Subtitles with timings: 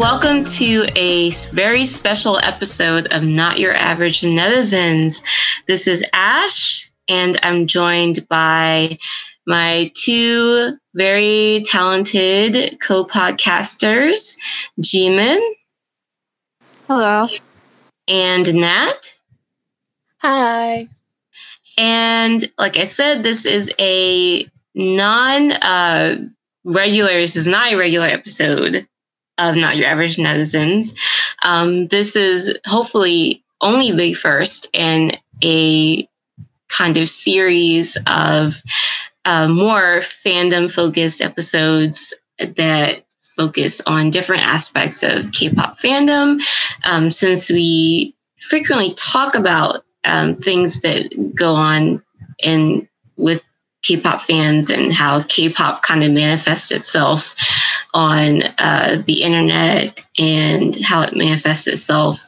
[0.00, 5.22] Welcome to a very special episode of Not Your Average Netizens.
[5.66, 8.96] This is Ash, and I'm joined by
[9.46, 14.38] my two very talented co podcasters,
[14.80, 15.38] Jimin.
[16.88, 17.26] Hello.
[18.08, 19.18] And Nat.
[20.22, 20.88] Hi.
[21.76, 26.16] And like I said, this is a non uh,
[26.64, 28.86] regular, this is not a regular episode
[29.40, 30.94] of Not Your Average Netizens.
[31.42, 36.08] Um, this is hopefully only the first in a
[36.68, 38.62] kind of series of
[39.24, 43.04] uh, more fandom focused episodes that
[43.36, 46.40] focus on different aspects of K pop fandom.
[46.84, 52.02] Um, since we frequently talk about um, things that go on
[52.42, 53.44] in with
[53.82, 57.34] K-pop fans and how K-pop kind of manifests itself
[57.94, 62.20] on uh, the internet and how it manifests itself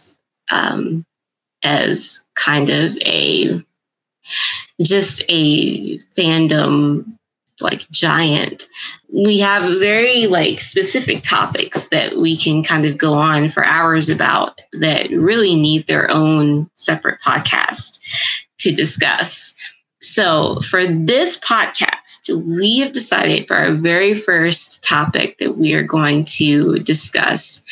[0.50, 1.04] um,
[1.62, 3.62] as kind of a
[4.80, 7.04] just a fandom
[7.60, 8.68] like giant.
[9.12, 14.08] We have very like specific topics that we can kind of go on for hours
[14.08, 18.00] about that really need their own separate podcast
[18.58, 19.54] to discuss
[20.02, 25.84] so, for this podcast, we have decided for our very first topic that we are
[25.84, 27.64] going to discuss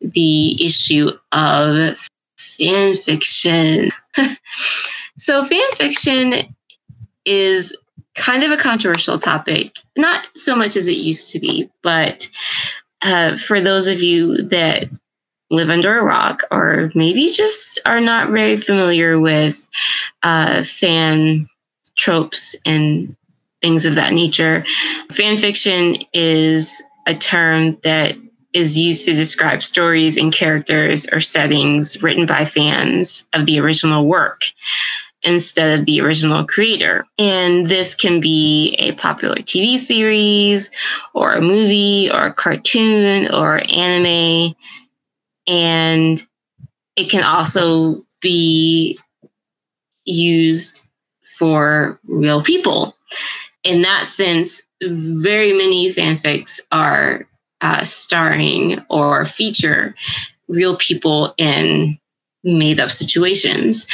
[0.00, 1.96] the issue of
[2.36, 3.92] fan fiction.
[5.16, 6.52] so, fan fiction
[7.24, 7.76] is
[8.16, 12.28] kind of a controversial topic, not so much as it used to be, but
[13.02, 14.90] uh, for those of you that
[15.50, 19.66] live under a rock or maybe just are not very familiar with
[20.24, 21.48] uh, fan
[21.98, 23.14] tropes and
[23.60, 24.64] things of that nature.
[25.12, 28.16] Fan fiction is a term that
[28.54, 34.06] is used to describe stories and characters or settings written by fans of the original
[34.06, 34.44] work
[35.22, 37.04] instead of the original creator.
[37.18, 40.70] And this can be a popular TV series
[41.12, 44.54] or a movie or a cartoon or anime.
[45.46, 46.24] And
[46.96, 48.96] it can also be
[50.04, 50.87] used
[51.38, 52.96] for real people.
[53.64, 57.26] In that sense, very many fanfics are
[57.60, 59.94] uh, starring or feature
[60.48, 61.98] real people in
[62.44, 63.86] made up situations.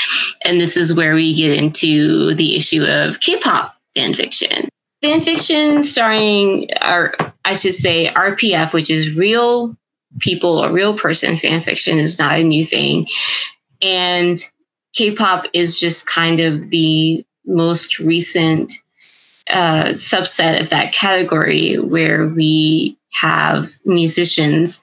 [0.44, 4.68] And this is where we get into the issue of K pop fanfiction.
[5.02, 9.76] Fanfiction starring, or I should say, RPF, which is real
[10.20, 13.06] people or real person fanfiction, is not a new thing.
[13.82, 14.38] And
[14.94, 18.72] K pop is just kind of the most recent
[19.50, 24.80] uh, subset of that category where we have musicians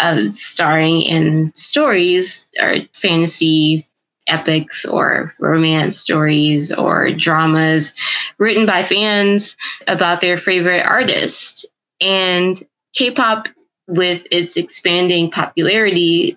[0.00, 3.84] uh, starring in stories or fantasy
[4.26, 7.94] epics or romance stories or dramas
[8.38, 11.66] written by fans about their favorite artist.
[12.00, 12.56] And
[12.94, 13.48] K pop,
[13.86, 16.36] with its expanding popularity,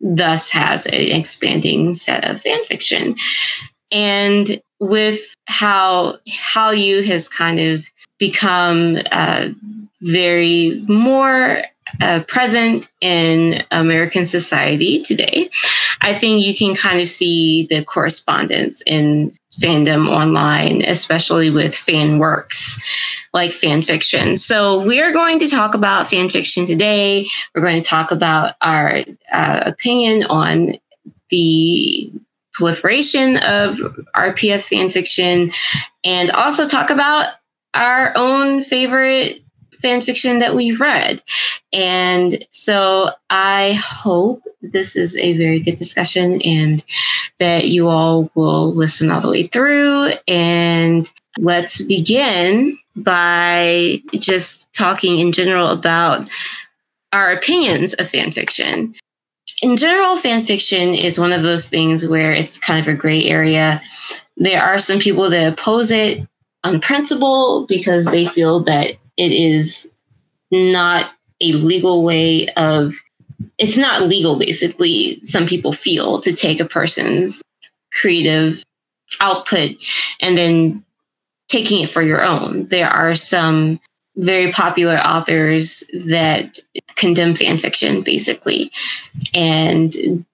[0.00, 3.14] thus has an expanding set of fan fiction.
[3.92, 7.84] And with how Hallyu has kind of
[8.18, 9.48] become uh,
[10.02, 11.62] very more
[12.00, 15.48] uh, present in American society today,
[16.02, 22.18] I think you can kind of see the correspondence in fandom online, especially with fan
[22.18, 22.80] works
[23.32, 24.36] like fan fiction.
[24.36, 27.28] So, we are going to talk about fan fiction today.
[27.54, 30.74] We're going to talk about our uh, opinion on
[31.30, 32.12] the
[32.58, 33.76] proliferation of
[34.16, 35.52] RPF fan fiction
[36.04, 37.28] and also talk about
[37.72, 39.40] our own favorite
[39.80, 41.22] fan fiction that we've read.
[41.72, 46.84] And so I hope this is a very good discussion and
[47.38, 50.10] that you all will listen all the way through.
[50.26, 56.28] And let's begin by just talking in general about
[57.12, 58.94] our opinions of fan fiction
[59.62, 63.24] in general, fan fiction is one of those things where it's kind of a gray
[63.24, 63.82] area.
[64.36, 66.26] There are some people that oppose it
[66.64, 69.90] on principle because they feel that it is
[70.50, 71.10] not
[71.40, 72.94] a legal way of
[73.58, 77.42] it's not legal basically some people feel to take a person's
[77.92, 78.62] creative
[79.20, 79.76] output
[80.20, 80.84] and then
[81.48, 83.78] taking it for your own there are some
[84.18, 86.58] very popular authors that
[86.96, 88.70] condemn fan fiction basically
[89.34, 90.24] and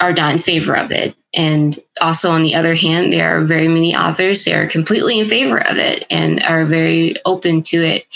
[0.00, 1.14] are not in favor of it.
[1.34, 5.26] And also, on the other hand, there are very many authors that are completely in
[5.26, 8.06] favor of it and are very open to it.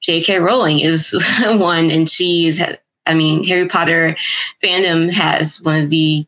[0.00, 0.40] J.K.
[0.40, 2.60] Rowling is one, and she is
[3.06, 4.16] I mean, Harry Potter
[4.62, 6.26] fandom has one of the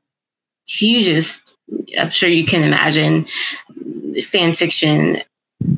[0.68, 1.58] hugest,
[1.98, 3.26] I'm sure you can imagine,
[4.22, 5.22] fan fiction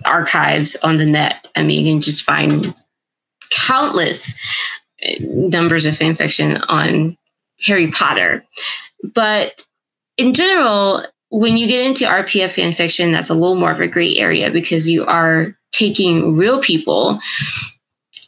[0.04, 1.50] archives on the net.
[1.56, 2.74] I mean, you can just find
[3.50, 4.34] countless
[5.06, 7.16] uh, numbers of fan fiction on
[7.66, 8.44] Harry Potter.
[9.14, 9.64] But
[10.16, 13.86] in general, when you get into RPF fan fiction, that's a little more of a
[13.86, 17.20] gray area because you are taking real people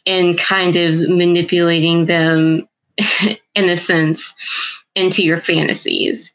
[0.05, 2.67] and kind of manipulating them
[3.55, 4.33] in a sense
[4.95, 6.33] into your fantasies.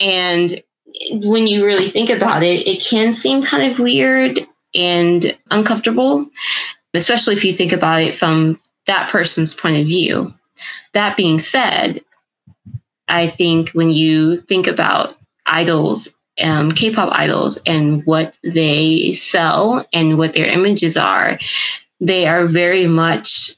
[0.00, 0.62] And
[1.10, 4.40] when you really think about it, it can seem kind of weird
[4.74, 6.28] and uncomfortable,
[6.94, 10.32] especially if you think about it from that person's point of view.
[10.92, 12.02] That being said,
[13.08, 19.86] I think when you think about idols, um, K pop idols, and what they sell
[19.92, 21.38] and what their images are,
[22.00, 23.52] they are very much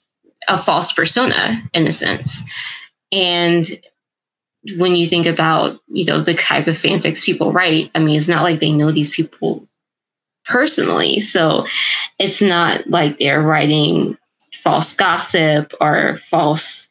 [0.48, 2.42] a false persona in a sense.
[3.12, 3.66] And
[4.78, 8.28] when you think about, you know, the type of fanfics people write, I mean, it's
[8.28, 9.66] not like they know these people
[10.44, 11.20] personally.
[11.20, 11.66] So
[12.18, 14.16] it's not like they're writing
[14.54, 16.88] false gossip or false,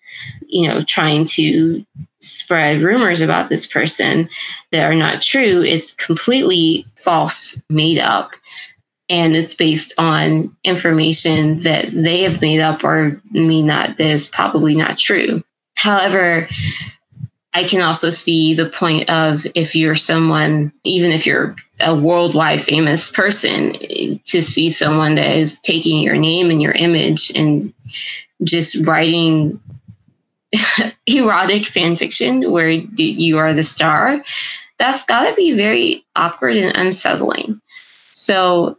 [0.47, 1.85] you know, trying to
[2.19, 4.29] spread rumors about this person
[4.71, 5.61] that are not true.
[5.61, 8.31] It's completely false, made up.
[9.07, 14.75] And it's based on information that they have made up or not, that is probably
[14.75, 15.43] not true.
[15.75, 16.47] However,
[17.55, 22.59] I can also see the point of if you're someone, even if you're a worldwide
[22.59, 23.71] famous person,
[24.25, 27.73] to see someone that is taking your name and your image and
[28.43, 29.57] just writing
[31.07, 34.21] erotic fan fiction where you are the star,
[34.77, 37.61] that's got to be very awkward and unsettling.
[38.11, 38.77] So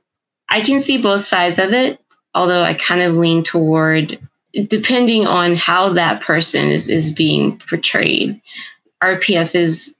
[0.50, 1.98] I can see both sides of it,
[2.34, 4.18] although I kind of lean toward
[4.64, 8.40] depending on how that person is, is being portrayed,
[9.02, 9.94] RPF is,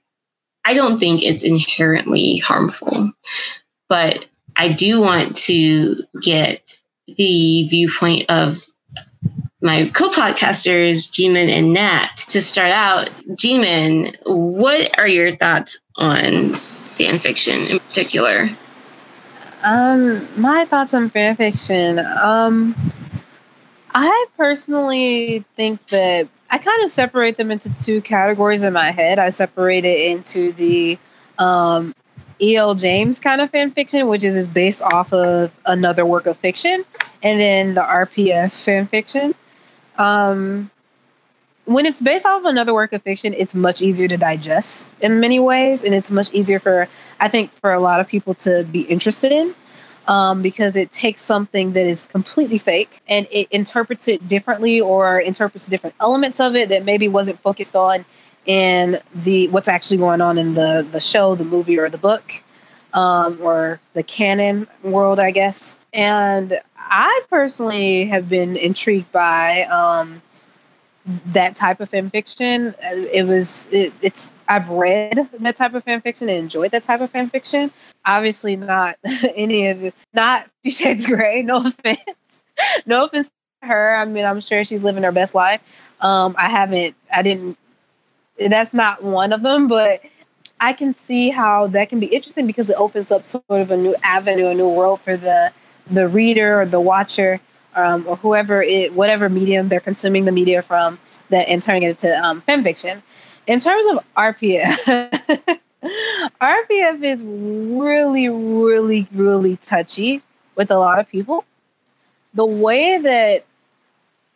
[0.65, 3.11] I don't think it's inherently harmful,
[3.87, 4.25] but
[4.55, 6.77] I do want to get
[7.07, 8.65] the viewpoint of
[9.61, 12.17] my co-podcasters, Jimin and Nat.
[12.29, 18.49] To start out, Jimin, what are your thoughts on fan fiction in particular?
[19.63, 21.99] Um, my thoughts on fan fiction.
[21.99, 22.75] Um,
[23.99, 29.17] I personally think that I kind of separate them into two categories in my head.
[29.17, 30.99] I separate it into the
[31.39, 31.95] um,
[32.39, 32.75] E.L.
[32.75, 36.85] James kind of fan fiction, which is, is based off of another work of fiction,
[37.23, 39.33] and then the RPF fan fiction.
[39.97, 40.69] Um,
[41.65, 45.19] when it's based off of another work of fiction, it's much easier to digest in
[45.19, 46.87] many ways, and it's much easier for
[47.19, 49.55] I think for a lot of people to be interested in
[50.07, 55.19] um, because it takes something that is completely fake and it interprets it differently or
[55.19, 58.05] interprets different elements of it that maybe wasn't focused on
[58.45, 62.41] in the what's actually going on in the the show, the movie, or the book,
[62.93, 65.77] um, or the canon world, I guess.
[65.93, 70.21] And I personally have been intrigued by um,
[71.07, 72.75] that type of fan fiction.
[72.81, 77.01] It was it, it's I've read that type of fan fiction and enjoyed that type
[77.01, 77.71] of fan fiction.
[78.05, 78.95] Obviously, not
[79.35, 81.41] any of it, not Fifty Shades Grey.
[81.41, 82.43] No offense,
[82.85, 83.95] no offense to her.
[83.95, 85.61] I mean, I'm sure she's living her best life.
[86.01, 87.57] Um, I haven't, I didn't.
[88.37, 90.01] That's not one of them, but
[90.59, 93.77] I can see how that can be interesting because it opens up sort of a
[93.77, 95.51] new avenue, a new world for the
[95.89, 97.39] the reader or the watcher
[97.77, 101.89] um, or whoever it, whatever medium they're consuming the media from, that and turning it
[101.89, 103.01] into um, fan fiction.
[103.45, 105.59] In terms of RPF,
[106.41, 110.21] RPF is really, really, really touchy
[110.55, 111.45] with a lot of people.
[112.33, 113.45] The way that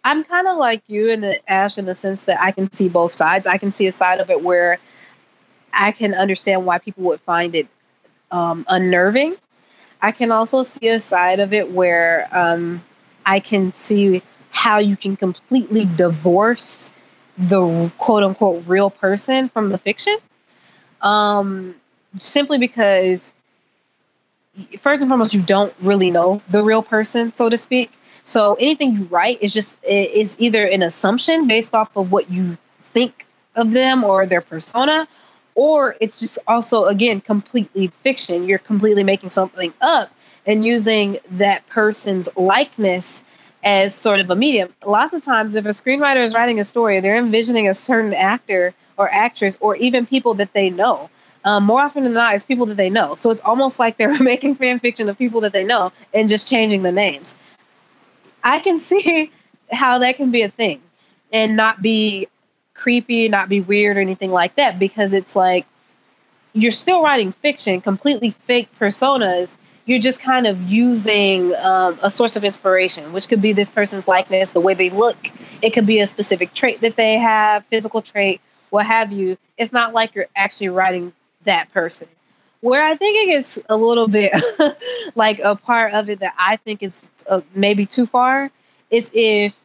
[0.04, 2.90] I'm kind of like you in the Ash in the sense that I can see
[2.90, 3.48] both sides.
[3.48, 4.80] I can see a side of it where
[5.74, 7.68] I can understand why people would find it
[8.32, 9.36] um, unnerving.
[10.02, 12.84] I can also see a side of it where um,
[13.26, 16.92] I can see how you can completely divorce
[17.38, 20.18] the quote unquote real person from the fiction.
[21.02, 21.76] Um,
[22.20, 23.34] simply because,
[24.78, 27.92] first and foremost, you don't really know the real person, so to speak.
[28.24, 32.58] So anything you write is just is either an assumption based off of what you
[32.80, 33.26] think
[33.56, 35.08] of them or their persona,
[35.56, 38.48] or it's just also again completely fiction.
[38.48, 40.12] You're completely making something up
[40.46, 43.24] and using that person's likeness
[43.64, 44.74] as sort of a medium.
[44.86, 48.74] Lots of times, if a screenwriter is writing a story, they're envisioning a certain actor
[48.98, 51.10] or actress or even people that they know.
[51.44, 53.16] Um, more often than not, it's people that they know.
[53.16, 56.48] So it's almost like they're making fan fiction of people that they know and just
[56.48, 57.36] changing the names.
[58.44, 59.32] I can see
[59.72, 60.82] how that can be a thing.
[61.34, 62.28] and not be
[62.74, 65.66] creepy, not be weird or anything like that because it's like
[66.54, 69.58] you're still writing fiction, completely fake personas.
[69.86, 74.08] You're just kind of using um, a source of inspiration, which could be this person's
[74.08, 75.18] likeness, the way they look.
[75.62, 79.38] It could be a specific trait that they have, physical trait, what have you.
[79.58, 82.08] It's not like you're actually writing that person.
[82.62, 84.32] Where I think it gets a little bit
[85.16, 88.52] like a part of it that I think is uh, maybe too far
[88.92, 89.58] is if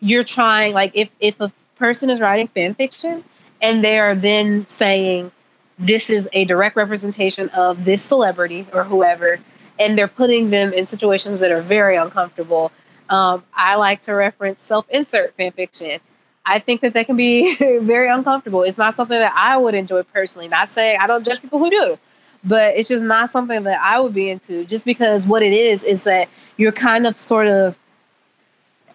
[0.00, 3.24] you're trying, like, if, if a person is writing fan fiction
[3.60, 5.32] and they are then saying,
[5.78, 9.38] this is a direct representation of this celebrity or whoever,
[9.78, 12.72] and they're putting them in situations that are very uncomfortable.
[13.08, 16.00] Um, I like to reference self insert fan fiction.
[16.44, 18.62] I think that that can be very uncomfortable.
[18.62, 20.48] It's not something that I would enjoy personally.
[20.48, 21.98] Not saying I don't judge people who do,
[22.42, 25.84] but it's just not something that I would be into just because what it is
[25.84, 27.76] is that you're kind of sort of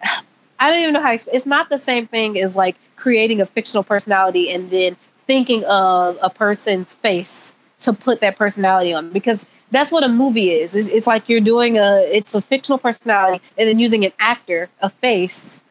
[0.58, 1.36] I don't even know how to explain.
[1.36, 6.18] It's not the same thing as like creating a fictional personality and then thinking of
[6.22, 10.76] a person's face to put that personality on because that's what a movie is.
[10.76, 14.68] It's, it's, like you're doing a it's a fictional personality and then using an actor,
[14.80, 15.62] a face,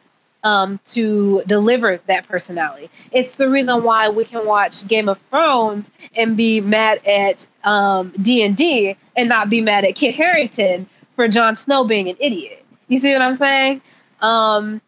[0.44, 2.90] um, to deliver that personality.
[3.12, 8.10] It's the reason why we can watch Game of Thrones and be mad at um,
[8.22, 12.16] D and D and not be mad at Kit Harington for Jon Snow being an
[12.20, 12.66] idiot.
[12.88, 13.82] You see what I'm saying?
[14.20, 14.82] Um,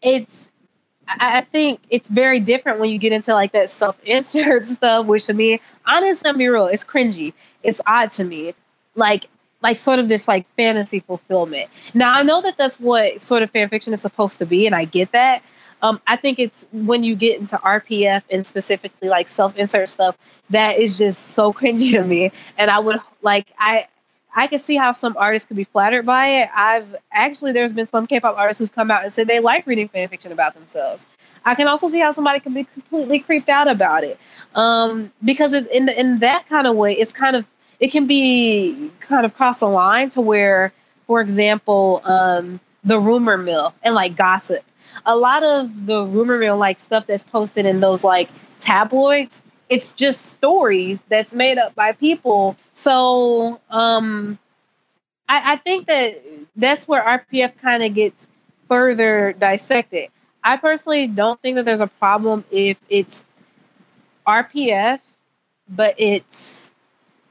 [0.00, 0.51] it's
[1.20, 5.06] I, I think it's very different when you get into like that self insert stuff,
[5.06, 7.32] which to me, honestly, I'm be real, it's cringy.
[7.62, 8.54] It's odd to me.
[8.94, 9.28] Like
[9.62, 11.70] like sort of this like fantasy fulfillment.
[11.94, 14.74] Now I know that that's what sort of fan fiction is supposed to be, and
[14.74, 15.42] I get that.
[15.82, 20.16] Um, I think it's when you get into RPF and specifically like self insert stuff
[20.50, 22.32] that is just so cringy to me.
[22.58, 23.86] And I would like I
[24.34, 26.50] I can see how some artists could be flattered by it.
[26.54, 29.88] I've actually there's been some K-pop artists who've come out and said they like reading
[29.88, 31.06] fan fiction about themselves.
[31.44, 34.18] I can also see how somebody can be completely creeped out about it,
[34.54, 36.92] um, because it's in the, in that kind of way.
[36.92, 37.44] It's kind of
[37.80, 40.72] it can be kind of cross a line to where,
[41.06, 44.64] for example, um, the rumor mill and like gossip.
[45.04, 49.94] A lot of the rumor mill like stuff that's posted in those like tabloids it's
[49.94, 52.58] just stories that's made up by people.
[52.74, 54.38] So um,
[55.26, 56.22] I, I think that
[56.54, 58.28] that's where RPF kind of gets
[58.68, 60.10] further dissected.
[60.44, 63.24] I personally don't think that there's a problem if it's
[64.26, 65.00] RPF,
[65.70, 66.70] but it's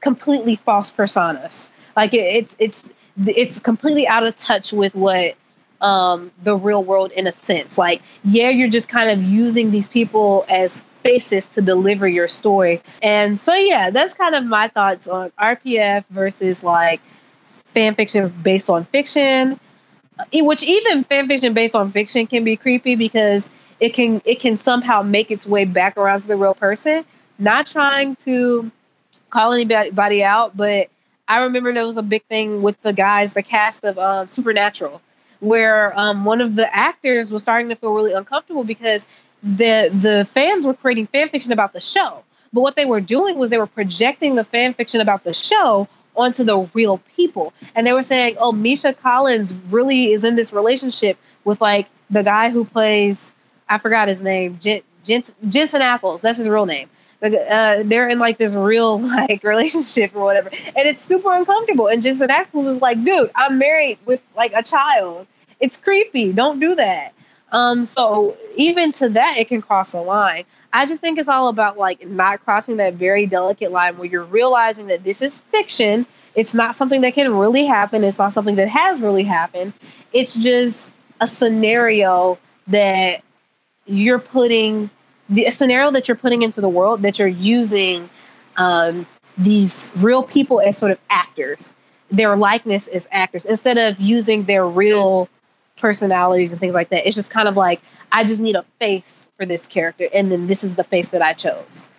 [0.00, 1.70] completely false personas.
[1.94, 2.92] Like it, it's it's
[3.24, 5.36] it's completely out of touch with what
[5.80, 7.78] um, the real world in a sense.
[7.78, 12.82] Like yeah, you're just kind of using these people as basis to deliver your story.
[13.02, 17.00] And so, yeah, that's kind of my thoughts on RPF versus like
[17.66, 19.58] fan fiction based on fiction.
[20.32, 24.56] Which even fan fiction based on fiction can be creepy because it can it can
[24.56, 27.04] somehow make its way back around to the real person.
[27.38, 28.70] Not trying to
[29.30, 30.88] call anybody out, but
[31.26, 35.00] I remember there was a big thing with the guys, the cast of um, Supernatural,
[35.40, 39.06] where um, one of the actors was starting to feel really uncomfortable because
[39.42, 42.22] the the fans were creating fan fiction about the show.
[42.52, 45.88] But what they were doing was they were projecting the fan fiction about the show
[46.14, 47.52] onto the real people.
[47.74, 52.22] And they were saying, oh, Misha Collins really is in this relationship with like the
[52.22, 53.34] guy who plays,
[53.68, 56.20] I forgot his name, Jen, Jensen, Jensen Ackles.
[56.20, 56.90] That's his real name.
[57.22, 60.50] Uh, they're in like this real like relationship or whatever.
[60.50, 61.86] And it's super uncomfortable.
[61.88, 65.26] And Jensen Ackles is like, dude, I'm married with like a child.
[65.60, 66.32] It's creepy.
[66.32, 67.14] Don't do that.
[67.52, 70.44] Um, so even to that, it can cross a line.
[70.72, 74.24] I just think it's all about like not crossing that very delicate line where you're
[74.24, 76.06] realizing that this is fiction.
[76.34, 78.04] It's not something that can really happen.
[78.04, 79.74] It's not something that has really happened.
[80.14, 83.22] It's just a scenario that
[83.86, 84.90] you're putting
[85.28, 88.08] the scenario that you're putting into the world that you're using
[88.56, 89.06] um,
[89.38, 91.74] these real people as sort of actors,
[92.10, 95.28] their likeness as actors, instead of using their real
[95.82, 97.06] personalities and things like that.
[97.06, 100.46] It's just kind of like I just need a face for this character, and then
[100.46, 101.90] this is the face that I chose.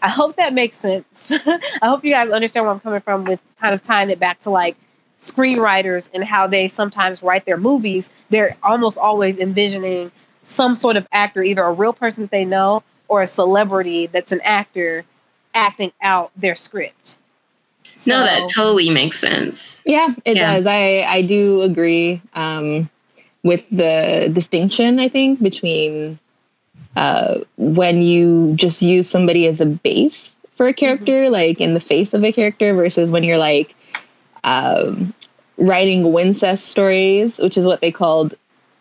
[0.00, 1.30] I hope that makes sense.
[1.46, 4.40] I hope you guys understand where I'm coming from with kind of tying it back
[4.40, 4.76] to like
[5.18, 8.08] screenwriters and how they sometimes write their movies.
[8.30, 10.10] They're almost always envisioning
[10.44, 14.32] some sort of actor, either a real person that they know or a celebrity that's
[14.32, 15.04] an actor
[15.54, 17.18] acting out their script.
[17.94, 19.82] So, no, that totally makes sense.
[19.84, 20.54] Yeah, it yeah.
[20.54, 20.66] does.
[20.66, 22.22] I I do agree.
[22.32, 22.88] Um,
[23.48, 26.18] with the distinction, I think, between
[26.96, 31.32] uh, when you just use somebody as a base for a character, mm-hmm.
[31.32, 33.74] like in the face of a character, versus when you're like
[34.44, 35.14] um,
[35.56, 38.36] writing Wincest stories, which is what they called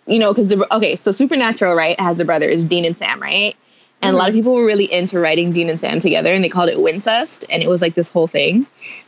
[0.08, 3.56] you know, because the okay, so Supernatural, right, has the brothers Dean and Sam, right?
[4.02, 4.16] And mm-hmm.
[4.16, 4.40] a lot of mm-hmm.
[4.40, 7.62] people were really into writing Dean and Sam together, and they called it Wincest, and
[7.62, 8.66] it was like this whole thing.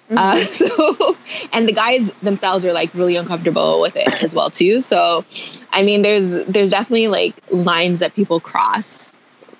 [0.10, 0.18] Mm-hmm.
[0.18, 1.18] Uh, so,
[1.54, 4.82] and the guys themselves are like really uncomfortable with it as well too.
[4.82, 5.26] So,
[5.72, 9.16] I mean, there's there's definitely like lines that people cross,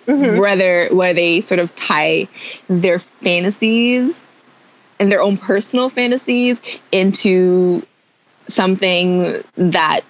[0.08, 0.40] mm-hmm.
[0.40, 2.28] whether where they sort of tie
[2.68, 4.28] their fantasies
[5.00, 6.60] and their own personal fantasies
[6.92, 7.86] into
[8.48, 10.02] something that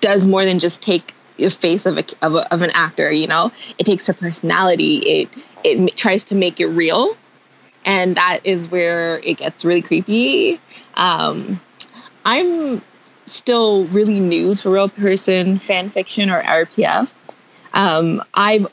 [0.00, 3.28] does more than just take the face of, a, of, a, of an actor you
[3.28, 5.28] know it takes her personality it
[5.62, 7.16] it tries to make it real
[7.88, 10.60] and that is where it gets really creepy.
[10.94, 11.60] Um,
[12.24, 12.82] i'm
[13.26, 17.08] still really new to real person fan fiction or rpf
[17.74, 18.66] um, i've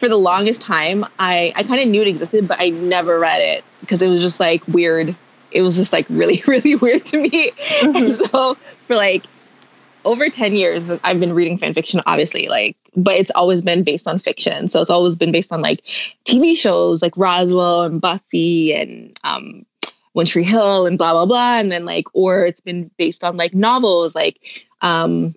[0.00, 3.40] for the longest time i i kind of knew it existed but i never read
[3.40, 5.16] it because it was just like weird.
[5.50, 7.50] It was just like really really weird to me.
[7.50, 7.96] Mm-hmm.
[7.96, 8.56] and so
[8.86, 9.24] for like
[10.04, 14.06] over 10 years I've been reading fan fiction, obviously, like, but it's always been based
[14.06, 14.68] on fiction.
[14.68, 15.82] So it's always been based on like
[16.24, 19.64] TV shows like Roswell and Buffy and um
[20.12, 21.58] One Tree Hill and blah blah blah.
[21.58, 24.40] And then like, or it's been based on like novels like
[24.82, 25.34] um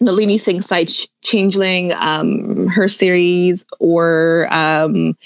[0.00, 0.90] Nalini Singh Side
[1.22, 5.16] Changeling, um, her series, or um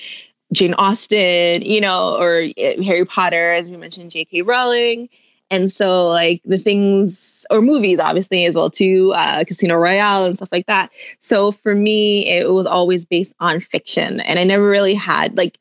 [0.53, 4.43] Jane Austen, you know, or eh, Harry Potter, as we mentioned, J.K.
[4.43, 5.09] Rowling.
[5.51, 10.37] And so, like the things, or movies, obviously, as well too, uh, Casino Royale and
[10.37, 10.91] stuff like that.
[11.21, 15.59] So for me, it was always based on fiction, and I never really had like.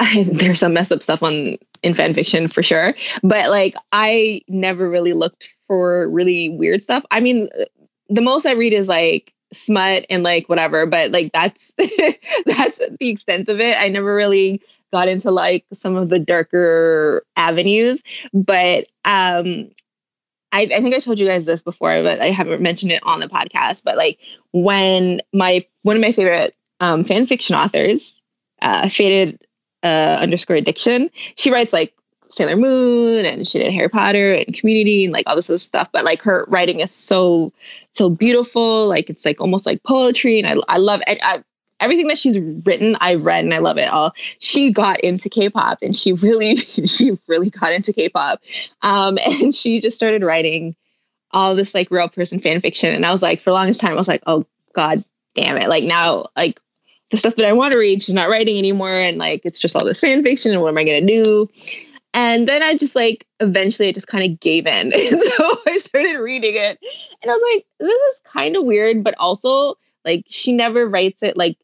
[0.00, 4.42] I, there's some messed up stuff on in fan fiction for sure, but like I
[4.48, 7.04] never really looked for really weird stuff.
[7.10, 7.48] I mean,
[8.08, 11.72] the most I read is like smut and like whatever, but like that's
[12.46, 13.76] that's the extent of it.
[13.76, 18.02] I never really got into like some of the darker avenues.
[18.32, 19.70] But um
[20.52, 23.20] I, I think I told you guys this before, but I haven't mentioned it on
[23.20, 23.82] the podcast.
[23.84, 24.18] But like
[24.52, 28.14] when my one of my favorite um, fan fiction authors,
[28.62, 29.40] uh, Faded
[29.82, 31.92] uh, underscore addiction, she writes like
[32.30, 35.88] Sailor Moon and she did Harry Potter and Community and like all this other stuff.
[35.92, 37.52] But like her writing is so
[37.92, 38.88] so beautiful.
[38.88, 41.18] Like it's like almost like poetry, and I I love it.
[41.22, 41.42] I,
[41.80, 44.12] everything that she's written, I've read and I love it all.
[44.38, 48.40] She got into K-pop and she really, she really got into K-pop.
[48.82, 50.74] Um, and she just started writing
[51.30, 52.94] all this like real person fan fiction.
[52.94, 55.68] And I was like, for the longest time, I was like, oh God damn it.
[55.68, 56.60] Like now, like
[57.10, 58.94] the stuff that I want to read, she's not writing anymore.
[58.94, 60.52] And like, it's just all this fan fiction.
[60.52, 61.48] And what am I to do?
[62.14, 64.92] And then I just like eventually I just kind of gave in.
[64.96, 66.78] And so I started reading it.
[67.22, 71.22] And I was like, this is kind of weird, but also like she never writes
[71.22, 71.56] it like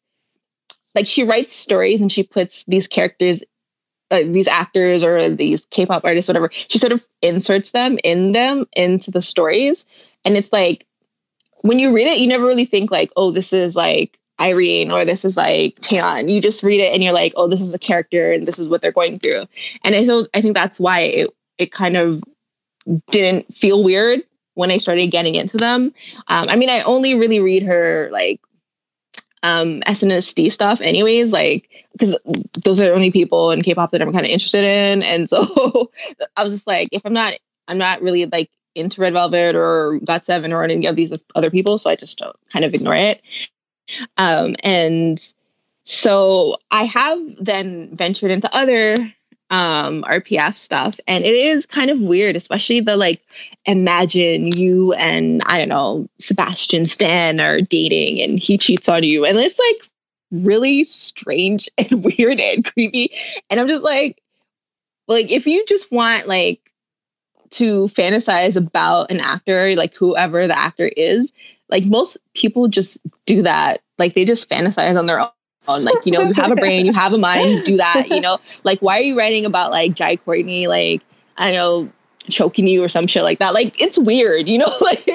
[0.94, 3.42] like she writes stories and she puts these characters
[4.10, 8.66] uh, these actors or these k-pop artists whatever she sort of inserts them in them
[8.74, 9.86] into the stories
[10.24, 10.86] and it's like
[11.62, 15.04] when you read it you never really think like oh this is like Irene or
[15.04, 16.28] this is like Taeyeon.
[16.28, 18.68] You just read it and you're like, oh, this is a character and this is
[18.68, 19.44] what they're going through.
[19.84, 22.22] And I feel I think that's why it it kind of
[23.10, 24.22] didn't feel weird
[24.54, 25.92] when I started getting into them.
[26.28, 28.40] Um, I mean, I only really read her like
[29.44, 32.18] um, SNSD stuff, anyways, like because
[32.64, 35.90] those are the only people in K-pop that I'm kind of interested in, and so
[36.36, 37.34] I was just like, if I'm not,
[37.68, 41.78] I'm not really like into Red Velvet or GOT7 or any of these other people,
[41.78, 43.20] so I just kind of ignore it.
[44.16, 45.22] Um, and
[45.84, 48.96] so I have then ventured into other
[49.50, 50.98] um RPF stuff.
[51.06, 53.22] And it is kind of weird especially the like
[53.66, 59.24] imagine you and I don't know Sebastian Stan are dating and he cheats on you.
[59.24, 59.90] And it's like
[60.42, 63.12] really strange and weird and creepy.
[63.50, 64.20] And I'm just like
[65.08, 66.60] like if you just want like
[67.50, 71.32] to fantasize about an actor like whoever the actor is
[71.68, 73.80] like most people just do that.
[73.98, 75.28] Like they just fantasize on their
[75.68, 78.20] own like, you know, you have a brain, you have a mind, do that, you
[78.20, 78.38] know?
[78.64, 81.02] Like, why are you writing about like Jai Courtney, like,
[81.36, 81.90] I know,
[82.30, 83.52] choking you or some shit like that?
[83.52, 84.74] Like, it's weird, you know?
[84.80, 85.06] like,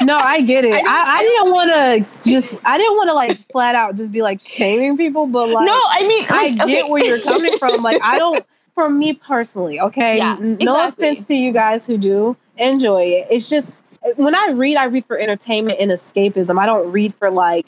[0.00, 0.72] no, I get it.
[0.72, 4.12] I, I, I didn't want to just, I didn't want to like flat out just
[4.12, 6.90] be like shaming people, but like, no, I mean, like, I get okay.
[6.90, 7.82] where you're coming from.
[7.82, 10.18] Like, I don't, for me personally, okay?
[10.18, 11.08] Yeah, no exactly.
[11.08, 13.28] offense to you guys who do enjoy it.
[13.30, 13.82] It's just,
[14.16, 16.58] when I read, I read for entertainment and escapism.
[16.58, 17.66] I don't read for like,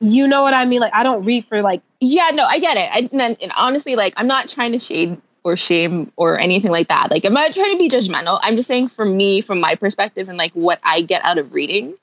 [0.00, 0.80] you know what I mean?
[0.80, 2.90] Like I don't read for like yeah, no, I get it.
[2.90, 6.88] I, and, and honestly, like I'm not trying to shade or shame or anything like
[6.88, 7.10] that.
[7.10, 8.40] Like I'm not trying to be judgmental.
[8.42, 11.52] I'm just saying for me, from my perspective, and like what I get out of
[11.52, 11.94] reading,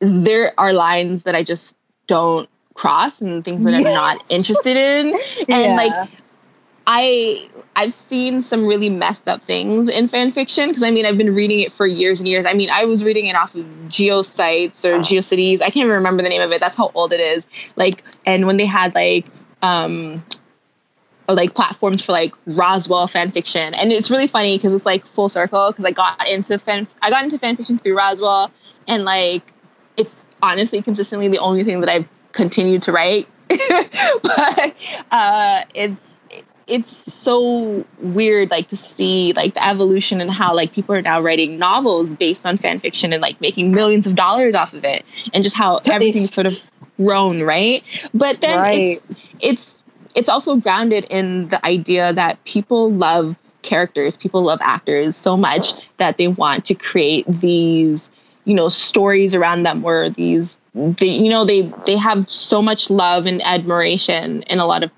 [0.00, 1.74] there are lines that I just
[2.06, 3.86] don't cross and things that yes.
[3.86, 5.14] I'm not interested in.
[5.48, 5.76] And yeah.
[5.76, 6.10] like
[6.86, 11.18] I I've seen some really messed up things in fan fiction because I mean I've
[11.18, 12.46] been reading it for years and years.
[12.46, 15.56] I mean I was reading it off of GeoSites or GeoCities.
[15.56, 16.60] I can't even remember the name of it.
[16.60, 17.46] That's how old it is.
[17.74, 19.26] Like and when they had like
[19.62, 20.24] um
[21.28, 25.28] like platforms for like Roswell fan fiction, and it's really funny because it's like full
[25.28, 28.52] circle because I got into fan I got into fan fiction through Roswell,
[28.86, 29.52] and like
[29.96, 33.26] it's honestly consistently the only thing that I've continued to write.
[34.22, 34.74] but
[35.10, 36.05] uh, it's
[36.66, 41.20] it's so weird like to see like the evolution and how like people are now
[41.20, 45.04] writing novels based on fan fiction and like making millions of dollars off of it
[45.32, 46.58] and just how everything's sort of
[46.96, 49.02] grown right but then right.
[49.06, 49.06] it's
[49.40, 49.82] it's
[50.16, 55.72] it's also grounded in the idea that people love characters, people love actors so much
[55.98, 58.10] that they want to create these,
[58.44, 62.90] you know, stories around them where these they, you know they they have so much
[62.90, 64.90] love and admiration in a lot of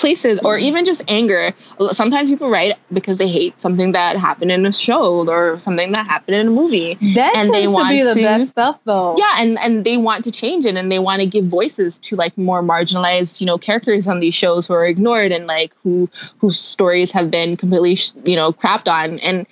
[0.00, 0.62] places or mm.
[0.62, 1.52] even just anger.
[1.92, 6.06] Sometimes people write because they hate something that happened in a show or something that
[6.06, 6.94] happened in a movie.
[7.14, 9.16] That and tends they want to be the to, best stuff though.
[9.16, 12.16] Yeah, and, and they want to change it and they want to give voices to
[12.16, 16.08] like more marginalized, you know, characters on these shows who are ignored and like who
[16.38, 19.18] whose stories have been completely, you know, crapped on.
[19.20, 19.46] And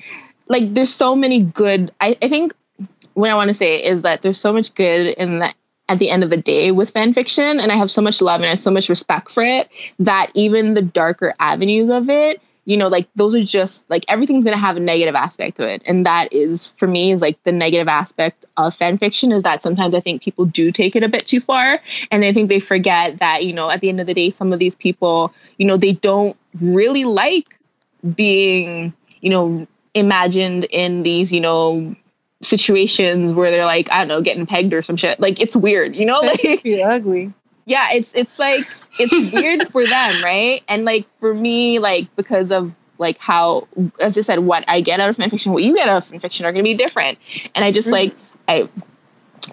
[0.48, 2.52] like there's so many good I, I think
[3.14, 5.56] what I want to say is that there's so much good in that
[5.88, 8.40] at the end of the day with fan fiction and i have so much love
[8.40, 12.40] and i have so much respect for it that even the darker avenues of it
[12.68, 15.66] you know like those are just like everything's going to have a negative aspect to
[15.66, 15.82] it.
[15.86, 19.62] And that is for me is like the negative aspect of fan fiction is that
[19.62, 21.78] sometimes i think people do take it a bit too far
[22.10, 24.52] and i think they forget that you know at the end of the day some
[24.52, 27.58] of these people you know they don't really like
[28.14, 31.96] being you know imagined in these you know
[32.42, 35.18] situations where they're like, I don't know, getting pegged or some shit.
[35.18, 36.20] Like it's weird, you know?
[36.28, 37.32] Like ugly.
[37.66, 38.64] Yeah, it's it's like
[38.98, 40.62] it's weird for them, right?
[40.68, 43.68] And like for me, like because of like how
[44.00, 46.08] as I said, what I get out of fan fiction, what you get out of
[46.08, 47.18] fan fiction are gonna be different.
[47.54, 47.92] And I just mm-hmm.
[47.92, 48.14] like
[48.48, 48.68] I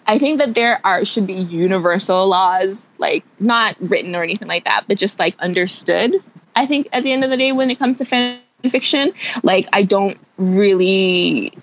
[0.08, 4.64] I think that there are should be universal laws, like not written or anything like
[4.64, 6.16] that, but just like understood.
[6.56, 8.40] I think at the end of the day when it comes to fan
[8.72, 11.54] fiction, like I don't really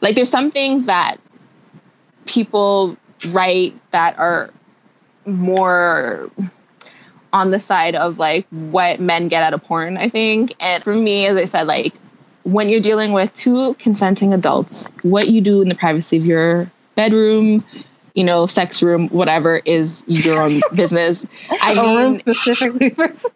[0.00, 1.18] like there's some things that
[2.26, 2.96] people
[3.28, 4.50] write that are
[5.26, 6.30] more
[7.32, 10.54] on the side of like what men get out of porn, I think.
[10.60, 11.94] And for me, as I said, like
[12.44, 16.70] when you're dealing with two consenting adults, what you do in the privacy of your
[16.96, 17.64] bedroom,
[18.14, 21.24] you know, sex room, whatever is your own business.
[21.60, 23.34] I a mean, room specifically for sex.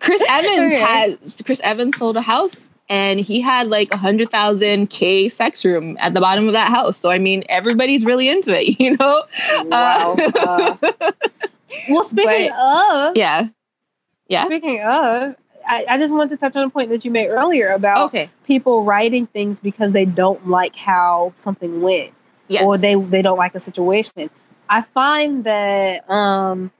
[0.00, 0.80] Chris Evans okay.
[0.80, 5.64] has Chris Evans sold a house and he had like a hundred thousand K sex
[5.64, 6.98] room at the bottom of that house.
[6.98, 9.24] So I mean, everybody's really into it, you know.
[9.64, 10.16] Wow.
[10.18, 11.12] Uh, uh,
[11.88, 13.46] well, speaking but, of, yeah,
[14.28, 14.44] yeah.
[14.44, 17.68] Speaking of, I, I, just want to touch on a point that you made earlier
[17.68, 18.28] about okay.
[18.44, 22.12] people writing things because they don't like how something went,
[22.48, 22.64] yes.
[22.64, 24.30] or they they don't like a situation.
[24.68, 26.72] I find that um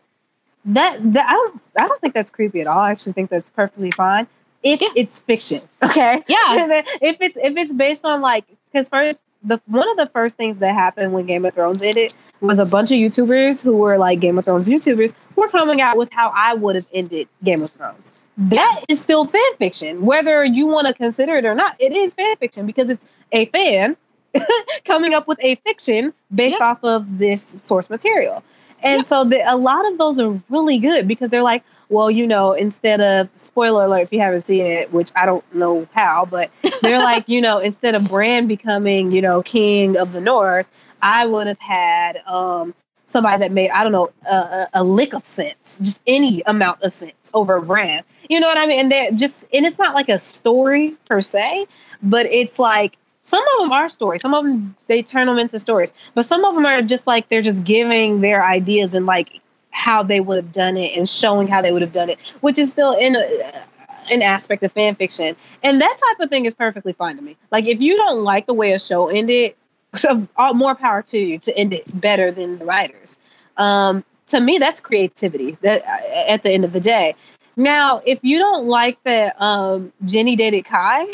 [0.64, 2.80] that that I don't I don't think that's creepy at all.
[2.80, 4.26] I actually think that's perfectly fine
[4.62, 4.88] if yeah.
[4.94, 5.62] it's fiction.
[5.82, 6.22] Okay.
[6.28, 6.82] Yeah.
[7.00, 10.58] if it's if it's based on like because first the one of the first things
[10.58, 14.20] that happened when Game of Thrones ended was a bunch of YouTubers who were like
[14.20, 17.70] Game of Thrones YouTubers were coming out with how I would have ended Game of
[17.70, 18.12] Thrones.
[18.36, 21.76] That is still fan fiction, whether you want to consider it or not.
[21.78, 23.96] It is fan fiction because it's a fan
[24.84, 26.66] coming up with a fiction based yeah.
[26.66, 28.42] off of this source material.
[28.82, 29.02] And yeah.
[29.02, 32.52] so the, a lot of those are really good because they're like, well, you know,
[32.52, 36.50] instead of spoiler alert if you haven't seen it, which I don't know how, but
[36.82, 40.66] they're like, you know, instead of Bran becoming, you know, king of the North,
[41.02, 42.74] I would have had um,
[43.04, 46.94] somebody that made I don't know a, a, lick of sense, just any amount of
[46.94, 48.04] sense over Bran.
[48.28, 48.80] You know what I mean?
[48.80, 51.66] And they're just and it's not like a story per se,
[52.02, 54.20] but it's like some of them are stories.
[54.20, 57.28] Some of them they turn them into stories, but some of them are just like
[57.28, 59.39] they're just giving their ideas and like
[59.70, 62.58] how they would have done it and showing how they would have done it, which
[62.58, 63.64] is still in a,
[64.10, 65.36] an aspect of fan fiction.
[65.62, 67.36] And that type of thing is perfectly fine to me.
[67.50, 69.54] Like if you don't like the way a show ended,
[70.54, 73.18] more power to you to end it better than the writers.
[73.56, 75.58] Um, to me, that's creativity.
[75.62, 75.82] That
[76.28, 77.16] at the end of the day.
[77.56, 81.06] Now, if you don't like that um, Jennie dated Kai,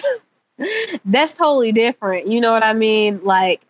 [1.05, 2.29] that's totally different.
[2.29, 3.21] You know what I mean?
[3.25, 3.63] Like,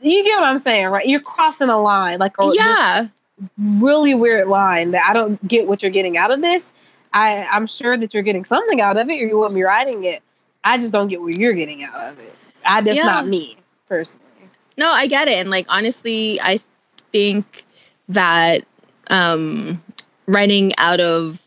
[0.00, 1.06] you get what I'm saying, right?
[1.06, 3.08] You're crossing a line, like oh, yeah
[3.58, 6.72] really weird line that I don't get what you're getting out of this.
[7.12, 10.04] I, I'm sure that you're getting something out of it or you wouldn't be writing
[10.04, 10.22] it.
[10.64, 12.34] I just don't get what you're getting out of it.
[12.64, 13.04] I that's yeah.
[13.04, 13.56] not me
[13.88, 14.24] personally.
[14.76, 15.34] No, I get it.
[15.34, 16.60] And like honestly, I
[17.12, 17.64] think
[18.08, 18.62] that
[19.08, 19.82] um
[20.26, 21.38] writing out of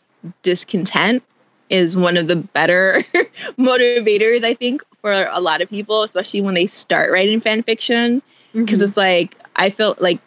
[0.43, 1.23] discontent
[1.69, 3.03] is one of the better
[3.59, 8.21] motivators, I think, for a lot of people, especially when they start writing fan fiction.
[8.53, 8.87] Because Mhm.
[8.87, 10.19] it's like, I felt like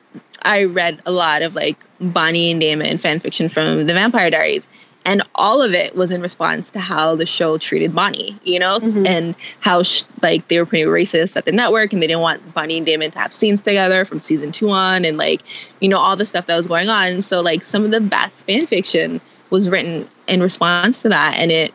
[0.42, 4.66] I read a lot of like Bonnie and Damon fan fiction from the Vampire Diaries.
[5.06, 8.76] And all of it was in response to how the show treated Bonnie, you know,
[8.76, 9.06] Mhm.
[9.08, 12.52] and how sh- like they were pretty racist at the network, and they didn't want
[12.52, 15.40] Bonnie and Damon to have scenes together from season two on, and like
[15.80, 17.22] you know all the stuff that was going on.
[17.22, 21.50] So like some of the best fan fiction was written in response to that, and
[21.50, 21.72] it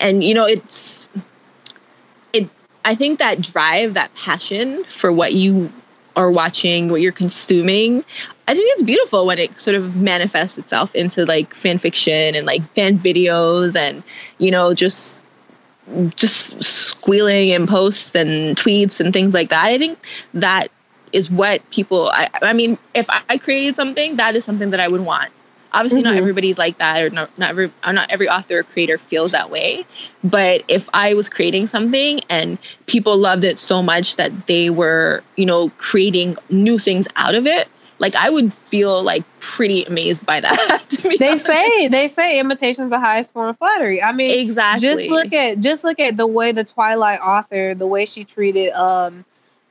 [0.00, 1.06] and you know it's
[2.32, 2.48] it.
[2.84, 5.72] I think that drive, that passion for what you
[6.18, 8.04] are watching, what you're consuming,
[8.48, 12.44] I think it's beautiful when it sort of manifests itself into like fan fiction and
[12.44, 14.02] like fan videos and
[14.38, 15.20] you know just
[16.16, 19.64] just squealing in posts and tweets and things like that.
[19.64, 19.98] I think
[20.34, 20.70] that
[21.12, 24.88] is what people I, I mean if I created something that is something that I
[24.88, 25.32] would want.
[25.72, 26.18] Obviously not Mhm.
[26.18, 29.84] everybody's like that or not, not every not every author or creator feels that way.
[30.24, 35.22] But if I was creating something and people loved it so much that they were,
[35.36, 37.68] you know, creating new things out of it,
[38.00, 40.84] like I would feel like pretty amazed by that.
[41.18, 41.46] they honest.
[41.46, 44.02] say they say imitation's the highest form of flattery.
[44.02, 44.88] I mean, exactly.
[44.88, 48.72] just look at just look at the way the Twilight author, the way she treated
[48.72, 49.24] um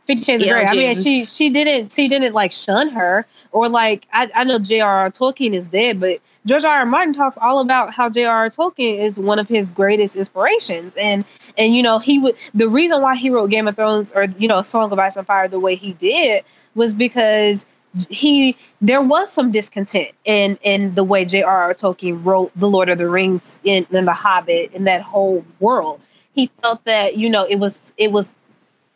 [0.07, 0.65] Fifty Shades of Grey.
[0.65, 4.57] I mean, she she didn't she didn't like shun her or like I, I know
[4.57, 5.11] J.R.R.
[5.11, 6.79] Tolkien is dead, but George R.
[6.79, 6.85] R.
[6.85, 8.49] Martin talks all about how J.R.R.
[8.49, 11.25] Tolkien is one of his greatest inspirations, and
[11.57, 14.47] and you know he would the reason why he wrote Game of Thrones or you
[14.47, 17.65] know Song of Ice and Fire the way he did was because
[18.09, 21.73] he there was some discontent in in the way J.R.R.
[21.73, 25.99] Tolkien wrote The Lord of the Rings in, in The Hobbit in that whole world.
[26.33, 28.31] He felt that you know it was it was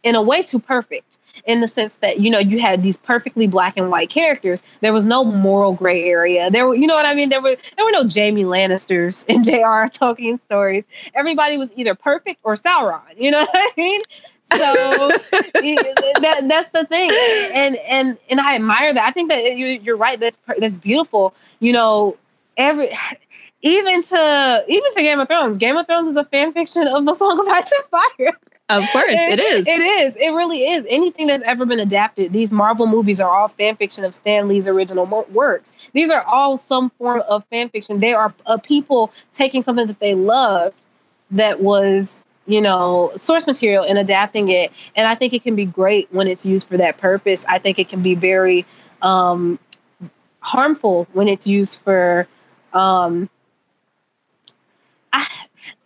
[0.04, 3.48] in a way too perfect in the sense that you know you had these perfectly
[3.48, 4.64] black and white characters.
[4.82, 6.50] There was no moral gray area.
[6.50, 7.30] There were you know what I mean.
[7.30, 9.88] There were there were no Jaime Lannisters in J.R.R.
[9.88, 10.86] Tolkien stories.
[11.14, 13.02] Everybody was either perfect or Sauron.
[13.18, 14.02] You know what I mean?
[14.52, 14.58] So
[15.32, 17.10] that, that's the thing,
[17.54, 19.08] and and and I admire that.
[19.08, 20.20] I think that you, you're right.
[20.20, 21.34] That's that's beautiful.
[21.60, 22.18] You know,
[22.58, 22.90] every
[23.62, 25.58] even to even to Game of Thrones.
[25.58, 28.38] Game of Thrones is a fan fiction of the Song of Ice and Fire.
[28.78, 29.68] Of course, it is.
[29.68, 30.16] It is.
[30.16, 30.86] It really is.
[30.90, 34.68] Anything that's ever been adapted, these Marvel movies are all fan fiction of Stan Lee's
[34.68, 35.74] original mo- works.
[35.94, 38.00] These are all some form of fan fiction.
[38.00, 40.76] They are uh, people taking something that they loved
[41.32, 44.72] that was, you know, source material and adapting it.
[44.96, 47.46] And I think it can be great when it's used for that purpose.
[47.50, 48.66] I think it can be very
[49.02, 49.60] um,
[50.40, 52.28] harmful when it's used for.
[52.74, 53.30] Um,
[55.14, 55.28] I,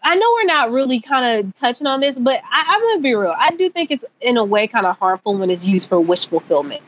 [0.05, 3.15] I know we're not really kind of touching on this, but I, I'm gonna be
[3.15, 3.35] real.
[3.35, 6.27] I do think it's in a way kind of harmful when it's used for wish
[6.27, 6.83] fulfillment.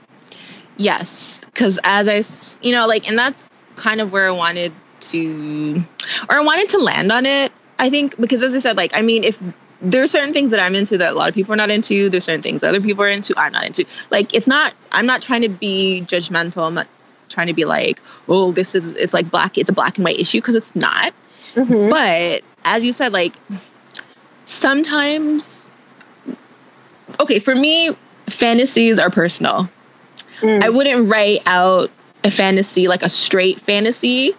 [0.78, 2.24] Yes, because as I,
[2.62, 5.84] you know, like, and that's kind of where I wanted to,
[6.30, 7.52] or I wanted to land on it.
[7.80, 9.38] I think because, as I said, like, I mean, if
[9.82, 12.12] there are certain things that I'm into that a lot of people are not into,
[12.12, 13.84] there's certain things other people are into, I'm not into.
[14.12, 14.74] Like, it's not.
[14.92, 16.68] I'm not trying to be judgmental.
[16.68, 16.88] I'm not
[17.30, 19.58] trying to be like, oh, this is it's like black.
[19.58, 21.14] It's a black and white issue because it's not.
[21.56, 21.90] Mm-hmm.
[21.90, 23.34] But as you said, like
[24.46, 25.62] sometimes,
[27.20, 27.96] okay, for me,
[28.30, 29.70] fantasies are personal.
[30.42, 30.64] Mm.
[30.64, 31.90] I wouldn't write out
[32.24, 34.34] a fantasy like a straight fantasy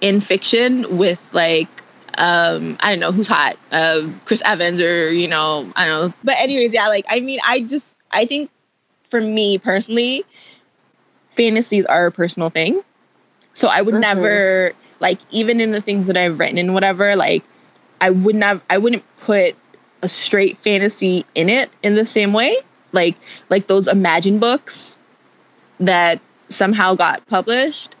[0.00, 1.68] in fiction with like
[2.14, 6.14] um I don't know who's hot, uh, Chris Evans or you know I don't know.
[6.22, 8.50] But anyways, yeah, like I mean, I just I think
[9.10, 10.24] for me personally,
[11.36, 12.82] fantasies are a personal thing.
[13.52, 14.00] So I would Mhm.
[14.00, 17.44] never like even in the things that I've written and whatever, like
[18.00, 19.54] I wouldn't have I wouldn't put
[20.02, 22.56] a straight fantasy in it in the same way.
[22.92, 23.16] Like
[23.50, 24.96] like those Imagine books
[25.80, 27.94] that somehow got published.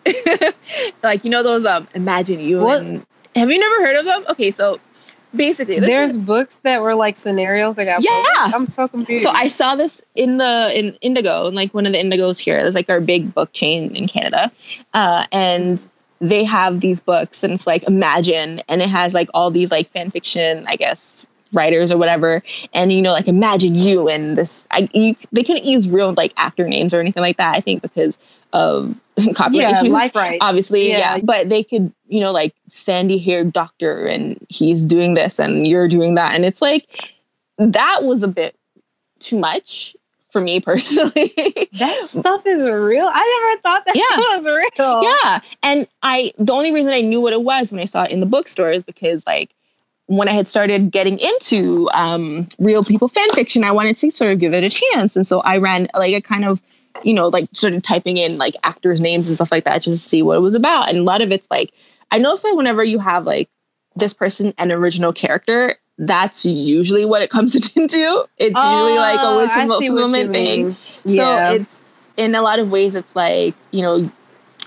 [1.02, 2.60] like you know those um Imagine You.
[2.60, 2.82] What?
[2.82, 4.24] And, have you never heard of them?
[4.30, 4.80] Okay, so
[5.34, 8.22] basically There's is- books that were like scenarios that got Yeah.
[8.36, 8.54] published.
[8.54, 9.24] I'm so confused.
[9.24, 12.62] so I saw this in the in Indigo, in like one of the Indigos here.
[12.62, 14.50] There's like our big book chain in Canada,
[14.94, 15.86] uh, and
[16.20, 19.90] they have these books, and it's like Imagine, and it has like all these like
[19.92, 24.66] fan fiction, I guess, writers or whatever, and you know like Imagine you and this.
[24.70, 27.54] I you, they couldn't use real like actor names or anything like that.
[27.54, 28.18] I think because
[28.52, 28.94] of
[29.34, 30.38] copyright yeah, issues life rights.
[30.40, 31.18] obviously yeah.
[31.22, 35.88] but they could you know like sandy haired doctor and he's doing this and you're
[35.88, 36.86] doing that and it's like
[37.58, 38.54] that was a bit
[39.18, 39.95] too much
[40.36, 41.32] for me personally
[41.78, 43.08] That stuff is real.
[43.10, 44.02] I never thought that Yeah.
[44.12, 45.02] stuff was real.
[45.22, 48.10] yeah and i the only reason i knew what it was when i saw it
[48.10, 49.54] in the bookstore is because like
[50.08, 54.30] when i had started getting into um real people fan fiction i wanted to sort
[54.30, 56.60] of give it a chance and so i ran like a kind of
[57.02, 60.02] you know like sort of typing in like actors names and stuff like that just
[60.04, 61.72] to see what it was about and a lot of it's like
[62.10, 63.48] i noticed that whenever you have like
[63.96, 68.24] this person an original character, that's usually what it comes into.
[68.38, 70.76] It's usually like a wish Oh, I see what you fulfillment thing.
[71.04, 71.50] Yeah.
[71.50, 71.80] So it's
[72.16, 74.10] in a lot of ways, it's like, you know,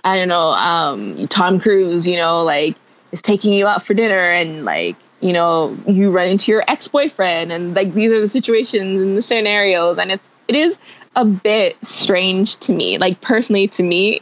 [0.04, 2.76] I don't know, um, Tom Cruise, you know, like
[3.12, 7.52] is taking you out for dinner and like, you know, you run into your ex-boyfriend
[7.52, 10.78] and like these are the situations and the scenarios and it's it is
[11.16, 12.98] a bit strange to me.
[12.98, 14.22] Like personally to me,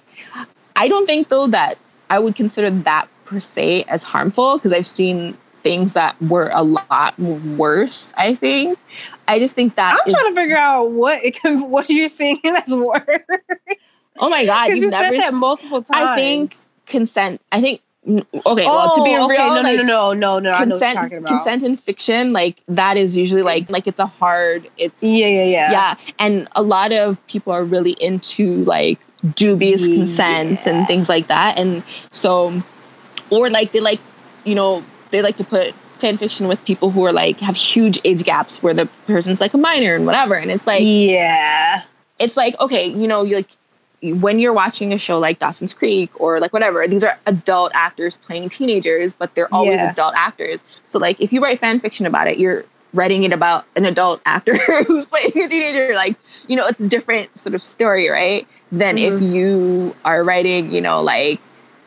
[0.75, 1.77] I don't think though that
[2.09, 5.37] I would consider that per se as harmful because I've seen
[5.67, 8.77] things that were a lot worse, I think.
[9.27, 12.07] I just think that I'm is- trying to figure out what it can, what you're
[12.07, 13.03] seeing that's worse.
[14.19, 16.07] Oh my god, you've you said never that multiple times.
[16.07, 16.53] I think
[16.87, 17.41] consent.
[17.51, 18.23] I think okay.
[18.65, 19.47] well, to be Oh, real, okay.
[19.49, 20.51] no, like, no, no, no, no, no.
[20.51, 21.27] I know what you're consent, talking about.
[21.29, 24.69] consent in fiction, like that is usually like like it's a hard.
[24.77, 25.71] It's Yeah, yeah, yeah.
[25.71, 28.99] yeah, and a lot of people are really into like
[29.35, 29.97] dubious Yeah.
[29.97, 32.63] consents and things like that, and so
[33.29, 33.99] or like they like
[34.45, 37.99] you know they like to put fan fiction with people who are like have huge
[38.05, 41.83] age gaps where the person's like a minor and whatever, and it's like yeah.
[42.19, 43.49] it's like okay, you know, you like
[44.21, 48.17] when you're watching a show like Dawson's Creek or like whatever, these are adult actors
[48.17, 49.91] playing teenagers, but they're always Yeah.
[49.91, 50.63] adult actors.
[50.87, 54.21] So like if you write fan fiction about it, you're writing it about an adult
[54.25, 55.95] actor who's playing a teenager.
[55.95, 56.15] Like,
[56.47, 58.47] you know, it's a different sort of story, right?
[58.71, 59.33] Than if Mhm.
[59.33, 61.41] you are writing, you know, like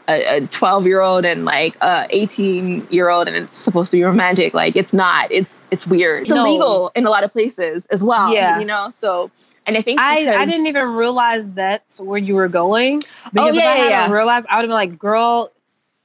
[0.09, 4.03] a 12 year old and like a 18 year old and it's supposed to be
[4.03, 6.45] romantic like it's not it's it's weird it's No.
[6.45, 8.59] illegal in a lot of places as well Yeah.
[8.59, 9.31] you know so
[9.67, 13.05] and i think I, I didn't even realize that's where you were going.
[13.27, 14.17] Oh, because yeah, if I yeah, hadn't yeah.
[14.17, 15.53] realized, I would have been like, girl,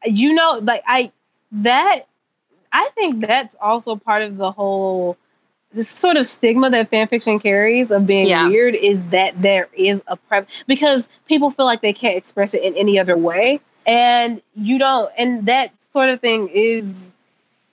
[0.06, 1.12] you know, like I
[1.52, 2.02] that
[2.74, 5.18] I think that's also part of the whole
[5.72, 8.48] this sort of stigma that fan fiction carries of being Yeah.
[8.50, 12.62] weird is that there is a prep because people feel like they can't express it
[12.64, 13.62] in any other way.
[13.86, 17.12] And you don't and that sort of thing is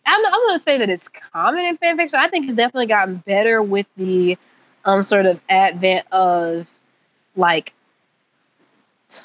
[0.04, 2.18] I'm, to say that it's common in fan fiction.
[2.20, 4.36] I think it's definitely gotten better with the
[4.84, 6.68] um sort of advent of
[7.36, 7.72] like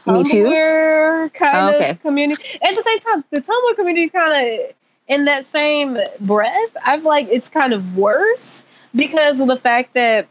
[0.06, 0.44] Me Too?
[0.44, 1.90] Tumblr kind Oh, okay.
[1.92, 2.44] of community.
[2.62, 4.76] At the same time, the Tumblr community kind of
[5.08, 10.28] in that same breath, I've like it's kind of worse because of the fact that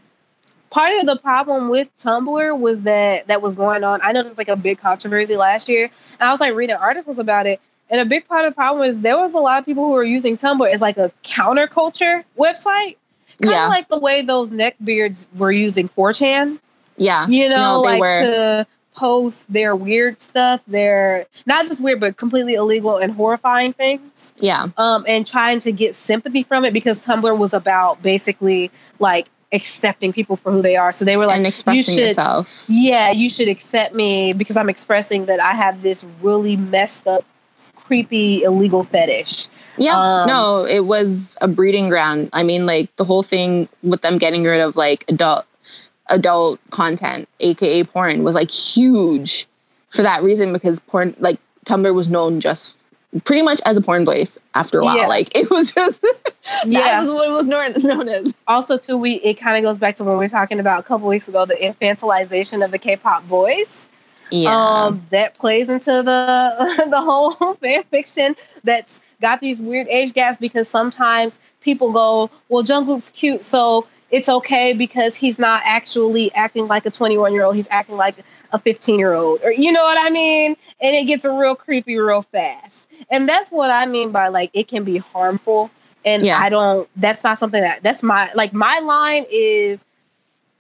[0.71, 4.01] part of the problem with Tumblr was that that was going on.
[4.03, 5.85] I know there's like a big controversy last year,
[6.19, 7.61] and I was like reading articles about it.
[7.89, 9.93] And a big part of the problem is there was a lot of people who
[9.93, 12.97] were using Tumblr as like a counterculture website,
[13.41, 16.59] kind of yeah like the way those neckbeards were using 4chan.
[16.97, 18.21] yeah You know, No, like were.
[18.23, 24.33] to post their weird stuff, their not just weird, but completely illegal and horrifying things
[24.39, 29.29] yeah um, and trying to get sympathy from it because Tumblr was about basically like
[29.53, 30.93] accepting people for who they are.
[30.93, 34.69] So they were like, and you should, yourself yeah, you should accept me because I'm
[34.69, 37.25] expressing that I have this really messed up,
[37.77, 39.47] creepy, illegal fetish.
[39.79, 42.31] Yeah, Um, no, it was a breeding ground.
[42.33, 45.47] I mean, like the whole thing with them getting rid of like adult
[46.09, 49.47] adult content, aka porn, was like huge
[49.95, 52.75] for that reason because porn, like Tumblr, was known just
[53.25, 54.39] pretty much as a porn place.
[54.55, 55.07] After a while, Yeah.
[55.07, 57.01] like it was just that Yeah.
[57.01, 58.33] was what it was known, known as.
[58.47, 60.83] Also, too, we it kind of goes back to what we were talking about a
[60.83, 63.89] couple weeks ago, the infantilization of the K-pop boys.
[64.31, 64.51] Yeah,
[64.87, 70.37] um, that plays into the the whole fan fiction that's got these weird age gaps
[70.37, 76.67] because sometimes people go, well, Jungkook's cute, so it's okay because he's not actually acting
[76.67, 77.55] like a 21 year old.
[77.55, 78.17] He's acting like
[78.57, 80.57] a 15 year old, or you know what I mean?
[80.81, 82.89] And it gets real creepy real fast.
[83.11, 85.71] And that's what I mean by like it can be harmful.
[86.05, 86.39] And Yeah.
[86.41, 86.89] I don't.
[86.97, 89.87] That's not something that that's my like my line is.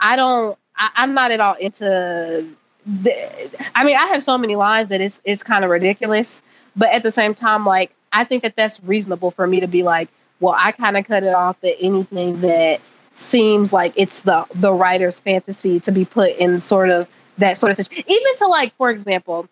[0.00, 0.59] I don't.
[0.76, 2.46] I, I'm not at all into
[2.87, 6.42] the, I mean, I have so many lines that it's it's kind of ridiculous,
[6.76, 9.82] but at the same time, like I think that that's reasonable for me to be
[9.82, 10.09] like,
[10.40, 12.80] well, I kind of cut it off at anything that
[13.14, 17.09] seems like it's the the writer's fantasy to be put in sort of
[17.39, 18.05] that sort of situation.
[18.09, 19.49] Even to like, for example,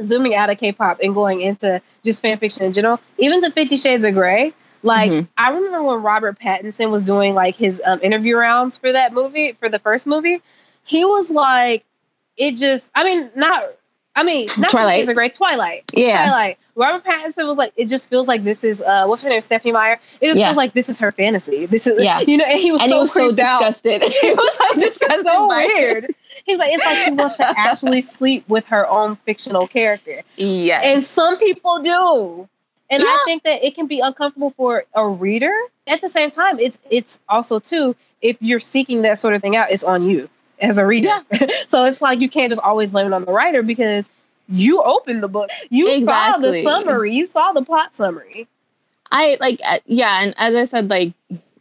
[0.00, 3.76] zooming out of K-pop and going into just fan fiction in general, even to Fifty
[3.76, 4.52] Shades of Grey.
[4.82, 5.28] Like Mhm.
[5.38, 9.52] I remember when Robert Pattinson was doing like his um, interview rounds for that movie
[9.60, 10.42] for the first movie,
[10.84, 11.84] he was like,
[12.36, 12.90] it just.
[12.94, 13.64] I mean, not.
[14.16, 15.08] I mean, not Twilight.
[15.08, 15.84] A great Twilight.
[15.94, 16.58] yeah, Twilight.
[16.74, 19.72] Robert Pattinson was like, it just feels like this is uh, what's her name, Stephenie
[19.72, 19.98] Meyer.
[20.20, 20.48] It just Yeah.
[20.48, 21.64] feels like this is her fantasy.
[21.66, 22.20] This is, Yeah.
[22.26, 23.34] you know, and he was and so he was so out.
[23.60, 24.02] disgusted.
[24.20, 26.14] he was like This is so weird.
[26.44, 30.22] He was like, it's like she wants to actually sleep with her own fictional character.
[30.36, 30.84] Yes.
[30.84, 32.48] And some people do.
[32.90, 35.54] And I think that it can be uncomfortable for a reader.
[35.86, 39.56] At the same time, it's it's also too, if you're seeking that sort of thing
[39.56, 40.28] out, it's on you
[40.60, 41.20] as a reader.
[41.66, 44.10] so it's like you can't just always blame it on the writer because
[44.48, 45.48] you opened the book.
[45.70, 47.14] You saw the summary.
[47.14, 48.46] You saw the plot summary.
[49.10, 51.14] I like uh, yeah, and as I said, like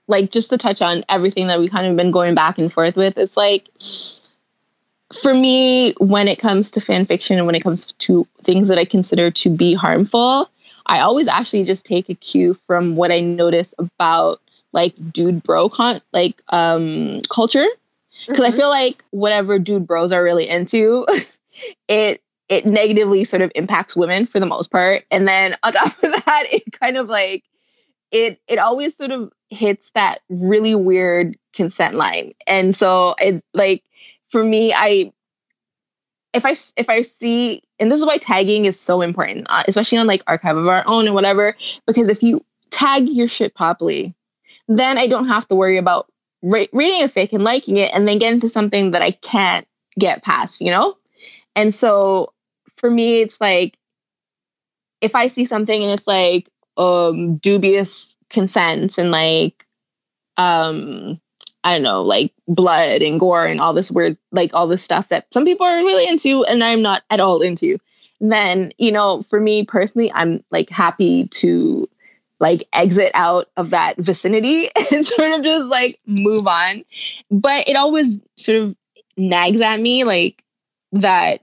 [0.07, 2.97] like just to touch on everything that we kind of been going back and forth
[2.97, 3.67] with, it's like
[5.21, 8.77] for me, when it comes to fan fiction and when it comes to things that
[8.77, 10.49] I consider to be harmful,
[10.87, 14.41] I always actually just take a cue from what I notice about
[14.73, 17.65] like dude bro con like um culture
[18.27, 18.53] because mm-hmm.
[18.53, 21.05] I feel like whatever dude bros are really into,
[21.87, 25.05] it it negatively sort of impacts women for the most part.
[25.09, 27.43] And then on top of that, it kind of like
[28.11, 32.33] it it always sort of hits that really weird consent line.
[32.47, 33.83] And so it like
[34.31, 35.11] for me, I
[36.33, 39.97] if I if I see and this is why tagging is so important, uh, especially
[39.97, 41.55] on like archive of our own and whatever,
[41.85, 44.15] because if you tag your shit properly,
[44.67, 46.07] then I don't have to worry about
[46.41, 49.67] re- reading a fic and liking it and then get into something that I can't
[49.99, 50.95] get past, you know?
[51.55, 52.33] And so
[52.77, 53.77] for me, it's like
[55.01, 59.65] if I see something and it's like um dubious consents and like
[60.37, 61.19] um
[61.63, 65.09] I don't know, like blood and gore and all this weird, like all this stuff
[65.09, 67.77] that some people are really into and I'm not at all into,
[68.19, 71.87] then, you know, for me personally, I'm like happy to
[72.39, 76.83] like exit out of that vicinity and sort of just like move on.
[77.29, 78.75] But it always sort of
[79.17, 80.43] nags at me like
[80.91, 81.41] that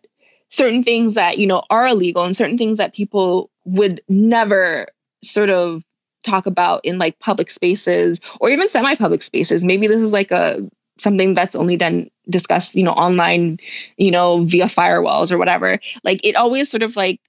[0.51, 4.89] certain things that, you know, are illegal and certain things that people would never
[5.23, 5.83] sort of
[6.25, 9.65] talk about in like public spaces or even semi-public spaces.
[9.65, 13.59] Maybe this is like a something that's only done discussed, you know, online,
[13.97, 15.79] you know, via firewalls or whatever.
[16.03, 17.21] Like it always sort of like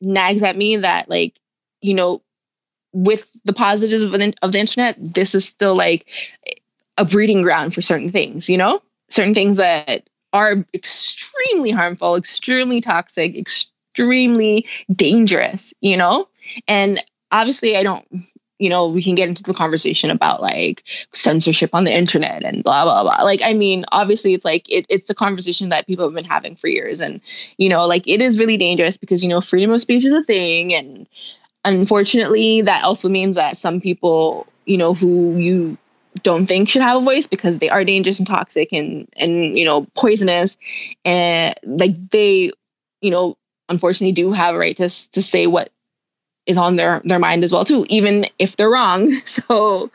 [0.00, 1.34] nags at me that like,
[1.80, 2.22] you know,
[2.92, 6.06] with the positives of, the, of the internet, this is still like
[6.98, 8.80] a breeding ground for certain things, you know?
[9.08, 16.28] Certain things that are extremely harmful, extremely toxic, extremely dangerous, you know?
[16.68, 17.00] And
[17.32, 18.06] obviously, I don't,
[18.58, 20.82] you know, we can get into the conversation about like
[21.14, 23.22] censorship on the internet and blah, blah, blah.
[23.22, 26.56] Like, I mean, obviously, it's like, it, it's a conversation that people have been having
[26.56, 27.00] for years.
[27.00, 27.20] And,
[27.56, 30.22] you know, like it is really dangerous because, you know, freedom of speech is a
[30.24, 31.06] thing and,
[31.64, 35.76] unfortunately, that also means that some people, you know, who you
[36.22, 39.64] don't think should have a voice because they are dangerous and toxic and and you
[39.64, 40.56] know poisonous
[41.04, 42.50] and like they
[43.00, 43.36] you know
[43.68, 45.70] unfortunately do have a right to to say what
[46.50, 49.90] is on their their mind as well too even if they're wrong so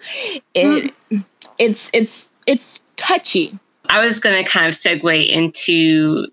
[0.54, 1.26] it mm.
[1.60, 3.58] it's it's it's touchy
[3.90, 6.28] i was going to kind of segue into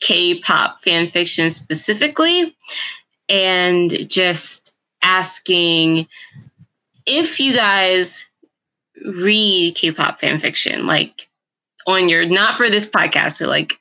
[0.00, 2.54] k-pop fan fiction specifically
[3.28, 4.72] and just
[5.02, 6.06] asking
[7.06, 8.26] if you guys
[9.04, 11.28] read K-pop fan fiction, like
[11.86, 13.80] on your not for this podcast, but like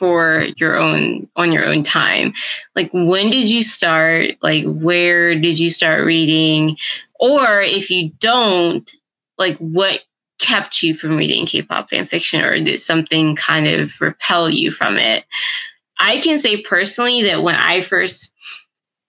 [0.00, 2.32] for your own on your own time.
[2.74, 4.30] Like when did you start?
[4.40, 6.78] Like where did you start reading?
[7.20, 8.90] Or if you don't,
[9.36, 10.00] like what
[10.38, 14.96] kept you from reading K-pop fan fiction or did something kind of repel you from
[14.96, 15.26] it?
[15.98, 18.32] I can say personally that when I first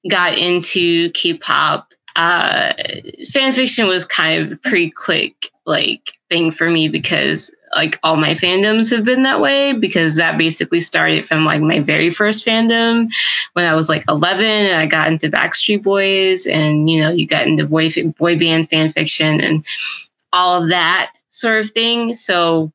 [0.10, 2.74] got into K-pop, uh,
[3.32, 8.18] fan fiction was kind of a pretty quick like thing for me because like all
[8.18, 12.46] my fandoms have been that way because that basically started from like my very first
[12.46, 13.12] fandom
[13.54, 17.28] when I was like 11 and I got into Backstreet Boys and you know you
[17.28, 19.66] got into boy boy band fan fiction and
[20.34, 22.14] all of that sort of thing.
[22.14, 22.72] So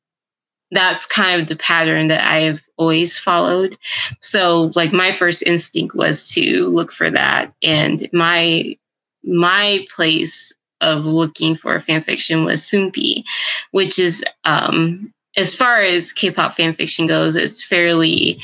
[0.70, 3.76] that's kind of the pattern that I've always followed.
[4.20, 8.76] So like my first instinct was to look for that and my
[9.24, 13.24] my place of looking for fan fiction was Soompi,
[13.70, 18.38] which is um as far as K-pop fan fiction goes, it's fairly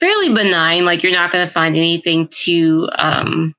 [0.00, 0.84] fairly benign.
[0.84, 3.54] Like you're not going to find anything too um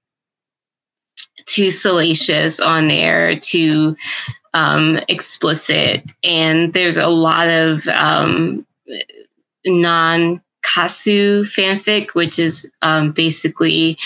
[1.45, 3.95] too salacious on there, too
[4.53, 8.65] um, explicit, and there's a lot of um,
[9.65, 13.97] non kasu fanfic, which is um, basically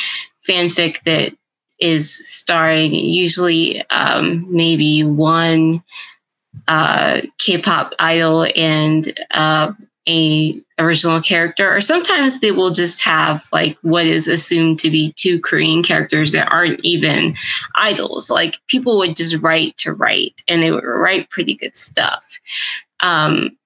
[0.47, 1.33] fanfic that
[1.79, 5.83] is starring usually um, maybe one
[6.67, 9.73] uh, K-pop idol and uh,
[10.07, 15.11] a original character or sometimes they will just have like what is assumed to be
[15.13, 17.35] two korean characters that aren't even
[17.75, 18.29] idols.
[18.29, 22.39] Like people would just write to write and they would write pretty good stuff.
[23.01, 23.57] Um,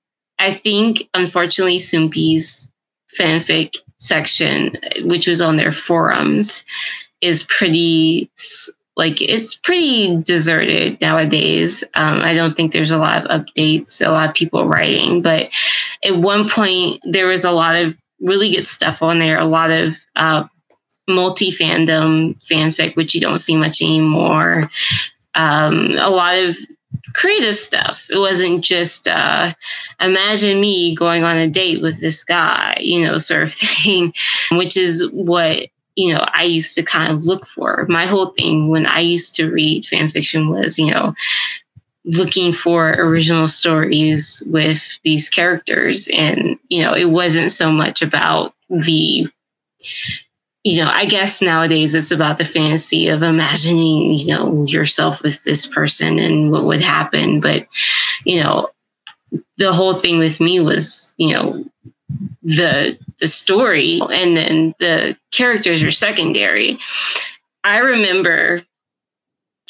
[0.41, 2.69] i think unfortunately soompi's
[3.17, 6.65] fanfic section which was on their forums
[7.21, 8.29] is pretty
[8.97, 11.83] like it's pretty deserted nowadays.
[11.95, 15.49] Um, I don't think there's a lot of updates, a lot of people writing, but
[16.03, 19.71] at one point there was a lot of really good stuff on there, a lot
[19.71, 20.43] of uh,
[21.07, 24.69] multi fandom fanfic, which you don't see much anymore.
[25.35, 26.57] Um, a lot of
[27.13, 28.07] creative stuff.
[28.09, 29.53] It wasn't just uh,
[29.99, 34.13] imagine me going on a date with this guy, you know, sort of thing,
[34.51, 35.69] which is what
[36.01, 37.85] you know I used to kind of look for.
[37.89, 41.13] My whole thing when I used to read fan fiction was, you know,
[42.05, 48.53] looking for original stories with these characters and you know it wasn't so much about
[48.69, 49.27] the
[50.63, 55.43] you know i guess nowadays it's about the fantasy of imagining you know yourself with
[55.43, 57.67] this person and what would happen but
[58.25, 58.69] you know
[59.57, 61.63] the whole thing with me was you know
[62.43, 66.77] the the story and then the characters are secondary.
[67.63, 68.63] I remember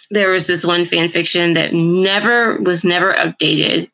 [0.09, 3.89] there was this one fan fiction that never was never updated.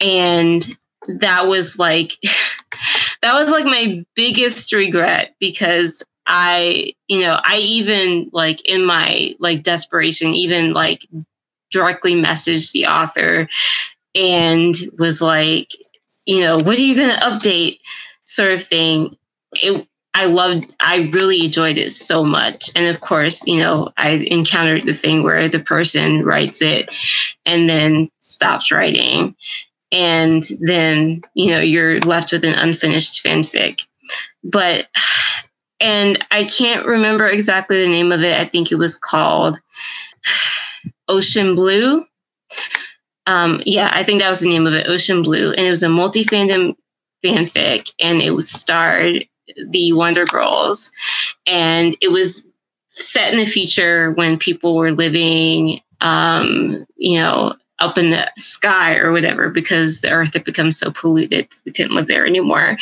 [0.00, 0.66] And
[1.06, 2.12] that was like
[3.22, 9.34] that was like my biggest regret because i you know i even like in my
[9.38, 11.06] like desperation even like
[11.70, 13.48] directly messaged the author
[14.14, 15.68] and was like
[16.26, 17.78] you know what are you going to update
[18.24, 19.16] sort of thing
[19.52, 22.70] it I loved, I really enjoyed it so much.
[22.74, 26.90] And of course, you know, I encountered the thing where the person writes it
[27.46, 29.36] and then stops writing.
[29.92, 33.80] And then, you know, you're left with an unfinished fanfic.
[34.42, 34.88] But,
[35.78, 38.36] and I can't remember exactly the name of it.
[38.36, 39.60] I think it was called
[41.08, 42.04] Ocean Blue.
[43.26, 45.52] Um, yeah, I think that was the name of it, Ocean Blue.
[45.52, 46.74] And it was a multi fandom
[47.24, 49.24] fanfic and it was starred
[49.68, 50.90] the Wonder Girls,
[51.46, 52.50] and it was
[52.88, 58.96] set in the future when people were living, um, you know, up in the sky
[58.96, 62.78] or whatever because the earth had become so polluted we couldn't live there anymore.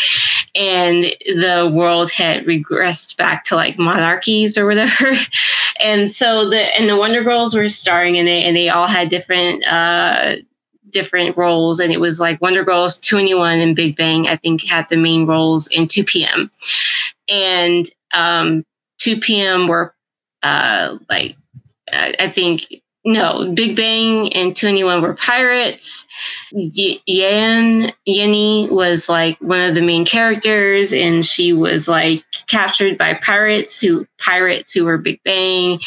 [0.55, 5.13] And the world had regressed back to like monarchies or whatever.
[5.81, 9.09] And so the and the wonder girls were starring in it and they all had
[9.09, 10.35] different uh
[10.91, 14.27] different roles, and it was like Wonder Girls, 2NE1, and Big Bang.
[14.29, 16.51] I think had the main roles in 2PM,
[17.29, 18.65] and um,
[19.01, 19.95] 2PM were
[20.43, 21.37] uh, like
[21.93, 22.63] I think
[23.09, 26.07] no Big Bang and 2NE1 were pirates.
[26.53, 32.99] Y- Yan Yenny was like one of the main characters, and she was like captured
[32.99, 35.81] by pirates who pirates who were Big Bang.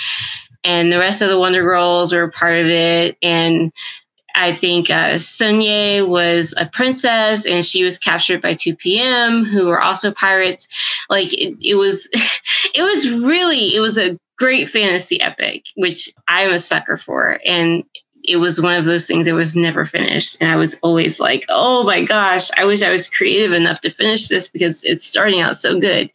[0.63, 3.17] And the rest of the Wonder Girls were part of it.
[3.21, 3.71] And
[4.35, 9.81] I think uh, Sunye was a princess and she was captured by 2PM, who were
[9.81, 10.67] also pirates.
[11.09, 12.09] Like it, it was,
[12.73, 17.39] it was really, it was a great fantasy epic, which I'm a sucker for.
[17.45, 17.83] And
[18.23, 20.37] it was one of those things that was never finished.
[20.41, 23.89] And I was always like, oh my gosh, I wish I was creative enough to
[23.89, 26.11] finish this because it's starting out so good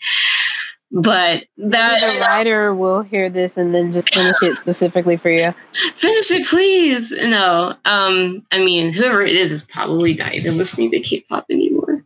[0.93, 5.53] but that the writer will hear this and then just finish it specifically for you.
[5.95, 7.11] Finish it, please.
[7.11, 12.05] No, um, I mean, whoever it is is probably not even listening to K-pop anymore.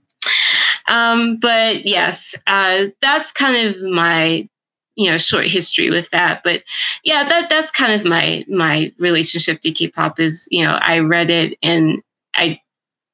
[0.88, 4.48] Um, but yes, uh, that's kind of my
[4.96, 6.42] you know short history with that.
[6.42, 6.62] But
[7.04, 11.30] yeah, that that's kind of my my relationship to K-pop is you know I read
[11.30, 12.02] it and
[12.34, 12.60] I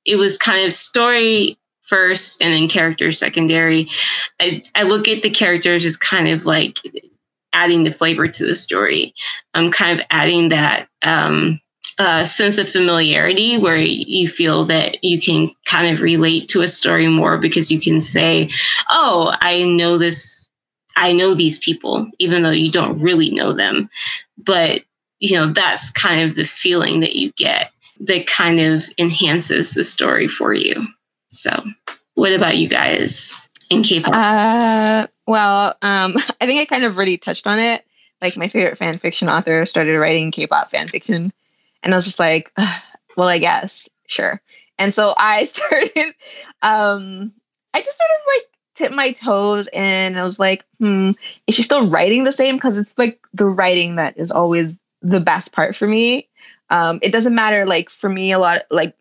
[0.05, 3.89] it was kind of story first and then characters secondary.
[4.41, 6.79] I, I look at the characters as kind of like
[7.53, 9.15] adding the flavor to the story.
[9.55, 11.61] I'm kind of adding that um,
[11.99, 16.69] uh, sense of familiarity where you feel that you can kind of relate to a
[16.69, 18.51] story more because you can say,
[18.91, 20.46] oh, I know this,
[20.97, 23.89] I know these people, even though you don't really know them.
[24.39, 24.83] But,
[25.21, 27.71] you know, that's kind of the feeling that you get
[28.01, 30.85] that kind of enhances the story for you.
[31.31, 31.65] So,
[32.15, 34.15] what about you guys in K-pop?
[34.15, 37.85] Uh, well, um, I think I kind of already touched on it.
[38.23, 41.33] Like my favorite fan fiction author started writing K-pop fan fiction,
[41.83, 42.51] and I was just like,
[43.17, 44.41] well, I guess sure.
[44.79, 46.15] And so I started.
[46.63, 47.33] Um,
[47.75, 51.13] I just sort of like tipped my toes, and I was like, hmm,
[51.47, 52.57] is she still writing the same?
[52.57, 56.29] Because it's like the writing that is always the best part for me.
[56.71, 57.67] Um, it doesn't matter.
[57.67, 58.95] Like for me, a lot like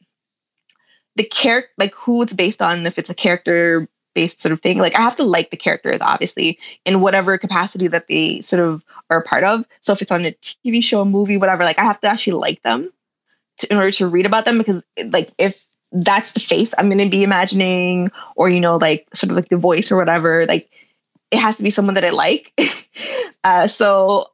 [1.15, 4.77] the character, like who it's based on, if it's a character based sort of thing,
[4.77, 8.83] like I have to like the characters, obviously, in whatever capacity that they sort of
[9.09, 9.65] are a part of.
[9.81, 12.33] So if it's on a TV show, a movie, whatever, like I have to actually
[12.33, 12.91] like them
[13.59, 15.55] to, in order to read about them because, like, if
[15.95, 19.49] that's the face I'm going to be imagining, or you know, like sort of like
[19.49, 20.69] the voice or whatever, like
[21.31, 22.53] it has to be someone that I like.
[23.43, 24.27] uh, so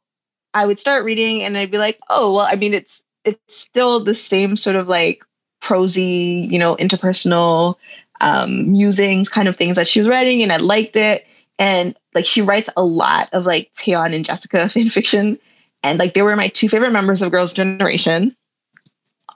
[0.53, 4.03] I would start reading, and I'd be like, oh well, I mean, it's it's still
[4.03, 5.23] the same sort of like
[5.61, 7.75] prosy, you know, interpersonal
[8.21, 11.25] um, musings kind of things that she was writing, and I liked it.
[11.59, 15.37] And like she writes a lot of like Taeyeon and Jessica fan fiction,
[15.83, 18.35] and like they were my two favorite members of Girls' Generation.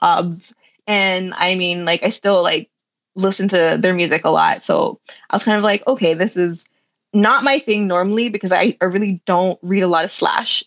[0.02, 0.42] Um,
[0.86, 2.70] and I mean, like I still like
[3.14, 6.64] listen to their music a lot, so I was kind of like, okay, this is
[7.12, 10.64] not my thing normally because I, I really don't read a lot of slash.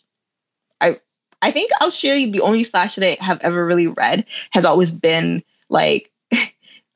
[0.82, 1.00] I
[1.42, 4.66] I think I'll share you the only slash that I have ever really read has
[4.66, 6.12] always been like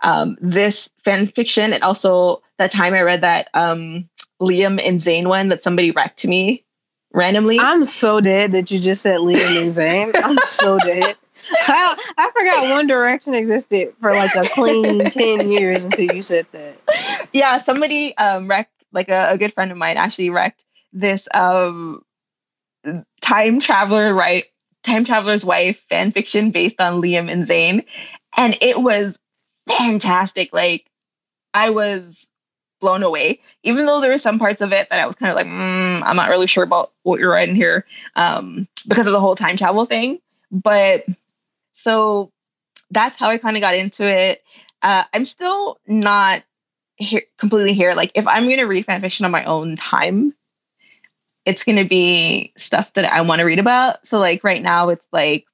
[0.03, 4.09] um, this fan fiction and also that time I read that um,
[4.41, 6.65] Liam and Zayn one that somebody wrecked me
[7.13, 7.59] randomly.
[7.59, 9.69] I'm so dead that you just said Liam and
[10.15, 10.21] Zayn.
[10.21, 11.15] I'm so dead.
[11.51, 16.47] I, I forgot One Direction existed for like a clean 10 years until you said
[16.51, 16.75] that.
[17.31, 22.03] Yeah, somebody um, wrecked, like a, a good friend of mine actually wrecked this um,
[23.21, 24.45] time traveler, right?
[24.83, 27.85] Time traveler's wife fan fiction based on Liam and Zayn.
[28.35, 29.17] And it was
[29.67, 30.53] fantastic.
[30.53, 30.85] Like,
[31.53, 32.27] I was
[32.83, 35.35] blown away, even though there were some parts of it that I was kind of
[35.37, 37.85] like, mm, I'm not really sure about what you're writing here
[38.17, 40.19] um, because of the whole time travel thing.
[40.51, 41.05] But
[41.73, 42.31] so
[42.91, 44.41] that's how I kind of got into it.
[44.81, 46.43] Uh, I'm still not
[46.95, 47.93] here completely here.
[47.93, 50.33] Like, if I'm going to read fan fiction on my own time,
[51.45, 54.05] it's going to be stuff that I want to read about.
[54.05, 55.45] So, like, right now, it's like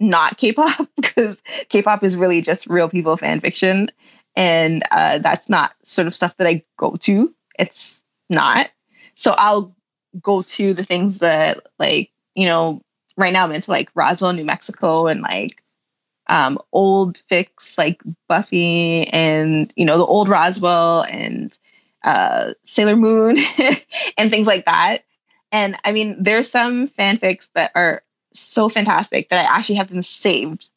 [0.00, 3.90] not K-pop because K-pop is really just real people fan fiction
[4.34, 7.34] and uh, that's not sort of stuff that I go to.
[7.58, 8.70] It's not.
[9.14, 9.74] So I'll
[10.20, 12.82] go to the things that like you know
[13.16, 15.62] right now I'm into like Roswell, New Mexico, and like
[16.28, 21.56] um, old fix like Buffy and you know the old Roswell and
[22.04, 23.38] uh, Sailor Moon
[24.18, 25.02] and things like that.
[25.50, 28.02] And I mean, there's some fanfics that are
[28.32, 30.70] so fantastic that I actually have them saved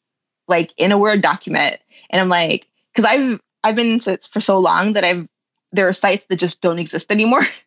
[0.48, 1.80] like in a Word document.
[2.10, 5.26] And I'm like, because I've I've been into it for so long that I've
[5.72, 7.46] there are sites that just don't exist anymore.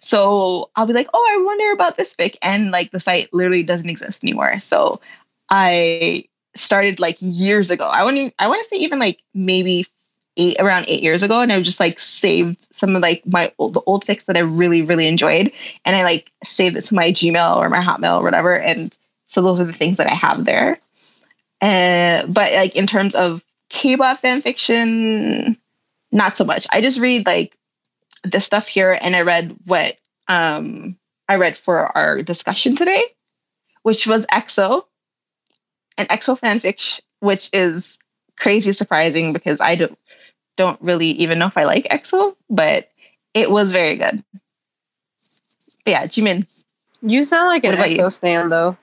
[0.00, 3.62] so I'll be like, oh, I wonder about this fic, and like the site literally
[3.62, 4.58] doesn't exist anymore.
[4.58, 5.00] So
[5.50, 6.24] I
[6.56, 7.84] started like years ago.
[7.84, 9.86] I want I want to say even like maybe
[10.36, 13.74] eight around eight years ago, and I just like saved some of like my old
[13.74, 15.52] the old fics that I really really enjoyed,
[15.84, 18.96] and I like saved it to my Gmail or my Hotmail or whatever, and
[19.26, 20.80] so those are the things that I have there.
[21.60, 25.56] Uh, but like in terms of K-pop fan fiction,
[26.10, 26.66] not so much.
[26.70, 27.56] I just read like
[28.24, 29.96] the stuff here, and I read what
[30.28, 30.96] um,
[31.28, 33.04] I read for our discussion today,
[33.82, 34.84] which was EXO,
[35.96, 37.98] an EXO fanfic, which is
[38.38, 39.98] crazy surprising because I don't
[40.56, 42.90] don't really even know if I like EXO, but
[43.34, 44.22] it was very good.
[45.84, 46.46] But yeah, Jimin.
[47.02, 48.10] You sound like an EXO you?
[48.10, 48.76] stan though.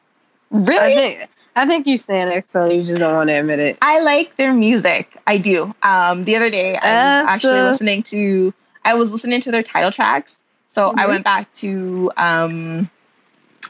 [0.50, 0.94] Really?
[0.94, 2.76] I think I think you stand EXO.
[2.76, 3.78] You just don't want to admit it.
[3.82, 5.18] I like their music.
[5.26, 5.74] I do.
[5.82, 7.72] Um, the other day, I was actually the...
[7.72, 8.54] listening to.
[8.88, 10.38] I was listening to their title tracks,
[10.70, 11.00] so mm-hmm.
[11.00, 12.90] I went back to um,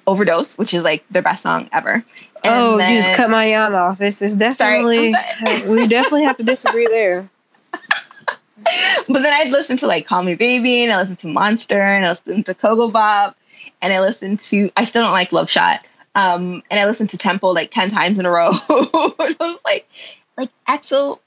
[0.06, 2.06] "Overdose," which is like their best song ever.
[2.44, 2.94] And oh, then...
[2.94, 4.00] you just cut my yawn off.
[4.00, 5.14] It's, it's definitely.
[5.14, 7.28] Sorry, we definitely have to disagree there.
[7.72, 12.06] but then I'd listen to like "Call Me Baby" and I listened to "Monster" and
[12.06, 13.36] I listened to "Ko Ko Bop"
[13.82, 14.70] and I listened to.
[14.78, 18.20] I still don't like "Love Shot." Um, and I listened to Tempo like 10 times
[18.20, 18.50] in a row.
[18.70, 19.88] I was like,
[20.36, 21.20] like EXO,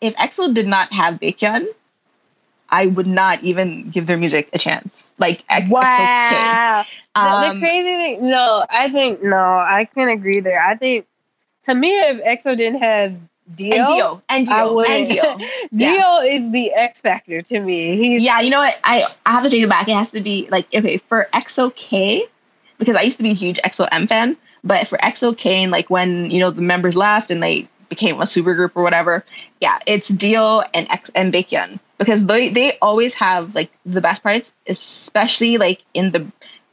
[0.00, 1.66] if EXO did not have Baekhyun,
[2.72, 5.12] I would not even give their music a chance.
[5.18, 6.84] Like, wow.
[7.14, 10.58] Um, the, the crazy thing, no, I think, no, I can agree there.
[10.58, 11.06] I think,
[11.64, 13.14] to me, if EXO didn't have
[13.54, 15.36] D.O., and D.O., and D.O., and Dio.
[15.76, 16.22] D.O.
[16.22, 16.22] yeah.
[16.22, 17.98] is the X factor to me.
[17.98, 18.74] He's, yeah, you know what?
[18.82, 19.86] I, I have to take it back.
[19.86, 22.26] It has to be like, okay, for EXO K,
[22.78, 26.40] because I used to be a huge EXO-M fan, but for EXO-K, like when you
[26.40, 29.24] know the members left and they became a supergroup or whatever,
[29.60, 30.62] yeah, it's D.O.
[30.72, 35.84] and X and Baekhyun because they they always have like the best parts, especially like
[35.94, 36.26] in the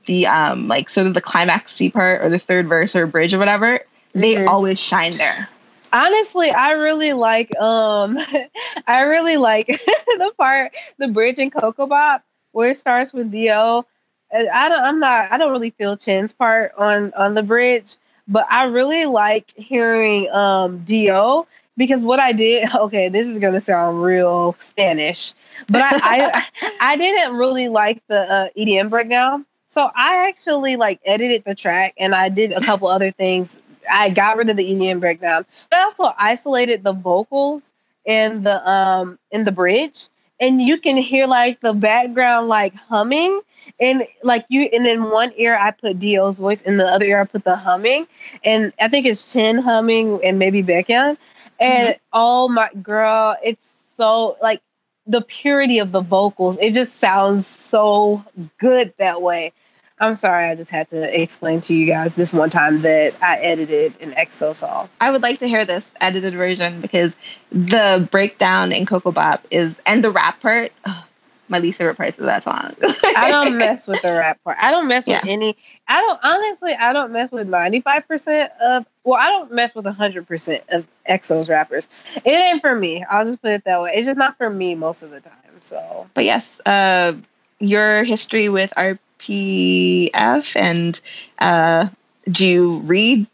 [0.06, 3.34] the um like sort of the climax C part or the third verse or bridge
[3.34, 3.82] or whatever.
[4.14, 4.48] They mm-hmm.
[4.48, 5.48] always shine there.
[5.92, 8.18] Honestly, I really like um
[8.88, 13.32] I really like the part the bridge in Ko Ko Bop where it starts with
[13.32, 13.86] D.O.
[14.34, 14.82] I don't.
[14.82, 15.32] I'm not.
[15.32, 17.96] I don't really feel Chen's part on on the bridge,
[18.28, 21.48] but I really like hearing um D.O.
[21.80, 22.70] because what I did.
[22.80, 25.34] Okay, this is gonna sound real Spanish,
[25.70, 26.46] but I I,
[26.94, 31.96] I didn't really like the uh, EDM breakdown, so I actually like edited the track
[31.98, 33.58] and I did a couple other things.
[33.92, 37.74] I got rid of the EDM breakdown, but I also isolated the vocals
[38.06, 40.08] in the um in the bridge
[40.40, 43.42] and you can hear like the background like humming
[43.80, 47.22] and like you and in one ear i put D.O.'s voice in the other ear
[47.22, 48.08] i put the humming
[48.44, 51.18] and i think it's Chen humming and maybe Baekhyun.
[51.60, 52.00] And mm-hmm.
[52.14, 54.62] oh my girl it's so like
[55.10, 56.58] the purity of the vocals.
[56.62, 58.24] It just sounds so
[58.60, 59.54] good that way.
[60.02, 63.38] I'm sorry, I just had to explain to you guys this one time that I
[63.40, 64.88] edited an EXO song.
[65.02, 67.16] I would like to hear this edited version because
[67.52, 70.72] the breakdown in Ko Ko Bop is and the rap part.
[70.86, 71.04] Oh,
[71.50, 72.76] my least favorite parts of that song.
[73.16, 74.58] I don't mess with the rap part.
[74.62, 75.22] I don't mess yeah.
[75.22, 75.58] with any.
[75.88, 76.74] I don't honestly.
[76.74, 78.86] I don't mess with ninety five percent of.
[79.04, 81.88] Well, I don't mess with hundred percent of EXO's rappers.
[82.18, 83.04] It ain't for me.
[83.10, 83.92] I'll just put it that way.
[83.96, 85.34] It's just not for me most of the time.
[85.62, 87.14] So, but yes, uh,
[87.60, 91.00] your history with RPF and
[91.40, 91.90] uh,
[92.32, 93.28] do you read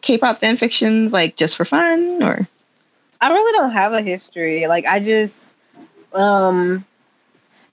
[0.00, 2.46] K-pop fan fictions like just for fun or?
[3.20, 4.66] I really don't have a history.
[4.66, 5.56] Like I just
[6.12, 6.84] um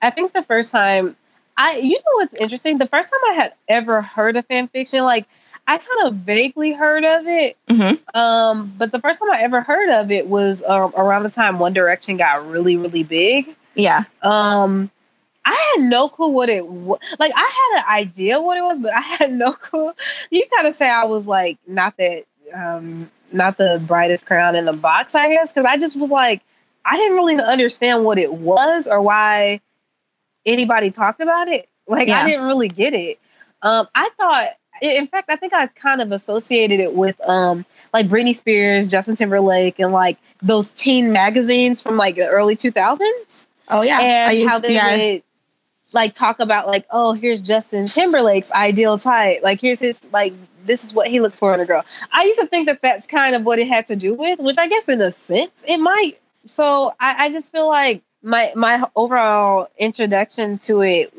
[0.06, 1.16] I think the first time
[1.58, 2.78] I you know what's interesting?
[2.78, 5.28] The first time I had ever heard of fan fiction, like
[5.68, 7.58] I kind of vaguely heard of it.
[7.68, 8.18] Mm-hmm.
[8.18, 11.58] Um, but the first time I ever heard of it was uh, around the time
[11.58, 13.56] One Direction got really, really big.
[13.74, 14.04] Yeah.
[14.22, 14.92] Um,
[15.44, 17.00] I had no clue what it was.
[17.18, 17.40] Like I
[17.74, 19.92] had an idea what it was, but I had no clue.
[20.30, 24.66] You kind of say I was like not that, um, not the brightest crown in
[24.66, 26.42] the box, I guess, because I just was like,
[26.86, 29.62] I didn't really understand what it was or why
[30.46, 31.70] anybody talked about it.
[31.88, 32.22] Like yeah.
[32.22, 33.20] I didn't really get it.
[33.62, 34.50] Um, I thought,
[34.82, 39.16] in fact, I think I kind of associated it with um, like Britney Spears, Justin
[39.16, 43.48] Timberlake, and like those teen magazines from like the early two thousands.
[43.70, 45.14] Oh yeah, and used, how they yeah.
[45.14, 45.24] would
[45.94, 49.42] like talk about like, oh, here's Justin Timberlake's ideal type.
[49.44, 50.34] Like here's his like
[50.66, 51.86] this is what he looks for in a girl.
[52.12, 54.58] I used to think that that's kind of what it had to do with, which
[54.58, 56.20] I guess in a sense it might.
[56.46, 61.14] So I, I just feel like my my overall introduction to it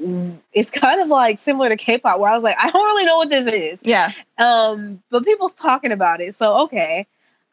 [0.53, 3.17] is kind of like similar to K-pop, where I was like, I don't really know
[3.17, 3.83] what this is.
[3.85, 4.13] Yeah.
[4.39, 7.07] Um, but people's talking about it, so okay.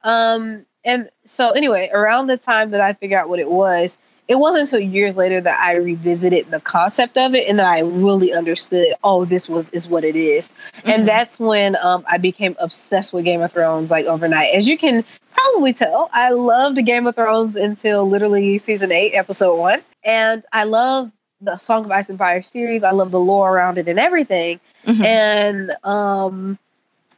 [0.04, 4.36] Um, and so anyway, around the time that I figured out what it was, it
[4.36, 8.34] wasn't until years later that I revisited the concept of it and that I really
[8.34, 10.54] understood, oh, this was is what it is.
[10.78, 10.90] Mm-hmm.
[10.90, 14.56] And that's when um, I became obsessed with Game of Thrones like overnight.
[14.56, 15.04] As you can
[15.36, 19.82] probably tell, I loved Game of Thrones until literally season eight, episode one.
[20.06, 21.12] And I love
[21.42, 22.84] the Song of Ice and Fire series.
[22.84, 24.62] I love the lore around it and everything.
[24.86, 25.04] Mm-hmm.
[25.04, 26.58] And um,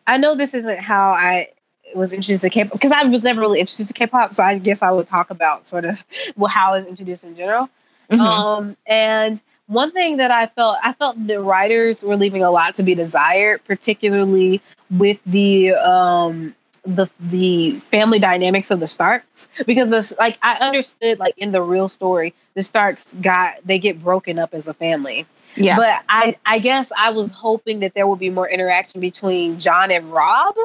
[0.07, 1.47] I know this isn't how I
[1.95, 4.81] was introduced to K-pop because I was never really introduced to K-pop, so I guess
[4.81, 6.03] I would talk about sort of
[6.35, 7.69] well, how I was introduced in general.
[8.11, 8.21] Mm-hmm.
[8.21, 12.75] Um, and one thing that I felt, I felt the writers were leaving a lot
[12.75, 16.53] to be desired, particularly with the um,
[16.85, 21.61] the the family dynamics of the Starks because this like I understood like in the
[21.61, 25.25] real story the Starks got they get broken up as a family.
[25.55, 25.77] Yeah.
[25.77, 29.89] But I I guess I was hoping that there would be more interaction between Jon
[29.89, 30.55] and Robb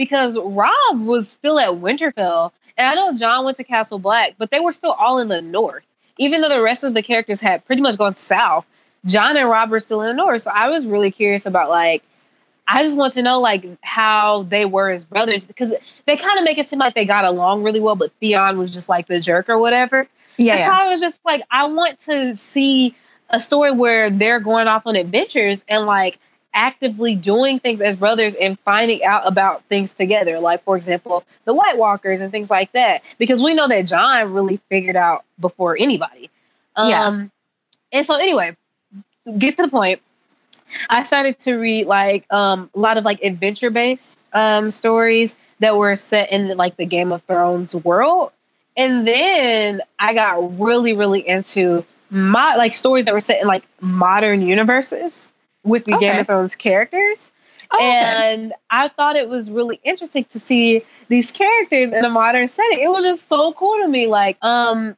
[0.00, 4.50] because Robb was still at Winterfell and I know Jon went to Castle Black, but
[4.50, 5.84] they were still all in the north.
[6.16, 8.64] Even though the rest of the characters had pretty much gone south,
[9.04, 10.40] Jon and Robb were still in the north.
[10.40, 12.02] So I was really curious about like
[12.66, 15.74] I just want to know like how they were as brothers because
[16.06, 18.70] they kind of make it seem like they got along really well, but Theon was
[18.70, 20.08] just like the jerk or whatever.
[20.38, 20.56] Yeah.
[20.56, 20.64] yeah.
[20.64, 22.96] So I was just like, I want to see
[23.28, 26.18] a story where they're going off on adventures and like
[26.54, 30.40] actively doing things as brothers and finding out about things together.
[30.40, 33.02] Like, for example, the White Walkers and things like that.
[33.18, 36.30] Because we know that Jon really figured out before anybody.
[36.76, 37.26] Um, yeah.
[37.92, 38.56] And so, anyway,
[39.38, 40.00] get to the point.
[40.88, 45.76] I started to read like um, a lot of like adventure based um, stories that
[45.76, 48.32] were set in like the Game of Thrones world.
[48.76, 53.64] And then I got really, really into my like stories that were set in like
[53.80, 55.32] modern universes
[55.64, 56.10] with the okay.
[56.10, 57.32] Game of Thrones characters.
[57.72, 57.86] Oh, okay.
[57.86, 62.80] And I thought it was really interesting to see these characters in a modern setting.
[62.80, 64.08] It was just so cool to me.
[64.08, 64.96] Like, um,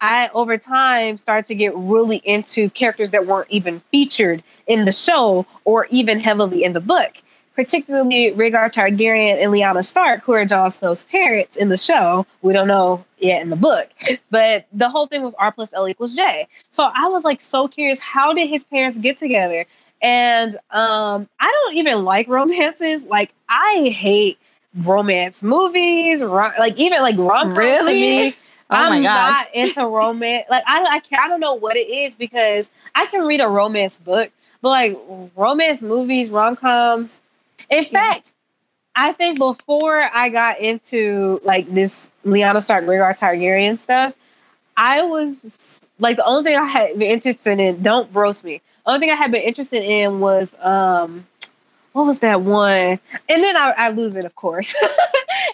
[0.00, 4.92] I over time started to get really into characters that weren't even featured in the
[4.92, 7.22] show or even heavily in the book,
[7.54, 12.26] particularly Rhaegar Targaryen and Lyanna Stark, who are Jon Snow's parents in the show.
[12.42, 13.90] We don't know yet in the book,
[14.30, 16.46] but the whole thing was R plus L equals J.
[16.70, 19.66] So I was like so curious, how did his parents get together?
[20.00, 23.04] And um, I don't even like romances.
[23.04, 24.38] Like I hate
[24.74, 27.58] romance movies, rom- like even like rom coms.
[27.58, 28.36] Really?
[28.70, 30.46] Oh I'm not into romance.
[30.50, 33.48] Like I, I, can, I don't know what it is because I can read a
[33.48, 34.30] romance book,
[34.60, 34.98] but like
[35.36, 37.20] romance movies, rom coms.
[37.70, 37.90] In yeah.
[37.90, 38.32] fact,
[38.94, 44.14] I think before I got into like this Lyanna Stark, Rhaegar Targaryen stuff,
[44.76, 47.80] I was like the only thing I had been interested in.
[47.82, 48.60] Don't roast me.
[48.88, 51.26] Only thing I had been interested in was um,
[51.92, 52.98] what was that one?
[53.28, 54.74] And then I, I lose it, of course.
[54.82, 54.88] it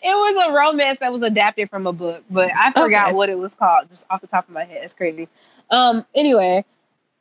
[0.05, 3.15] was a romance that was adapted from a book, but I forgot okay.
[3.17, 4.85] what it was called just off the top of my head.
[4.85, 5.29] It's crazy.
[5.69, 6.65] Um, anyway,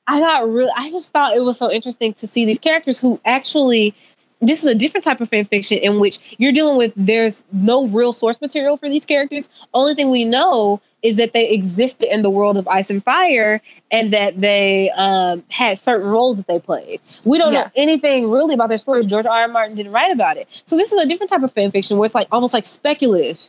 [0.07, 3.19] I got really I just thought it was so interesting to see these characters who
[3.25, 3.95] actually
[4.41, 7.87] this is a different type of fan fiction in which you're dealing with there's no
[7.87, 9.49] real source material for these characters.
[9.73, 13.61] Only thing we know is that they existed in the world of Ice and Fire
[13.93, 16.99] and that they um, had certain roles that they played.
[17.27, 17.65] We don't yeah.
[17.65, 19.05] know anything really about their stories.
[19.05, 19.41] George R.
[19.43, 19.47] R.
[19.47, 20.49] Martin didn't write about it.
[20.65, 23.39] So this is a different type of fan fiction where it's like almost like speculative.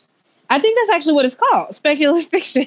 [0.50, 2.66] I think that's actually what it's called, speculative fiction.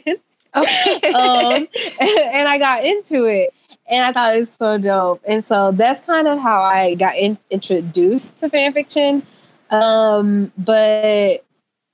[0.56, 1.12] Okay.
[1.12, 1.68] um, and,
[2.00, 3.54] and I got into it
[3.88, 5.22] and I thought it was so dope.
[5.28, 9.22] And so that's kind of how I got in, introduced to fan fiction.
[9.70, 11.46] Um, but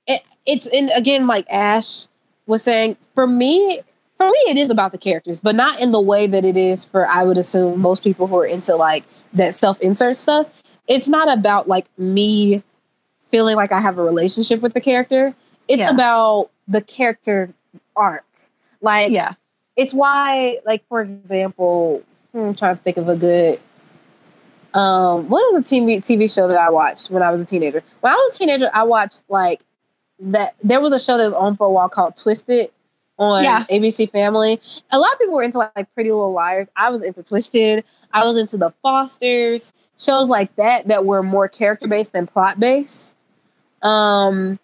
[0.06, 2.06] it, it's in again, like Ash
[2.46, 3.82] was saying, for me,
[4.24, 6.84] for me, it is about the characters, but not in the way that it is
[6.84, 10.48] for I would assume most people who are into like that self insert stuff.
[10.86, 12.62] It's not about like me
[13.30, 15.34] feeling like I have a relationship with the character.
[15.68, 15.90] It's yeah.
[15.90, 17.52] about the character
[17.96, 18.24] arc.
[18.80, 19.34] Like, yeah
[19.76, 22.02] it's why, like, for example,
[22.32, 23.60] hmm, I'm trying to think of a good.
[24.72, 27.82] Um, what is a TV TV show that I watched when I was a teenager?
[28.00, 29.64] When I was a teenager, I watched like
[30.18, 30.54] that.
[30.62, 32.70] There was a show that was on for a while called Twisted
[33.18, 33.64] on yeah.
[33.70, 34.60] ABC Family.
[34.90, 36.70] A lot of people were into like Pretty Little Liars.
[36.76, 37.84] I was into Twisted.
[38.12, 39.72] I was into The Fosters.
[39.98, 43.16] Shows like that that were more character based than plot based.
[43.82, 44.58] Um,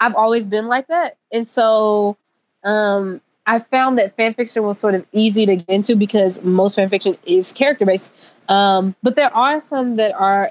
[0.00, 2.16] I've always been like that, and so
[2.62, 6.74] um, I found that fan fiction was sort of easy to get into because most
[6.74, 8.12] fan fiction is character based.
[8.48, 10.50] Um, but there are some that are,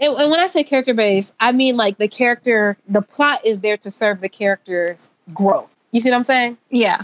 [0.00, 3.60] and, and when I say character based, I mean like the character, the plot is
[3.60, 5.76] there to serve the character's growth.
[5.94, 6.58] You see what I'm saying?
[6.70, 7.02] Yeah.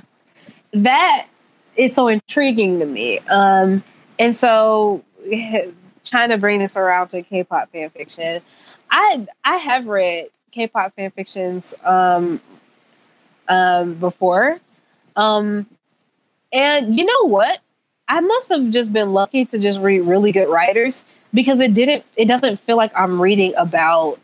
[0.73, 1.29] That
[1.77, 3.21] is so intriguing to me.
[3.31, 3.85] Um,
[4.19, 5.05] and so
[6.05, 8.43] trying to bring this around to K-pop fan fiction,
[8.91, 12.41] I I have read K-pop fan fictions um,
[13.47, 14.59] um, before.
[15.15, 15.67] Um,
[16.53, 17.61] and you know what?
[18.09, 22.05] I must have just been lucky to just read really good writers because it didn't.
[22.17, 24.19] It doesn't feel like I'm reading about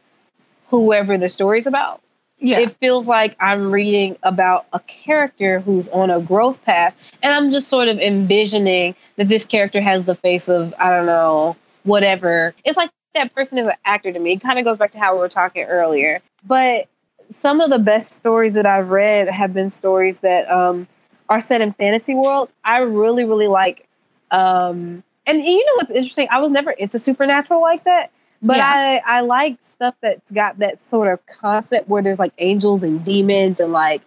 [0.70, 2.00] whoever the story's about.
[2.38, 2.58] Yeah.
[2.60, 6.94] It feels like I'm reading about a character who's on a growth path.
[7.22, 11.06] And I'm just sort of envisioning that this character has the face of, I don't
[11.06, 12.54] know, whatever.
[12.64, 14.32] It's like that person is an actor to me.
[14.32, 16.20] It kind of goes back to how we were talking earlier.
[16.44, 16.88] But
[17.28, 20.86] some of the best stories that I've read have been stories that um,
[21.28, 22.54] are set in fantasy worlds.
[22.64, 23.88] I really, really like.
[24.30, 26.28] Um, and you know what's interesting?
[26.30, 28.10] I was never into supernatural like that,
[28.42, 29.00] but yeah.
[29.06, 33.04] I I like stuff that's got that sort of concept where there's like angels and
[33.04, 34.02] demons and like,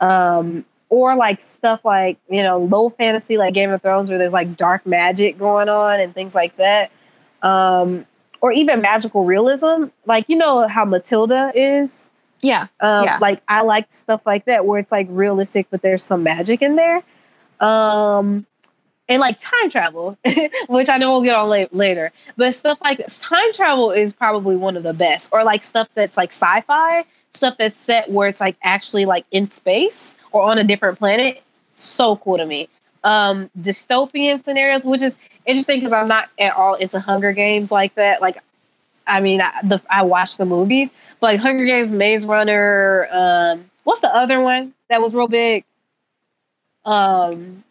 [0.00, 4.32] um, or like stuff like you know low fantasy like Game of Thrones where there's
[4.32, 6.90] like dark magic going on and things like that.
[7.42, 8.06] Um,
[8.40, 12.12] or even magical realism, like you know how Matilda is
[12.42, 12.66] yeah.
[12.80, 13.18] Um, yeah.
[13.20, 16.76] Like I like stuff like that where it's like realistic, but there's some magic in
[16.76, 17.02] there.
[17.60, 18.46] Um,
[19.08, 20.16] and like time travel,
[20.68, 24.56] which I know we'll get on la- later, but stuff like time travel is probably
[24.56, 28.40] one of the best, or like stuff that's like sci-fi, stuff that's set where it's
[28.40, 31.42] like actually like in space or on a different planet.
[31.74, 32.68] So cool to me.
[33.04, 37.94] Um, dystopian scenarios, which is interesting because I'm not at all into Hunger Games like
[37.96, 38.20] that.
[38.20, 38.38] Like
[39.06, 43.08] I mean, I, the, I watched the movies, but like Hunger Games, Maze Runner.
[43.10, 45.64] Um, what's the other one that was real big?
[46.84, 47.64] Um,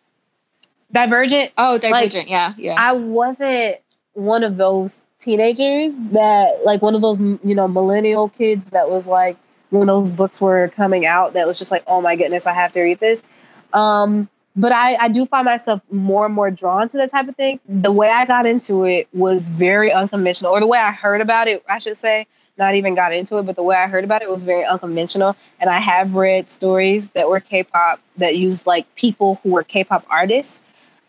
[0.92, 1.52] Divergent.
[1.58, 2.16] Oh, Divergent.
[2.16, 2.76] Like, yeah, yeah.
[2.78, 3.78] I wasn't
[4.14, 9.08] one of those teenagers that, like, one of those you know millennial kids that was
[9.08, 9.38] like
[9.70, 12.74] when those books were coming out that was just like, oh my goodness, I have
[12.74, 13.28] to read this.
[13.74, 17.38] Um, but I, I do find myself more and more drawn to that type of
[17.38, 17.62] thing.
[17.70, 21.48] The way I got into it was very unconventional, or the way I heard about
[21.48, 22.28] it, I should say,
[22.58, 25.38] not even got into it, but the way I heard about it was very unconventional.
[25.62, 30.06] And I have read stories that were K-pop that used like people who were K-pop
[30.10, 30.62] artists.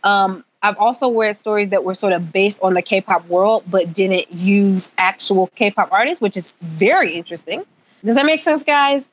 [0.05, 3.92] Um, I've also read stories that were sort of based on the K-pop world, but
[3.92, 7.64] didn't use actual K-pop artists, which is very interesting.
[8.05, 9.09] Does that make sense, guys?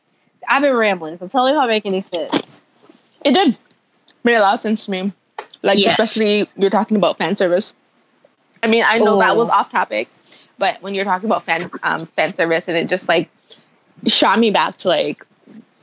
[0.47, 2.63] I've been rambling, so tell me if I make any sense.
[3.25, 3.57] It did
[4.23, 5.11] made a lot of sense to me.
[5.63, 5.99] Like yes.
[5.99, 7.73] especially you're talking about fan service.
[8.63, 9.53] I mean, I know that was oh.
[9.53, 10.09] off topic,
[10.57, 13.29] but when you're talking about fan um, fan service, and it just like
[14.07, 15.25] shot me back to like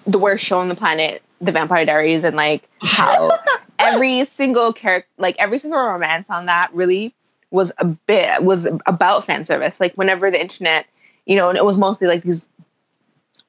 [0.06, 3.30] the worst show on the planet, The Vampire Diaries, and like how
[3.78, 7.14] every single character, like every single romance on that, really
[7.50, 9.80] was a bit was about fan service.
[9.80, 10.86] Like whenever the internet,
[11.26, 12.48] you know, and it was mostly like these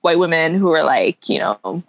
[0.01, 1.83] white women who were like, you know,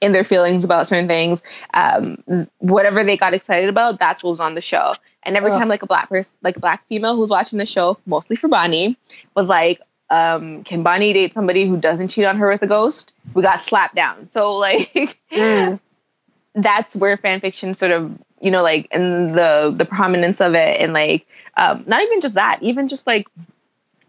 [0.00, 1.42] in their feelings about certain things.
[1.74, 4.92] Um, whatever they got excited about, that's what was on the show.
[5.24, 5.58] And every Ugh.
[5.58, 8.36] time like a black person, like a black female who was watching the show, mostly
[8.36, 8.96] for Bonnie,
[9.34, 13.12] was like, um, can Bonnie date somebody who doesn't cheat on her with a ghost?
[13.34, 14.26] We got slapped down.
[14.28, 15.78] So like mm.
[16.62, 20.80] that's where fan fiction sort of you know like and the the prominence of it
[20.80, 23.26] and like um, not even just that even just like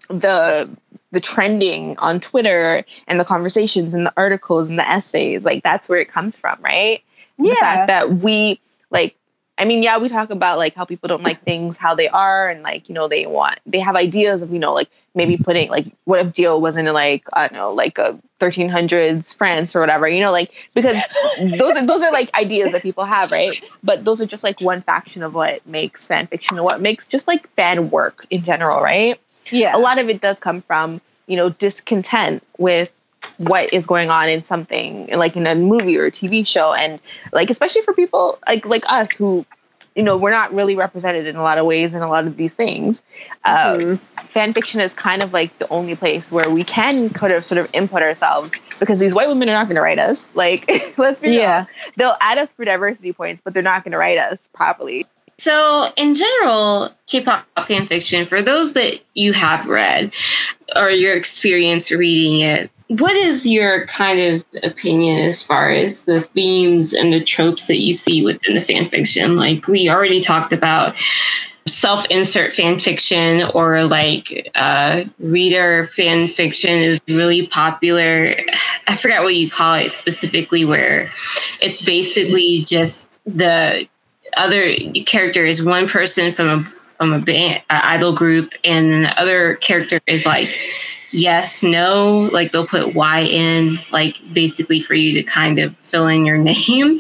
[0.10, 0.70] the
[1.12, 5.90] the trending on Twitter and the conversations and the articles and the essays like that's
[5.90, 7.04] where it comes from right?
[7.38, 8.60] Yeah the fact that we
[8.92, 9.16] like
[9.60, 12.50] I mean, yeah, we talk about like how people don't like things how they are,
[12.50, 15.70] and like you know they want they have ideas of you know like maybe putting
[15.70, 19.82] like what if D.O wasn't in like I don't know like a 1300s France or
[19.82, 20.98] whatever, you know, like because
[21.58, 23.62] those are those are like ideas that people have, right?
[23.84, 27.06] But those are just like one faction of what makes fan fiction and what makes
[27.06, 29.20] just like fan work in general, right?
[29.52, 32.90] Yeah, a lot of it does come from you know discontent with
[33.38, 36.74] what is going on in something like in a movie or a TV show.
[36.74, 37.00] And
[37.32, 39.46] like especially for people like like us who
[39.96, 42.38] you know we're not really represented in a lot of ways in a lot of
[42.38, 43.02] these things.
[43.46, 44.28] Uh, mm-hmm.
[44.28, 47.60] fan fiction is kind of like the only place where we can kind of sort
[47.60, 50.28] of input ourselves because these white women are not going to write us.
[50.40, 51.60] Like let's be yeah.
[51.60, 51.68] real.
[51.98, 55.06] They'll add us for diversity points but they're not going to write us properly.
[55.38, 60.14] So, in general, K-pop fan fiction, for those that you have read
[60.76, 66.22] or your experience reading it, what is your kind of opinion as far as the
[66.22, 69.38] themes and the tropes that you see within the fan fiction?
[69.38, 70.98] Like we already talked about
[71.68, 78.36] self-insert fan fiction or like uh, reader fan fiction is really popular.
[78.88, 81.08] I forgot what you call it specifically, where
[81.62, 83.88] it's basically just the
[84.36, 84.74] other
[85.06, 89.22] character is one person from a from a band, an idol group, and then the
[89.22, 90.60] other character is like
[91.12, 96.08] yes, no, like they'll put Y in, like basically for you to kind of fill
[96.08, 97.00] in your name.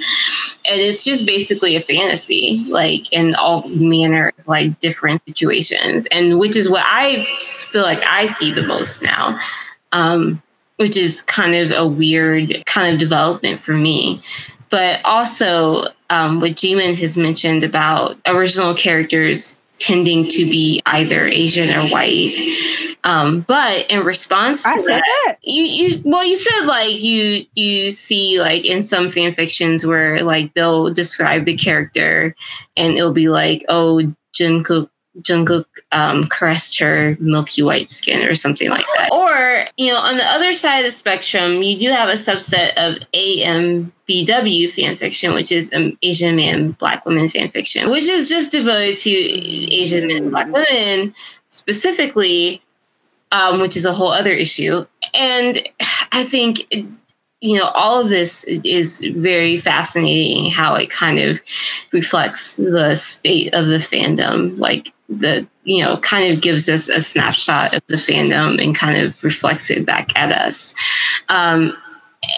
[0.69, 6.07] And it's just basically a fantasy, like in all manner of like different situations.
[6.07, 9.37] And which is what I feel like I see the most now.
[9.91, 10.41] Um,
[10.79, 14.21] which is kind of a weird kind of development for me.
[14.69, 21.69] But also, um, what Jimin has mentioned about original characters tending to be either Asian
[21.75, 22.35] or white.
[23.03, 27.01] Um, but in response to I said that, that, you you well you said like
[27.01, 32.35] you you see like in some fan fictions where like they'll describe the character
[32.75, 34.01] and it'll be like oh
[34.33, 34.89] Jungkook
[35.21, 39.09] Jungkook um, caressed her milky white skin or something like that.
[39.11, 42.73] Or, you know, on the other side of the spectrum, you do have a subset
[42.77, 48.29] of AMBW fan fiction, which is um, Asian man, black woman fan fiction, which is
[48.29, 51.13] just devoted to Asian men, black women
[51.47, 52.61] specifically,
[53.31, 54.85] um, which is a whole other issue.
[55.13, 55.67] And
[56.11, 56.65] I think
[57.41, 61.41] you know, all of this is very fascinating how it kind of
[61.91, 64.57] reflects the state of the fandom.
[64.57, 68.97] Like the, you know, kind of gives us a snapshot of the fandom and kind
[68.97, 70.73] of reflects it back at us.
[71.29, 71.75] Um,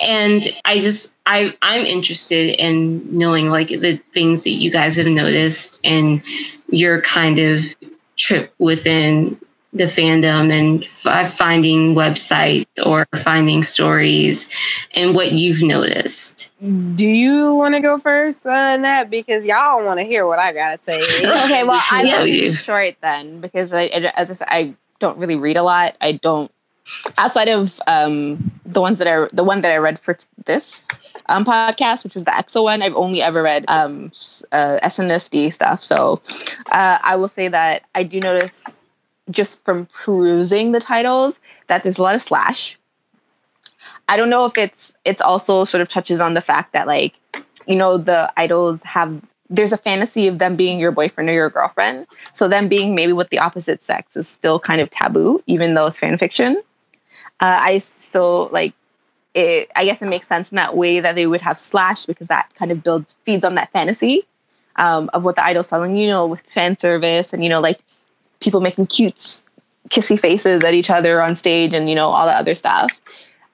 [0.03, 5.07] and I just, I, I'm interested in knowing like the things that you guys have
[5.07, 6.21] noticed and
[6.69, 7.61] your kind of
[8.17, 9.37] trip within
[9.73, 14.49] the fandom and f- finding websites or finding stories
[14.95, 16.51] and what you've noticed.
[16.95, 19.09] Do you want to go first on that?
[19.09, 20.99] Because y'all want to hear what I got to say.
[21.45, 25.37] okay, well, I'm going to short then because I, as I said, I don't really
[25.37, 25.95] read a lot.
[26.01, 26.51] I don't,
[27.17, 30.85] outside of um, the ones that I, the one that I read for t- this
[31.27, 34.11] um, podcast, which was the EXO one, I've only ever read um,
[34.51, 35.81] uh, SNSD stuff.
[35.81, 36.21] So
[36.71, 38.80] uh, I will say that I do notice
[39.31, 42.77] just from perusing the titles that there's a lot of slash.
[44.07, 47.13] I don't know if it's it's also sort of touches on the fact that like
[47.65, 51.49] you know the idols have there's a fantasy of them being your boyfriend or your
[51.49, 52.07] girlfriend.
[52.33, 55.87] So them being maybe with the opposite sex is still kind of taboo, even though
[55.87, 56.61] it's fan fiction.
[57.41, 58.73] Uh, I still like
[59.33, 59.69] it.
[59.75, 62.49] I guess it makes sense in that way that they would have slash because that
[62.55, 64.25] kind of builds feeds on that fantasy
[64.77, 65.95] um, of what the idol's selling.
[65.97, 67.79] You know, with fan service and you know like
[68.41, 69.41] people making cute
[69.89, 72.91] kissy faces at each other on stage and you know all that other stuff.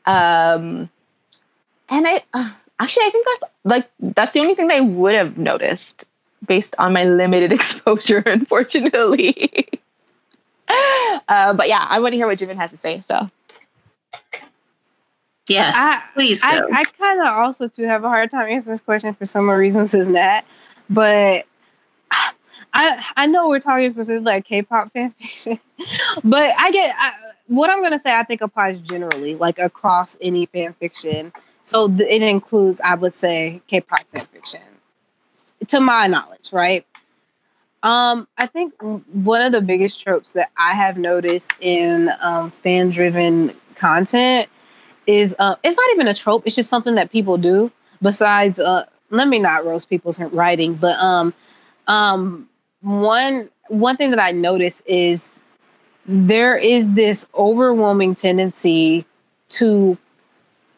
[0.06, 0.90] Um
[1.90, 5.16] and i uh, actually i think that's like that's the only thing that i would
[5.16, 6.06] have noticed
[6.48, 9.68] based on my limited exposure unfortunately.
[11.30, 13.30] Uh, but yeah i want to hear what jimin has to say so.
[15.48, 16.50] Yes I, please go.
[16.50, 19.58] i, I kind of also too have a hard time answering this question for similar
[19.58, 20.46] reasons as that
[20.90, 21.46] but
[22.74, 25.60] I I know we're talking specifically like K-pop fan fiction,
[26.24, 27.12] but I get I,
[27.48, 28.16] what I'm gonna say.
[28.16, 31.34] I think applies generally, like across any fan fiction.
[31.64, 34.62] So th- it includes, I would say, K-pop fan fiction,
[35.68, 36.86] to my knowledge, right?
[37.84, 42.90] Um, I think one of the biggest tropes that I have noticed in um, fan
[42.90, 44.50] driven content
[45.06, 46.44] is uh, it's not even a trope.
[46.46, 47.72] It's just something that people do.
[48.02, 51.34] Besides, uh, let me not roast people's writing, but um,
[51.88, 52.50] um,
[52.88, 55.30] one one thing that I notice is
[56.06, 59.06] there is this overwhelming tendency
[59.50, 59.98] to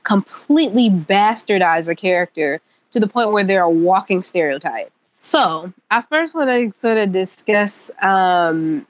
[0.03, 4.91] completely bastardize a character to the point where they're a walking stereotype.
[5.19, 8.87] So I first want to sort of discuss um,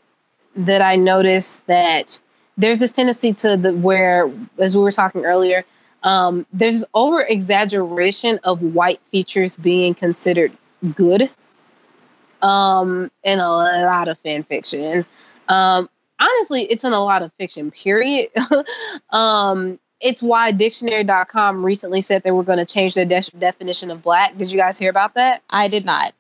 [0.56, 2.20] that I noticed that
[2.58, 5.66] there's this tendency to the where, as we were talking earlier,
[6.04, 10.54] um, there's this over exaggeration of white features being considered
[10.96, 11.30] good
[12.42, 15.06] um, in a lot of fan fiction.
[15.48, 18.30] Um, honestly, it's in a lot of fiction, period.
[19.10, 24.02] um, it's why dictionary.com recently said they were going to change their de- definition of
[24.02, 24.38] black.
[24.38, 25.44] Did you guys hear about that?
[25.50, 26.14] I did not.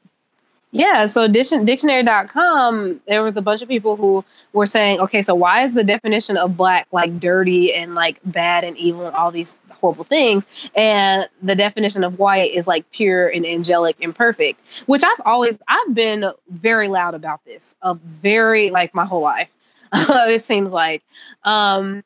[0.71, 5.63] Yeah, so dictionary.com, there was a bunch of people who were saying, okay, so why
[5.63, 9.57] is the definition of black like dirty and like bad and evil and all these
[9.79, 10.45] horrible things?
[10.75, 15.59] And the definition of white is like pure and angelic and perfect, which I've always,
[15.67, 19.49] I've been very loud about this, a very, like my whole life.
[19.93, 21.03] it seems like,
[21.43, 22.03] um,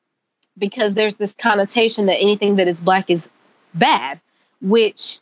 [0.58, 3.30] because there's this connotation that anything that is black is
[3.74, 4.22] bad,
[4.62, 5.20] which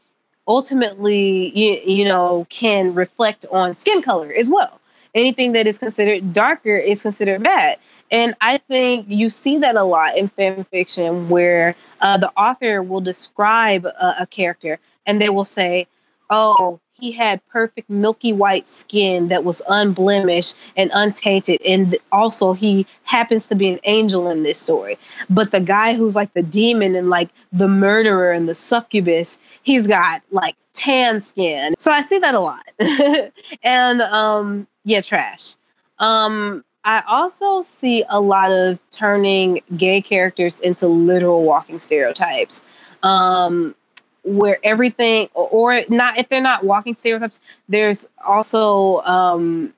[0.47, 4.81] ultimately you, you know can reflect on skin color as well
[5.13, 7.77] anything that is considered darker is considered bad
[8.11, 12.83] and i think you see that a lot in fan fiction where uh, the author
[12.83, 15.87] will describe a, a character and they will say
[16.29, 22.85] oh he had perfect milky white skin that was unblemished and untainted and also he
[23.03, 24.99] happens to be an angel in this story.
[25.27, 29.87] But the guy who's like the demon and like the murderer and the succubus he's
[29.87, 31.73] got like tan skin.
[31.79, 32.63] So i see that a lot.
[33.63, 35.55] And um yeah trash.
[35.97, 42.63] Um I also see a lot of turning gay characters into literal walking stereotypes.
[43.03, 43.75] Um,
[44.23, 49.73] where everything or not if they're not walking stereotypes there's also um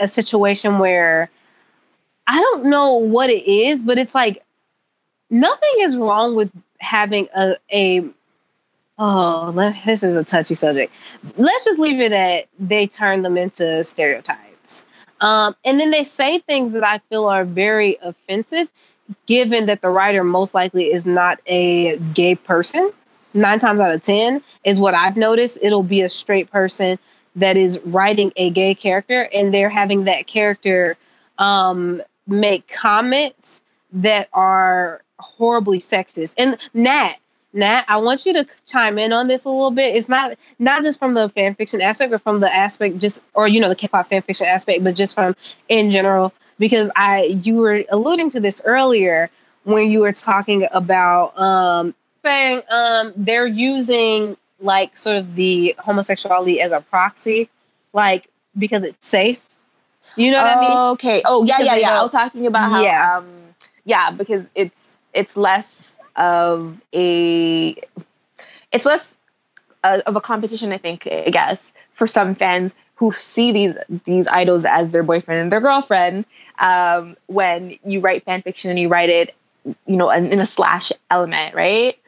[0.00, 1.30] a situation where
[2.26, 4.44] i don't know what it is but it's like
[5.30, 6.50] nothing is wrong with
[6.80, 8.04] having a a
[8.98, 9.52] oh
[9.84, 10.92] this is a touchy subject
[11.36, 14.53] let's just leave it at they turn them into stereotypes
[15.20, 18.68] um and then they say things that i feel are very offensive
[19.26, 22.90] given that the writer most likely is not a gay person
[23.34, 25.58] nine times out of 10 is what I've noticed.
[25.60, 26.98] It'll be a straight person
[27.36, 30.96] that is writing a gay character and they're having that character
[31.38, 33.60] um, make comments
[33.92, 36.34] that are horribly sexist.
[36.38, 37.16] And Nat,
[37.54, 39.94] Nat, I want you to chime in on this a little bit.
[39.94, 43.46] It's not not just from the fan fiction aspect, but from the aspect just or
[43.46, 45.36] you know the K-pop fan fiction aspect, but just from
[45.68, 46.32] in general.
[46.58, 49.30] Because I you were alluding to this earlier
[49.62, 56.60] when you were talking about um, saying um, they're using like sort of the homosexuality
[56.60, 57.48] as a proxy,
[57.92, 58.28] like
[58.58, 59.40] because it's safe.
[60.16, 60.78] You know what oh, I mean?
[60.94, 61.22] Okay.
[61.24, 61.98] Oh yeah, yeah, yeah.
[61.98, 63.18] I was talking about how Yeah.
[63.18, 67.76] um yeah, because it's it's less of a
[68.72, 69.18] it's less
[69.84, 73.74] uh, of a competition, I think, I guess, for some fans who see these
[74.04, 76.24] these idols as their boyfriend and their girlfriend.
[76.60, 79.34] Um, when you write fan fiction and you write it,
[79.64, 81.98] you know, in, in a slash element, right?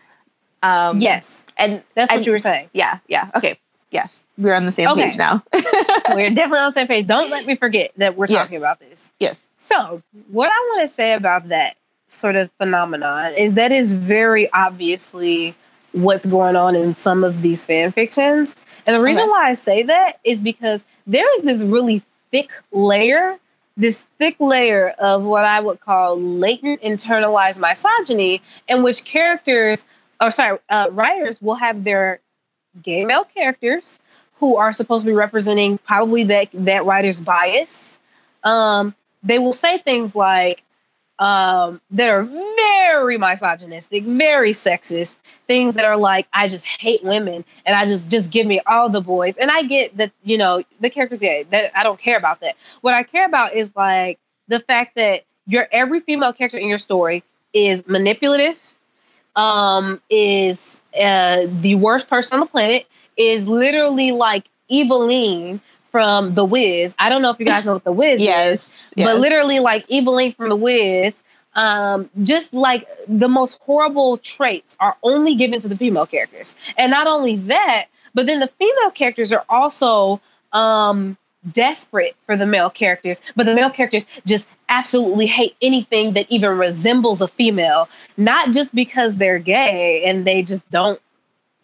[0.63, 2.71] Um, Yes, and that's what I'm- you were saying.
[2.73, 3.31] Yeah, yeah.
[3.35, 3.59] Okay.
[3.91, 5.03] Yes, we're on the same Okay.
[5.11, 5.43] page now.
[5.53, 7.07] We're definitely on the same page.
[7.07, 8.43] Don't let me forget that we're Yes.
[8.43, 9.13] talking about this.
[9.21, 9.41] yes.
[9.55, 11.77] So, what I want to say about that
[12.07, 15.55] sort of phenomenon is that is very obviously
[15.93, 18.57] what's going on in some of these fan fictions.
[18.87, 19.31] And the reason Okay.
[19.31, 23.39] why I say that is because there is this really thick layer,
[23.77, 29.87] this thick layer of what I would call latent internalized misogyny, in which characters,
[30.21, 32.21] or sorry, uh, writers will have their
[32.83, 34.01] gay male characters
[34.39, 37.99] who are supposed to be representing probably that that writer's bias.
[38.45, 40.63] Um, they will say things like
[41.19, 45.17] um, that are very misogynistic, very sexist.
[45.47, 48.89] Things that are like, "I just hate women, and I just just give me all
[48.89, 51.45] the boys." And I get that, you know, the character's gay.
[51.51, 52.57] That I don't care about that.
[52.81, 54.19] What I care about is like
[54.49, 58.59] the fact that your every female character in your story is manipulative,
[59.37, 62.87] um, is uh, the worst person on the planet,
[63.17, 65.61] is literally like Evillene
[65.97, 66.95] from The Wiz.
[66.99, 68.93] I don't know if you guys know what The Wiz is, Yes.
[68.97, 69.07] yes.
[69.09, 71.23] but literally like Evillene from The Wiz.
[71.55, 76.91] Um, just like the most horrible traits are only given to the female characters, and
[76.91, 80.21] not only that, but then the female characters are also
[80.53, 81.17] um
[81.53, 86.59] desperate for the male characters, but the male characters just absolutely hate anything that even
[86.59, 91.01] resembles a female, not just because they're gay and they just don't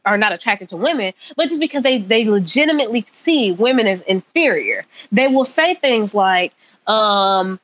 [0.05, 4.85] are not attracted to women, but just because they they legitimately see women as inferior.
[5.11, 6.53] They will say things like,
[6.87, 7.61] um,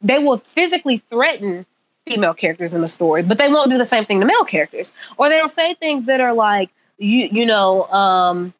[0.00, 1.66] they will physically threaten
[2.06, 4.92] female characters in the story, but they won't do the same thing to male characters.
[5.16, 8.52] Or they'll say things that are like, you you know, um,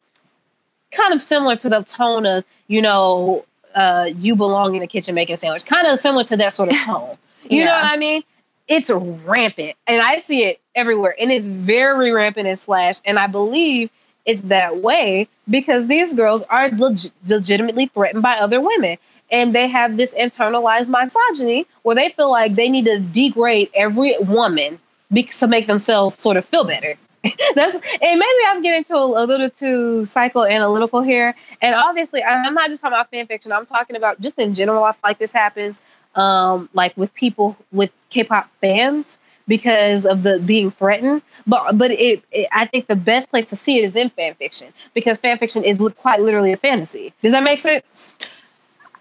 [0.91, 3.45] kind of similar to the tone of, you know,
[3.75, 6.69] uh, you belong in the kitchen making a sandwich, kind of similar to that sort
[6.69, 7.15] of tone.
[7.43, 7.65] You yeah.
[7.65, 8.23] know what I mean?
[8.69, 13.01] It's rampant, and I see it everywhere, and it's very rampant in Slash.
[13.03, 13.89] And I believe
[14.25, 18.97] it's that way because these girls are leg- legitimately threatened by other women
[19.31, 24.15] and they have this internalized misogyny where they feel like they need to degrade every
[24.19, 24.79] woman
[25.11, 26.95] because to make themselves sort of feel better.
[27.55, 31.35] That's and maybe I'm getting to a, a, little too psychoanalytical here.
[31.61, 33.51] And obviously, I'm not just talking about fan fiction.
[33.51, 34.85] I'm talking about just in general.
[34.85, 35.81] I feel like this happens,
[36.15, 39.17] um, like with people with K-pop fans
[39.47, 41.21] because of the being threatened.
[41.47, 44.35] But but it, it, I think the best place to see it is in fan
[44.35, 47.13] fiction because fan fiction is quite literally a fantasy.
[47.21, 48.15] Does that make sense?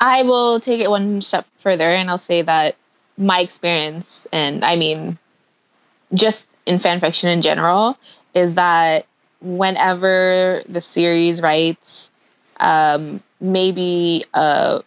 [0.01, 2.77] I will take it one step further and I'll say that
[3.19, 5.19] my experience, and I mean,
[6.15, 7.99] just in fan fiction in general,
[8.35, 9.07] is that
[9.41, 12.11] whenever the series writes
[12.61, 14.83] um, maybe a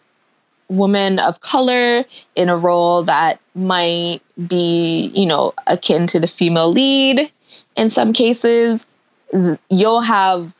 [0.76, 2.04] woman of color
[2.34, 7.30] in a role that might be, you know, akin to the female lead
[7.76, 8.86] in some cases,
[9.70, 10.52] you'll have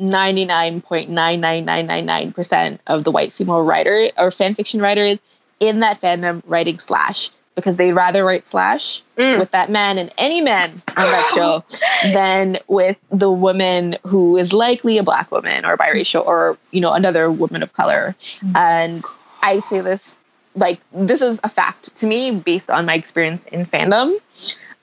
[0.00, 5.18] 99.99999% of the white female writer or fan fiction writers
[5.58, 9.36] in that fandom writing slash because they'd rather write slash mm.
[9.38, 11.62] with that man and any man on that show
[12.04, 16.94] than with the woman who is likely a black woman or biracial or you know
[16.94, 18.56] another woman of color mm.
[18.56, 19.04] and
[19.42, 20.18] i say this
[20.54, 24.14] like this is a fact to me based on my experience in fandom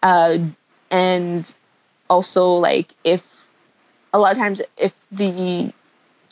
[0.04, 0.38] uh,
[0.92, 1.56] and
[2.10, 3.24] also like if
[4.14, 5.74] a lot of times if the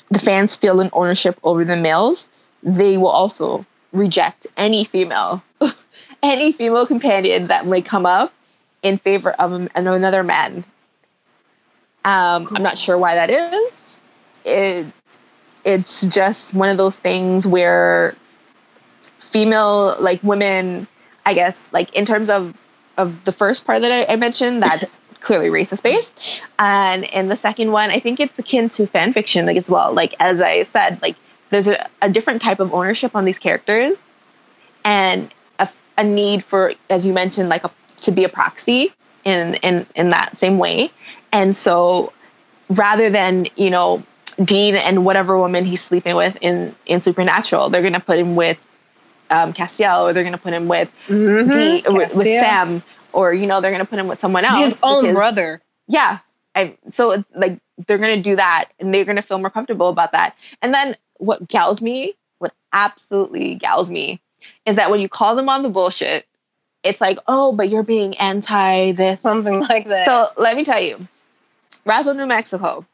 [0.09, 2.27] the fans feel an ownership over the males,
[2.63, 5.43] they will also reject any female,
[6.23, 8.33] any female companion that may come up
[8.83, 10.63] in favor of another man.
[12.03, 13.99] Um, I'm not sure why that is.
[14.43, 14.85] It
[15.65, 18.15] it's just one of those things where
[19.31, 20.87] female like women,
[21.25, 22.55] I guess, like in terms of
[22.97, 26.13] of the first part that I, I mentioned, that's clearly racist based.
[26.59, 29.91] And in the second one, I think it's akin to fan fiction like as well.
[29.91, 31.17] Like as I said, like
[31.49, 33.97] there's a, a different type of ownership on these characters
[34.83, 35.67] and a,
[35.97, 37.71] a need for, as you mentioned, like a,
[38.01, 38.93] to be a proxy
[39.23, 40.91] in, in, in that same way.
[41.33, 42.13] And so
[42.69, 44.03] rather than, you know,
[44.43, 48.57] Dean and whatever woman he's sleeping with in, in Supernatural, they're to put him with
[49.29, 51.49] um, Castiel or they're to put him with mm-hmm.
[51.49, 52.83] Dean, with, with Sam
[53.13, 54.73] or you know they're gonna put him with someone else.
[54.73, 55.61] His own because, brother.
[55.87, 56.19] Yeah.
[56.53, 60.11] I, so it's like they're gonna do that and they're gonna feel more comfortable about
[60.11, 60.35] that.
[60.61, 64.21] And then what gals me, what absolutely gals me,
[64.65, 66.25] is that when you call them on the bullshit,
[66.83, 69.21] it's like, oh, but you're being anti this.
[69.21, 70.05] Something like that.
[70.05, 71.07] So let me tell you,
[71.85, 72.85] Roswell, New Mexico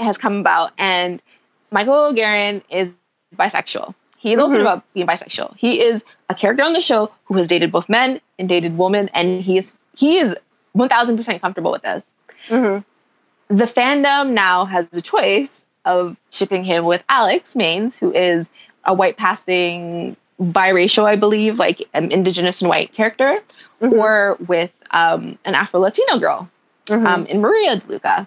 [0.00, 1.22] has come about and
[1.70, 2.88] Michael Guerin is
[3.36, 3.94] bisexual.
[4.18, 4.44] He's mm-hmm.
[4.44, 5.56] open about being bisexual.
[5.56, 9.08] He is a character on the show who has dated both men and dated women,
[9.14, 10.36] and he is he is
[10.72, 12.04] one thousand percent comfortable with this.
[12.48, 13.56] Mm-hmm.
[13.56, 18.50] The fandom now has the choice of shipping him with Alex Manes, who is
[18.84, 23.38] a white passing biracial, I believe, like an indigenous and white character,
[23.80, 23.98] mm-hmm.
[23.98, 26.48] or with um, an Afro Latino girl
[26.86, 27.06] mm-hmm.
[27.06, 28.26] um, in Maria DeLuca.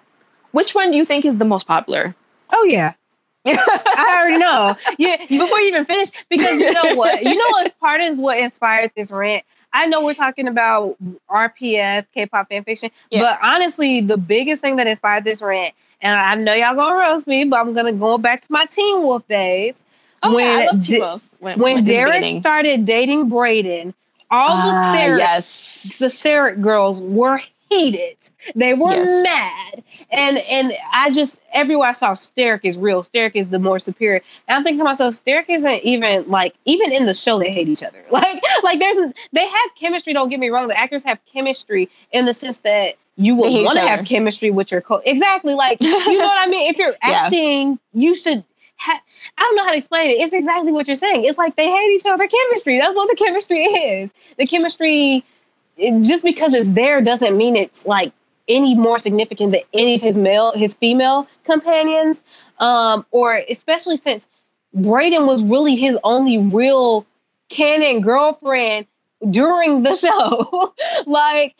[0.54, 2.14] Which one do you think is the most popular?
[2.50, 2.92] Oh yeah,
[3.44, 4.76] I already know.
[4.98, 7.24] Yeah, before you even finish, because you know what?
[7.24, 9.44] You know what's part of what inspired this rant.
[9.72, 10.96] I know we're talking about
[11.28, 13.20] RPF, K-pop fan fiction, yeah.
[13.20, 17.26] but honestly, the biggest thing that inspired this rant, and I know y'all gonna roast
[17.26, 19.74] me, but I'm gonna go back to my Teen Wolf days.
[20.22, 23.92] Oh, when yeah, D- when, when Derek started dating Braeden,
[24.30, 25.98] all uh, the Sterek, yes.
[25.98, 27.40] the Sterek girls were
[27.74, 28.16] hated.
[28.54, 29.24] They were yes.
[29.24, 29.84] mad.
[30.10, 33.02] And and I just everywhere I saw Sterek is real.
[33.02, 34.20] Sterek is the more superior.
[34.48, 37.68] And I'm thinking to myself, Sterek isn't even like even in the show they hate
[37.68, 38.02] each other.
[38.14, 40.68] Like like there's they have chemistry, don't get me wrong.
[40.68, 44.70] The actors have chemistry in the sense that you would want to have chemistry with
[44.70, 46.70] your co exactly like you know what I mean?
[46.70, 48.00] If you're acting, yeah.
[48.00, 48.44] you should
[48.86, 49.00] I
[49.38, 50.14] don't know how to explain it.
[50.14, 51.24] It's exactly what you're saying.
[51.24, 52.78] It's like they hate each other chemistry.
[52.78, 54.12] That's what the chemistry is.
[54.36, 55.24] The chemistry
[55.76, 58.12] it, just because it's there doesn't mean it's like
[58.48, 62.22] any more significant than any of his male his female companions
[62.58, 64.28] um or especially since
[64.74, 67.06] Braeden was really his only real
[67.48, 68.86] canon girlfriend
[69.30, 70.74] during the show.
[71.06, 71.54] like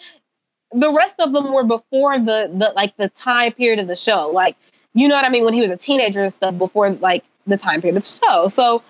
[0.73, 4.29] the rest of them were before the the like the time period of the show.
[4.31, 4.57] Like
[4.93, 7.57] you know what I mean when he was a teenager and stuff before like the
[7.57, 8.49] time period of the show.
[8.49, 8.83] So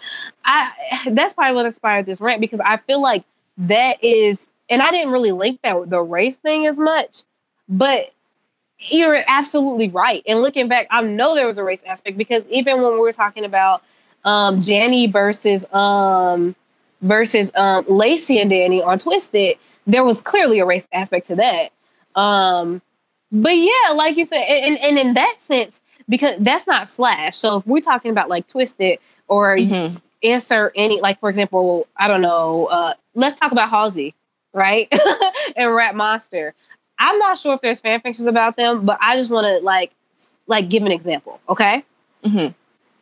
[0.45, 0.71] I
[1.11, 3.25] that's probably what inspired this rant because I feel like
[3.59, 7.23] that is and I didn't really link that with the race thing as much,
[7.69, 8.13] but
[8.79, 10.23] you're absolutely right.
[10.27, 13.13] And looking back, I know there was a race aspect because even when we were
[13.13, 13.83] talking about
[14.25, 16.55] um Janny versus um
[17.03, 21.69] versus um Lacey and Danny on Twisted, there was clearly a race aspect to that.
[22.15, 22.83] Um
[23.33, 27.37] but yeah, like you said, and, and in that sense, because that's not slash.
[27.37, 29.97] So if we're talking about like Twisted or mm-hmm.
[30.23, 34.15] insert any, like for example, I don't know, uh let's talk about Halsey,
[34.55, 34.89] right?
[35.57, 36.55] and Rap Monster.
[36.99, 39.93] I'm not sure if there's fan fictions about them, but I just want to like
[40.47, 41.85] like give an example, okay?
[42.25, 42.53] Mm-hmm.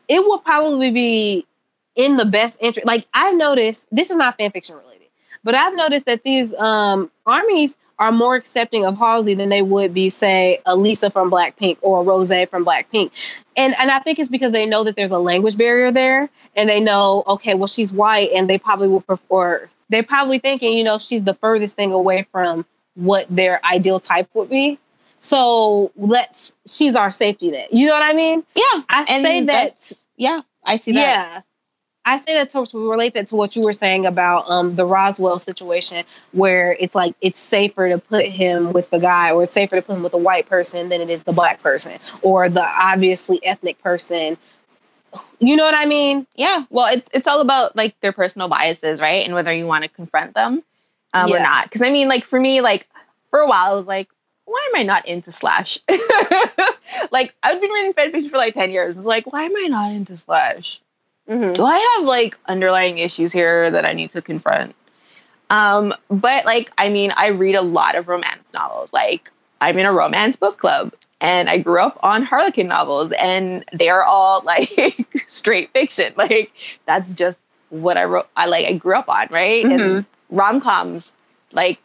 [0.09, 1.47] It will probably be
[1.95, 2.87] in the best interest.
[2.87, 5.09] Like I've noticed, this is not fan fiction related,
[5.45, 9.95] but I've noticed that these um, armies are more accepting of Halsey than they would
[9.95, 13.11] be, say, a Lisa from Blackpink or a Rose from Blackpink.
[13.57, 16.69] And and I think it's because they know that there's a language barrier there, and
[16.69, 19.69] they know, okay, well, she's white, and they probably will prefer.
[19.93, 22.65] They're probably thinking, you know, she's the furthest thing away from
[22.95, 24.79] what their ideal type would be.
[25.19, 27.73] So let's she's our safety net.
[27.73, 28.43] You know what I mean?
[28.55, 28.83] Yeah.
[28.89, 31.01] I say that yeah, I see that.
[31.01, 31.41] Yeah.
[32.05, 34.85] I say that to, to relate that to what you were saying about um, the
[34.85, 39.53] Roswell situation, where it's like it's safer to put him with the guy, or it's
[39.53, 42.49] safer to put him with a white person than it is the black person, or
[42.49, 44.37] the obviously ethnic person.
[45.39, 46.27] You know what I mean?
[46.35, 46.65] Yeah.
[46.71, 49.89] Well, it's it's all about like their personal biases, right, and whether you want to
[49.89, 50.63] confront them
[51.15, 51.37] um, yeah.
[51.37, 51.65] or not.
[51.65, 52.89] Because I mean, like for me, like
[53.31, 54.09] for a while, I was like,
[54.45, 55.79] why am I not into Slash?
[57.11, 58.97] like I've been reading fanfiction for like ten years.
[58.97, 60.81] like, why am I not into Slash?
[61.29, 61.55] Mm-hmm.
[61.55, 64.75] Do I have like underlying issues here that I need to confront?
[65.51, 68.91] Um, but like, I mean, I read a lot of romance novels.
[68.93, 69.31] Like,
[69.61, 73.89] I'm in a romance book club, and I grew up on Harlequin novels, and they
[73.89, 76.13] are all like straight fiction.
[76.17, 76.53] Like,
[76.85, 77.39] that's just
[77.71, 78.27] what I wrote.
[78.37, 78.67] I like.
[78.67, 79.65] I grew up on, right?
[79.65, 79.81] Mm-hmm.
[79.81, 81.13] And rom coms,
[81.53, 81.79] like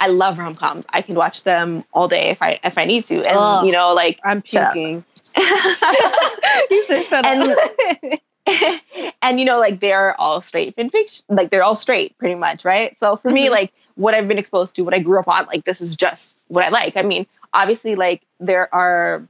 [0.00, 0.84] I love rom coms.
[0.90, 3.16] I can watch them all day if I if I need to.
[3.26, 5.04] And Ugh, you know, like I'm puking.
[5.36, 8.80] you said shut and, up.
[9.22, 11.24] and you know, like they're all straight fiction.
[11.28, 12.96] Like they're all straight, pretty much, right?
[12.98, 13.34] So for mm-hmm.
[13.34, 15.96] me, like what I've been exposed to, what I grew up on, like this is
[15.96, 16.96] just what I like.
[16.96, 19.26] I mean, obviously, like there are.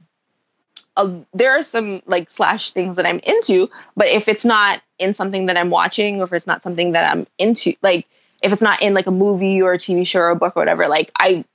[0.97, 5.13] A, there are some like slash things that I'm into, but if it's not in
[5.13, 8.05] something that I'm watching, or if it's not something that I'm into, like
[8.41, 10.59] if it's not in like a movie or a TV show or a book or
[10.59, 11.45] whatever, like I,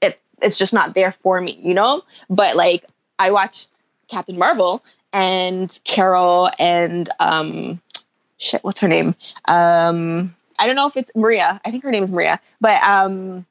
[0.00, 2.02] it it's just not there for me, you know.
[2.30, 2.86] But like
[3.18, 3.68] I watched
[4.08, 4.82] Captain Marvel
[5.12, 7.80] and Carol and um,
[8.38, 9.14] shit, what's her name?
[9.48, 11.60] Um, I don't know if it's Maria.
[11.64, 13.46] I think her name is Maria, but um,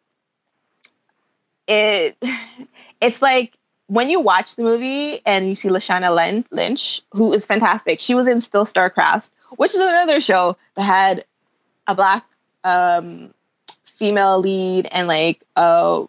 [1.68, 2.18] it
[3.02, 3.54] it's like
[3.88, 8.00] when you watch the movie and you see Lashana Lynch, who is fantastic.
[8.00, 11.26] She was in Still Star-Crossed, which is another show that had
[11.86, 12.26] a black
[12.64, 13.32] um,
[13.98, 16.04] female lead and like a,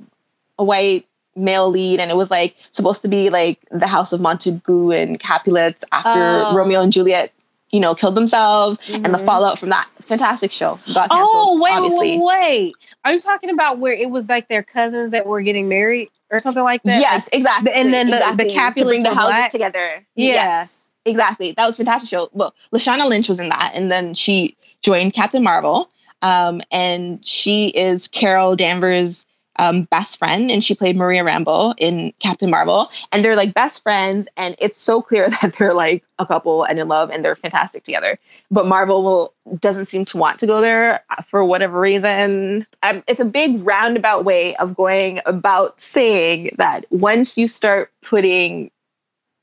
[0.59, 1.07] a white
[1.37, 5.21] male lead and it was like supposed to be like the house of montague and
[5.21, 6.57] capulets after oh.
[6.57, 7.31] romeo and juliet
[7.71, 8.95] you know killed themselves mm-hmm.
[8.97, 9.27] and the mm-hmm.
[9.27, 12.75] fallout from that fantastic show got canceled, oh wait, wait wait
[13.05, 16.39] are you talking about where it was like their cousins that were getting married or
[16.39, 18.49] something like that yes like, exactly and then the, exactly.
[18.49, 19.51] the capulets bring the houses black?
[19.51, 23.91] together yeah yes, exactly that was fantastic show well lashana lynch was in that and
[23.91, 25.91] then she joined captain marvel
[26.23, 29.26] um, and she is Carol Danvers'
[29.59, 32.89] um, best friend, and she played Maria Rambeau in Captain Marvel.
[33.13, 36.79] And they're like best friends, and it's so clear that they're like a couple and
[36.79, 38.19] in love, and they're fantastic together.
[38.51, 42.67] But Marvel will, doesn't seem to want to go there uh, for whatever reason.
[42.83, 48.71] Um, it's a big roundabout way of going about saying that once you start putting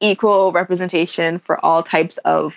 [0.01, 2.53] equal representation for all types of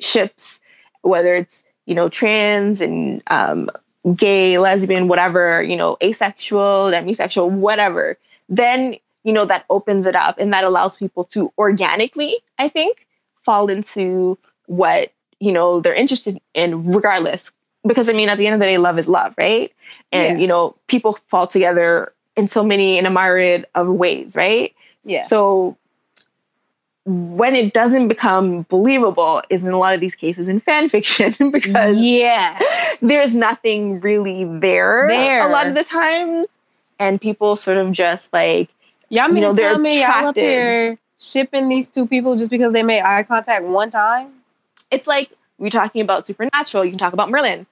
[0.00, 0.60] ships,
[1.02, 3.70] whether it's you know, trans and um,
[4.14, 8.16] gay, lesbian, whatever, you know, asexual, demisexual, whatever,
[8.48, 13.06] then, you know, that opens it up and that allows people to organically, I think,
[13.44, 17.50] fall into what, you know, they're interested in regardless.
[17.86, 19.72] Because I mean, at the end of the day, love is love, right?
[20.12, 20.42] And, yeah.
[20.42, 24.74] you know, people fall together in so many in a myriad of ways, right?
[25.04, 25.22] Yeah.
[25.22, 25.76] So
[27.10, 31.34] when it doesn't become believable is in a lot of these cases in fan fiction
[31.52, 32.58] because yeah
[33.00, 36.46] there's nothing really there, there a lot of the times
[36.98, 38.68] and people sort of just like
[39.08, 42.50] y'all mean you know, to tell me y'all up here shipping these two people just
[42.50, 44.30] because they made eye contact one time
[44.90, 46.84] it's like we're talking about supernatural.
[46.84, 47.66] You can talk about Merlin.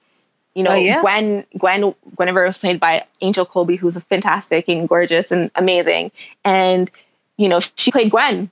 [0.53, 1.01] You know, Oh, yeah.
[1.01, 6.11] Gwen, Gwen, Guinevere was played by Angel Coulby, who's a fantastic and gorgeous and amazing.
[6.43, 6.89] And,
[7.37, 8.49] you know, she played Gwen.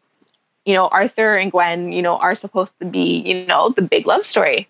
[0.66, 4.06] You know, Arthur and Gwen, you know, are supposed to be, you know, the big
[4.08, 4.68] love story.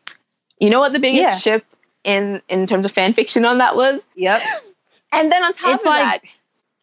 [0.60, 1.38] You know what the biggest Yeah.
[1.38, 1.66] ship
[2.04, 4.02] in in terms of fan fiction on that was?
[4.16, 4.42] Yep.
[5.12, 6.30] And then on top It's of like- that,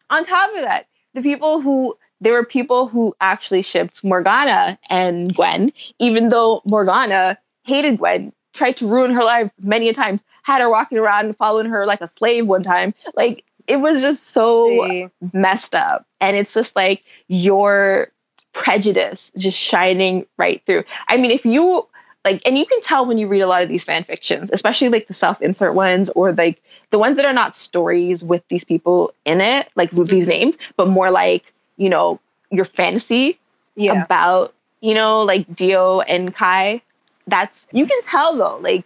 [0.09, 5.35] on top of that, the people who there were people who actually shipped Morgana and
[5.35, 10.61] Gwen, even though Morgana hated Gwen, tried to ruin her life many a times, had
[10.61, 12.93] her walking around and following her like a slave one time.
[13.13, 16.07] Like it was just so See, messed up.
[16.21, 18.07] And it's just like your
[18.53, 20.83] prejudice just shining right through.
[21.07, 21.87] I mean, if you
[22.25, 24.89] like, and you can tell when you read a lot of these fan fictions, especially
[24.89, 26.61] like the self insert ones or like
[26.91, 30.39] the ones that are not stories with these people in it, like with these mm-hmm.
[30.39, 32.19] names, but more like, you know,
[32.49, 33.37] your fantasy
[33.75, 34.03] yeah.
[34.03, 36.81] about, you know, like D.O and Kai.
[37.27, 38.85] That's, you can tell though, like,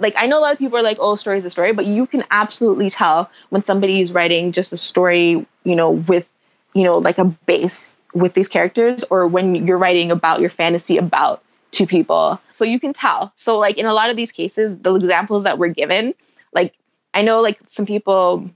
[0.00, 1.86] like I know a lot of people are like, oh, story is a story, but
[1.86, 6.28] you can absolutely tell when somebody is writing just a story, you know, with,
[6.72, 10.96] you know, like a base with these characters, or when you're writing about your fantasy
[10.96, 12.40] about two people.
[12.52, 13.32] So you can tell.
[13.36, 16.14] So like in a lot of these cases, the examples that were given,
[16.52, 16.74] like
[17.14, 18.50] I know like some people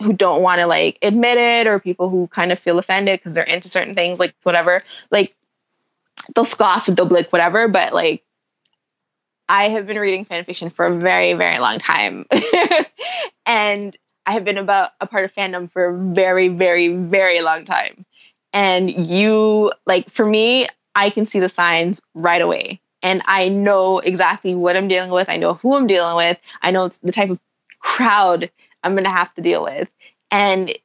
[0.00, 3.34] who don't want to like admit it or people who kind of feel offended because
[3.34, 5.34] they're into certain things, like whatever, like
[6.34, 8.22] they'll scoff, they'll be like whatever, but like
[9.48, 12.24] I have been reading fan fiction for a very, very long time.
[13.46, 17.64] and I have been about a part of fandom for a very, very, very long
[17.64, 18.06] time.
[18.52, 22.80] And you like for me, I can see the signs right away.
[23.02, 25.28] And I know exactly what I'm dealing with.
[25.28, 26.38] I know who I'm dealing with.
[26.62, 27.38] I know it's the type of
[27.80, 28.50] crowd
[28.82, 29.88] I'm gonna have to deal with.
[30.30, 30.76] And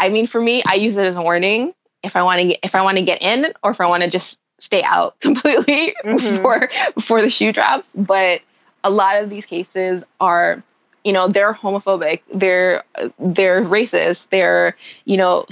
[0.00, 1.72] I mean for me, I use it as a warning
[2.02, 4.02] if I want to get if I want to get in or if I want
[4.02, 6.36] to just stay out completely Mhm.
[6.36, 7.88] before before the shoe drops.
[7.94, 8.40] But
[8.84, 10.62] a lot of these cases are,
[11.04, 12.82] you know, they're homophobic, they're
[13.18, 15.46] they're racist, they're you know,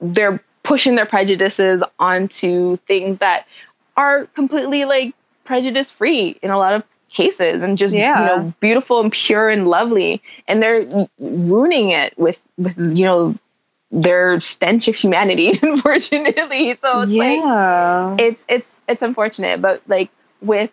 [0.00, 3.46] they're pushing their prejudices onto things that
[3.96, 5.14] are completely like
[5.44, 6.82] prejudice free in a lot of
[7.12, 8.20] cases and just Yeah.
[8.20, 10.22] you know beautiful and pure and lovely.
[10.46, 13.34] And they're ruining it with with you know
[13.90, 16.78] their stench of humanity unfortunately.
[16.80, 19.60] So it's like it's it's it's unfortunate.
[19.60, 20.10] But like
[20.40, 20.70] with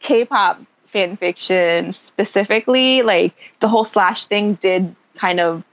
[0.00, 0.60] k-pop
[0.92, 5.64] fan fiction specifically like the whole slash thing did kind of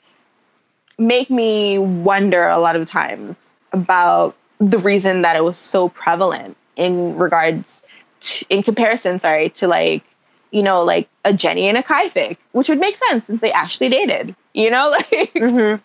[0.97, 3.35] make me wonder a lot of times
[3.71, 7.81] about the reason that it was so prevalent in regards
[8.21, 10.03] to, in comparison sorry to like
[10.51, 13.51] you know like a Jennie and a kai fic which would make sense since they
[13.51, 15.75] actually dated you know like hmm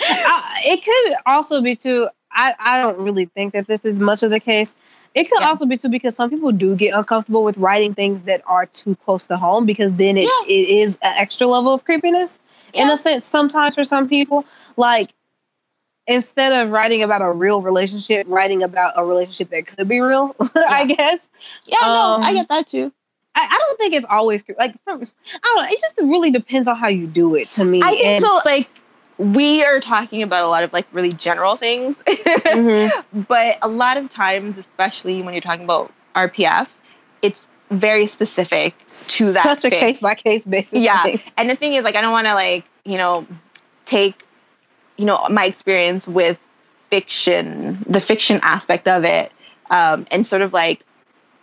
[0.00, 2.08] it could also be too.
[2.32, 4.74] I, I don't really think that this is much of the case.
[5.14, 5.48] It could Yeah.
[5.48, 8.94] also be too because some people do get uncomfortable with writing things that are too
[8.96, 10.54] close to home because then it, Yeah.
[10.54, 12.40] it is an extra level of creepiness
[12.72, 13.24] in a sense.
[13.24, 14.44] Sometimes for some people,
[14.76, 15.14] like
[16.06, 20.34] instead of writing about a real relationship, writing about a relationship that could be real,
[20.56, 21.20] I guess.
[21.66, 22.92] yeah no i Um, get that too
[23.34, 25.62] I, I don't think it's always like I don't know.
[25.68, 27.50] It just really depends on how you do it.
[27.52, 28.40] To me, I think And- so.
[28.44, 28.68] Like
[29.18, 32.90] we are talking about a lot of like really general things, Mhm.
[33.28, 36.66] but a lot of times, especially when you're talking about RPF,
[37.70, 39.42] very specific to that.
[39.42, 40.82] such a case by case basis.
[40.82, 41.16] Yeah.
[41.36, 43.26] And the thing is, like, I don't want to like you know
[43.84, 44.22] take
[44.96, 46.38] you know my experience with
[46.90, 49.30] fiction, the fiction aspect of it,
[49.70, 50.80] um, and sort of like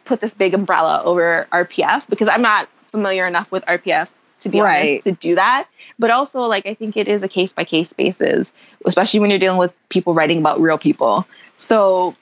[0.05, 4.07] put this big umbrella over RPF because I'm not familiar enough with RPF
[4.41, 4.89] to be Right.
[4.91, 5.67] honest to do that.
[5.97, 8.51] But also, like, I think it is a case by case basis,
[8.85, 11.25] especially when you're dealing with people writing about real people.
[11.55, 12.15] So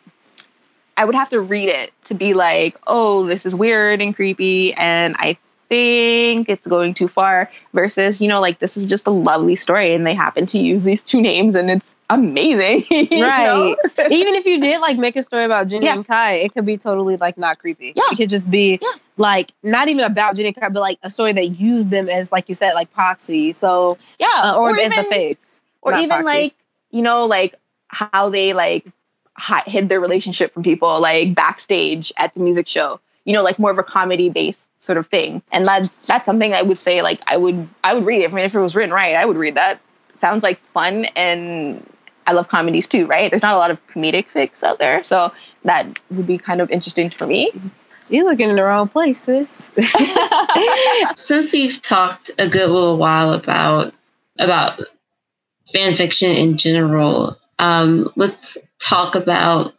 [0.98, 4.74] I would have to read it to be like, oh, this is weird and creepy,
[4.76, 5.38] and I
[5.70, 7.50] think it's going too far.
[7.74, 10.84] Versus, you know, like this is just a lovely story, and they happen to use
[10.84, 12.86] these two names, and it's amazing.
[13.12, 13.26] you know?
[13.28, 13.76] Right.
[14.12, 15.96] Even if you did like make a story about Jennie Yeah.
[15.96, 17.94] and Kai, it could be totally like not creepy.
[17.96, 18.04] Yeah.
[18.12, 18.88] It could just be Yeah.
[19.18, 22.32] like not even about Jennie and Kai, but like a story that used them as
[22.32, 23.52] like you said, like proxy.
[23.52, 24.28] So Yeah.
[24.44, 25.62] uh, or, as even, the face.
[25.82, 26.26] or even proxy.
[26.26, 26.54] like
[26.92, 27.56] you know like
[27.88, 28.86] how they like
[29.38, 33.00] hi- hid their relationship from people like backstage at the music show.
[33.26, 35.42] You know like more of a comedy based sort of thing.
[35.52, 38.26] And that's that's something i would say like i would i would read.
[38.26, 39.80] I mean if it was written right i would read that.
[40.16, 41.86] Sounds like fun and
[42.28, 43.32] i love comedies too right?
[43.32, 45.32] There's not a lot of comedic fics out there so
[45.64, 47.52] that would be kind of interesting for me.
[48.10, 49.72] You're looking in the wrong places.
[51.16, 53.94] Since we've talked a good little while about
[54.40, 54.82] about
[55.72, 59.74] fan fiction in general, um, let's talk about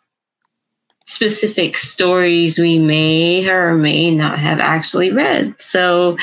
[1.04, 5.60] specific stories we may or may not have actually read.
[5.60, 6.16] So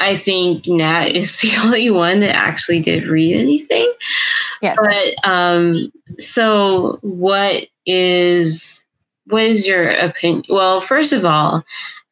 [0.00, 3.92] I think Nat is the only one that actually did read anything.
[4.62, 4.76] Yes.
[4.78, 8.84] But um, so what is
[9.26, 10.44] what is your opinion?
[10.48, 11.64] Well, first of all,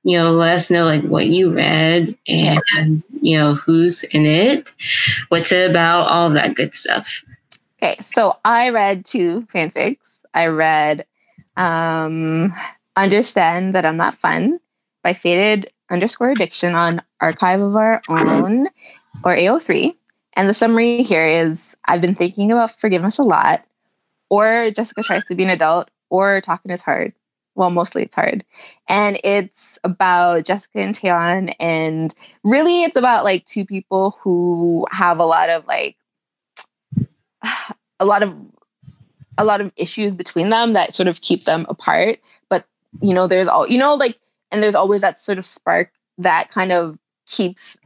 [0.05, 4.73] you know, let us know like what you read and you know who's in it,
[5.28, 7.23] what's it about, all that good stuff.
[7.80, 10.24] Okay, so I read two fanfics.
[10.34, 11.06] I read
[11.56, 12.52] um,
[12.96, 14.59] Understand That I'm Not Fun
[15.05, 18.66] by Faded underscore addiction on Archive of Our Own
[19.24, 19.94] or AO3.
[20.34, 23.64] And the summary here is I've been thinking about forgiveness a lot,
[24.28, 27.12] or Jessica tries to be an adult, or talking is hard.
[27.55, 28.44] Well, mostly it's hard.
[28.88, 31.55] And it's about Jessica and Taeyeon.
[31.60, 35.96] And really, it's about like two people who have a lot of like,
[38.01, 38.35] a lot of
[39.39, 42.19] a lot of issues between them that sort of keep them apart.
[42.48, 42.66] But
[43.01, 44.19] you know there's all you know like
[44.51, 47.77] and there's always that sort of spark that kind of keeps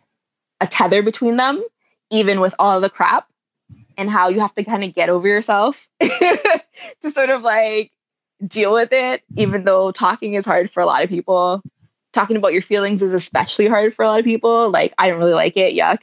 [0.60, 1.62] a tether between them
[2.10, 3.26] even with all the crap
[3.98, 7.90] and how you have to kind of get over yourself to sort of like
[8.46, 11.62] deal with it even though talking is hard for a lot of people.
[12.12, 14.70] Talking about your feelings is especially hard for a lot of people.
[14.70, 15.98] Like i don't really like it yuck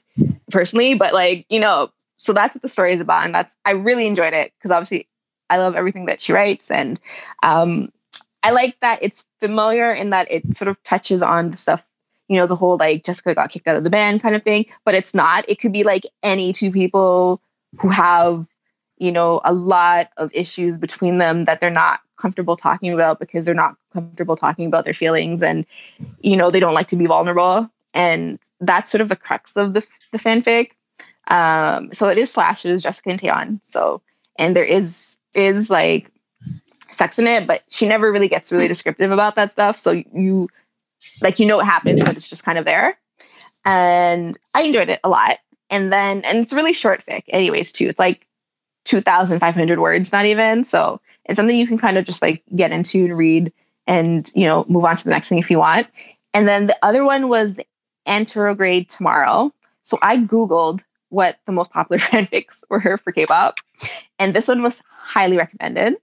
[0.51, 1.89] personally but like you know
[2.19, 5.07] so that's what the story is about and that's i really enjoyed it because obviously
[5.49, 6.99] i love everything that she writes and
[7.43, 7.91] um,
[8.43, 11.83] i like that it's familiar in that it sort of touches on the stuff
[12.27, 14.65] you know the whole like jessica got kicked out of the band kind of thing
[14.85, 15.47] but it's not.
[15.47, 17.41] It could be like any two people
[17.79, 18.45] who have
[18.97, 23.45] you know a lot of issues between them that they're not comfortable talking about because
[23.45, 25.65] they're not comfortable talking about their feelings and
[26.21, 29.73] you know they don't like to be vulnerable and that's sort of the crux of
[29.73, 30.71] the, the fanfic
[31.29, 33.59] um, so it is Slash, it is Jessica and Taeyeon.
[33.63, 34.01] So
[34.37, 36.11] and there is is like
[36.89, 39.79] sex in it, but she never really gets really descriptive about that stuff.
[39.79, 40.49] So you
[41.21, 42.97] like you know what happens, but it's just kind of there.
[43.65, 45.37] And I enjoyed it a lot.
[45.69, 47.87] And then and it's really short fic, anyways, too.
[47.87, 48.25] It's like
[48.85, 50.63] two thousand five hundred words, not even.
[50.63, 53.53] So it's something you can kind of just like get into and read
[53.85, 55.87] and you know move on to the next thing if you want.
[56.33, 57.59] And then the other one was
[58.07, 59.53] Anterograde Tomorrow.
[59.81, 63.55] So I Googled what the most popular fanfics were for K-pop,
[64.17, 65.95] and this one was highly recommended.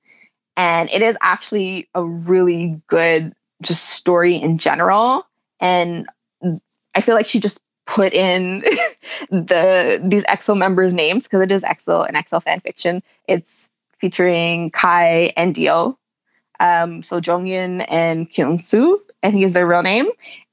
[0.58, 5.26] And it is actually a really good just story in general.
[5.60, 6.06] And
[6.94, 8.60] I feel like she just put in
[9.30, 13.02] the these EXO members' names because it is EXO and EXO fan fiction.
[13.28, 15.96] It's featuring Kai and D.O.
[16.58, 20.06] Um, so Jonghyun and Kyung-soo, I think is their real name.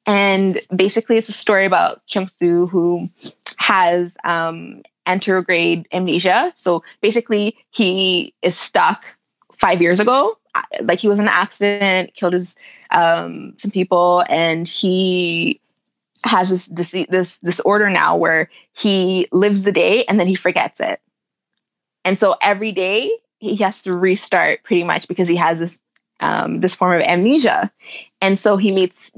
[0.06, 3.10] And basically, it's a story about Kyung Soo who
[3.58, 6.52] has um, anterograde amnesia.
[6.56, 9.04] So basically, he is stuck
[9.58, 10.38] five years ago.
[10.82, 12.56] Like he was in an accident, killed his
[12.92, 15.60] um, some people, and he
[16.26, 20.80] has this, this this disorder now where he lives the day and then he forgets
[20.80, 21.02] it.
[22.06, 25.80] And so every day he has to restart pretty much because he has this
[26.20, 27.72] um, this form of amnesia.
[28.22, 29.12] And so he meets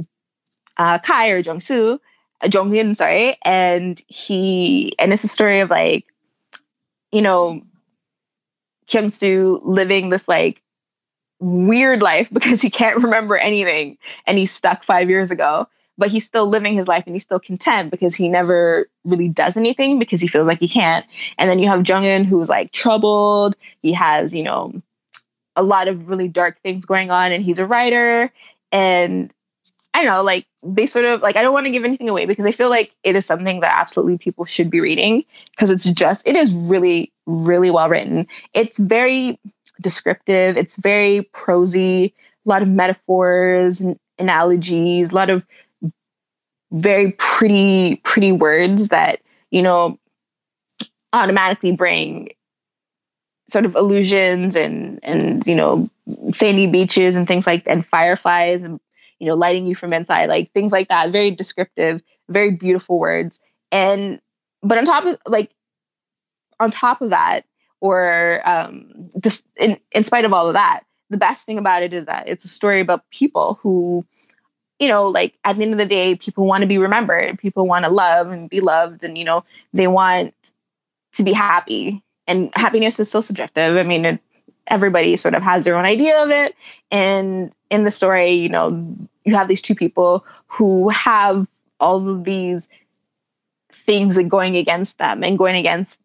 [0.78, 2.00] uh, Kai or Jung Jungsu,
[2.42, 6.06] uh, Jonghyun, sorry, and he and it's a story of like,
[7.12, 7.62] you know,
[8.88, 10.62] Kyung Soo living this like
[11.40, 16.26] weird life because he can't remember anything and he's stuck five years ago but he's
[16.26, 20.20] still living his life and he's still content because he never really does anything because
[20.20, 21.06] he feels like he can't.
[21.38, 23.56] And then you have Jongin who's like troubled.
[23.82, 24.74] He has, you know,
[25.56, 28.32] a lot of really dark things going on and he's a writer.
[28.72, 29.34] And
[29.96, 32.26] I don't know, like they sort of like I don't want to give anything away
[32.26, 35.86] because I feel like it is something that absolutely people should be reading because it's
[35.86, 38.28] just it is really really well written.
[38.54, 39.40] It's very
[39.82, 42.14] descriptive, it's very prosy,
[42.46, 45.46] a lot of metaphors and analogies, a lot of
[46.74, 49.98] very pretty pretty words that, you know,
[51.14, 52.28] automatically bring
[53.48, 55.90] sort of illusions and and you know
[56.34, 58.82] sandy beaches and things like and fireflies and
[59.26, 61.12] you know, lighting you from inside, like things like that.
[61.12, 63.40] Very descriptive, very beautiful words.
[63.72, 64.22] And
[64.62, 65.52] but on top of like
[66.60, 67.42] on top of that,
[67.82, 71.92] or um, this in, in spite of all of that, the best thing about it
[71.92, 74.06] is that it's a story about people who,
[74.78, 77.40] you know, like at the end of the day, people want to be remembered.
[77.40, 79.44] People want to love and be loved, and you know,
[79.74, 80.36] they want
[81.14, 82.04] to be happy.
[82.28, 83.76] And happiness is so subjective.
[83.76, 84.20] I mean, it,
[84.68, 86.56] everybody sort of has their own idea of it.
[86.92, 88.96] And in the story, you know,
[89.26, 91.48] you have these two people who have
[91.80, 92.68] all of these
[93.86, 96.00] things going against them and going against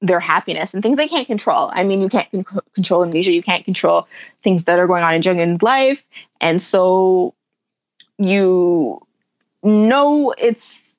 [0.00, 1.70] their happiness and things they can't control.
[1.72, 4.08] I mean, you can't con- control amnesia, you can't control
[4.42, 6.02] things that are going on in Junghyun's life,
[6.40, 7.34] and so
[8.18, 9.00] you
[9.62, 10.96] know it's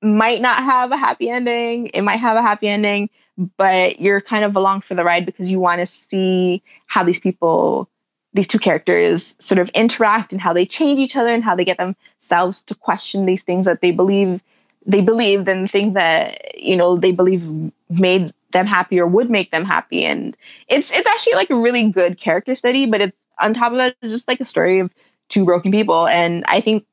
[0.00, 1.86] might not have a happy ending.
[1.88, 3.10] It might have a happy ending,
[3.56, 7.18] but you're kind of along for the ride because you want to see how these
[7.18, 7.88] people
[8.34, 11.64] these two characters sort of interact and how they change each other and how they
[11.64, 14.42] get themselves to question these things that they believe
[14.86, 17.42] they believed and things that you know they believe
[17.88, 20.04] made them happy or would make them happy.
[20.04, 20.36] And
[20.68, 23.96] it's it's actually like a really good character study but it's on top of that
[24.02, 24.92] it's just like a story of
[25.28, 26.06] two broken people.
[26.06, 26.84] And i think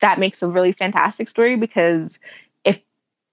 [0.00, 2.18] that makes a really fantastic story because
[2.64, 2.80] if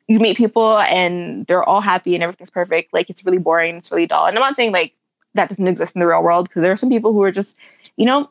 [0.08, 3.92] you meet people and they're all happy and everything's perfect like it's really boring it's
[3.92, 4.28] really dull.
[4.28, 4.94] And i'm not saying like
[5.38, 7.56] that doesn't exist in the real world because there are some people who are just
[7.96, 8.30] you know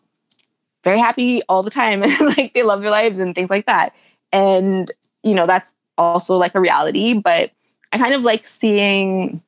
[0.85, 3.93] very happy all the time and like they love their lives and things like that.
[4.33, 4.91] And
[5.23, 7.51] you know that's also like a reality but
[7.93, 9.41] I kind of like seeing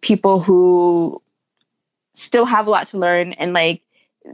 [0.00, 1.22] people who
[2.12, 3.82] still have a lot to learn and like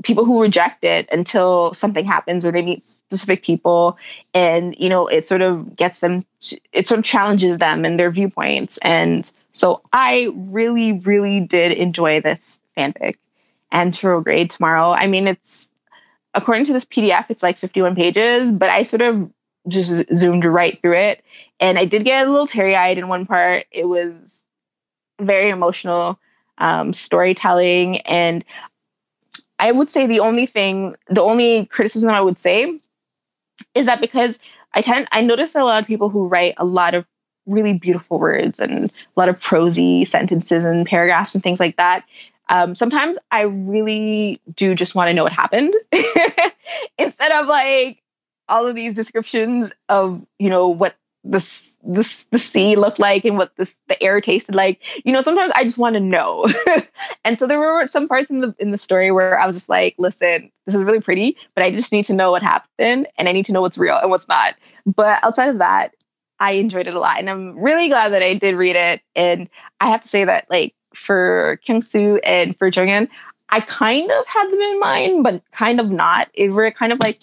[0.05, 3.99] people who reject it until something happens where they meet specific people
[4.33, 6.25] and you know it sort of gets them
[6.73, 12.21] it sort of challenges them and their viewpoints and so i really really did enjoy
[12.21, 13.17] this fanfic
[13.71, 15.71] and grade tomorrow i mean it's
[16.35, 19.31] according to this pdf it's like 51 pages but i sort of
[19.69, 21.23] just zoomed right through it
[21.63, 23.67] and I did get a little teary eyed in one part.
[23.71, 24.43] It was
[25.21, 26.19] very emotional
[26.59, 27.99] um, storytelling.
[28.01, 28.45] And
[29.61, 32.81] I would say the only thing, the only criticism I would say
[33.77, 34.41] is that because
[34.75, 37.07] I tend, I notice that a lot of people who write a lot of
[37.47, 42.05] really beautiful words and a lot of prosy sentences and paragraphs and things like that.
[42.49, 45.75] Um, sometimes I really do just want to know what happened
[46.99, 48.03] instead of like
[48.49, 51.39] all of these descriptions of you know what the
[51.85, 54.81] the the sea looked like and what the the air tasted like.
[55.05, 56.53] You know, sometimes I just want to know.
[57.25, 59.69] and so there were some parts in the in the story where I was just
[59.69, 63.29] like, listen, this is really pretty, but I just need to know what happened and
[63.29, 64.55] I need to know what's real and what's not.
[64.85, 65.95] But outside of that,
[66.43, 69.01] I enjoyed it a lot and I'm really glad that I did read it.
[69.15, 69.49] And
[69.81, 73.09] I have to say that like for Kyung Soo and for Jongin,
[73.51, 76.29] I kind of had them in mind, but kind of not.
[76.35, 77.21] It were kind of like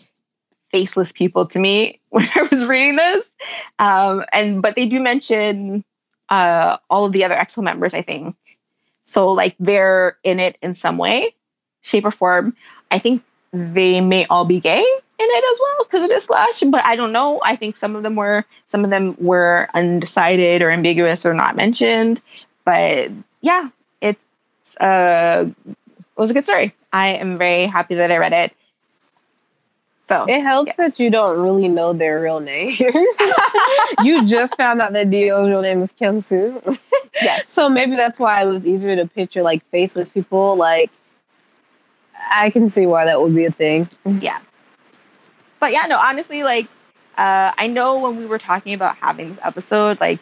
[0.71, 3.25] faceless people to me when I was reading this.
[3.77, 5.83] Um, and but they do mention
[6.29, 8.37] uh, all of the other EXO members, I think.
[9.03, 11.35] So like they're in it in some way,
[11.81, 12.55] shape or form.
[12.89, 13.21] I think
[13.51, 14.77] they may all be gay
[15.19, 17.41] in it as well because it is slash, but I don't know.
[17.43, 21.55] I think some of them were some of them were undecided or ambiguous or not
[21.55, 22.21] mentioned.
[22.63, 23.11] But
[23.41, 23.69] yeah,
[24.01, 25.75] it's uh it
[26.15, 26.73] was a good story.
[26.93, 28.53] I am very happy that I read it.
[30.01, 30.95] So it helps yes.
[30.95, 32.79] that you don't really know their real names.
[34.03, 36.61] you just found out that D.O.'s real name is kim Soo.
[37.21, 37.47] yes.
[37.49, 40.55] So maybe that's why it was easier to picture like faceless people.
[40.55, 40.89] Like
[42.29, 43.89] I can see why that would be a thing.
[44.05, 44.39] Yeah.
[45.59, 46.67] But yeah, no, honestly, like
[47.17, 50.19] uh, I know when we were talking about having this episode, like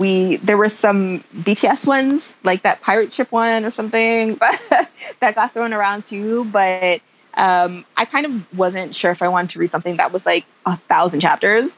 [0.00, 4.36] we there were some BTS ones, like that pirate ship one or something,
[5.20, 6.44] that got thrown around too.
[6.46, 7.00] But
[7.34, 10.44] um, I kind of wasn't sure if I wanted to read something that was like
[10.64, 11.76] a thousand chapters.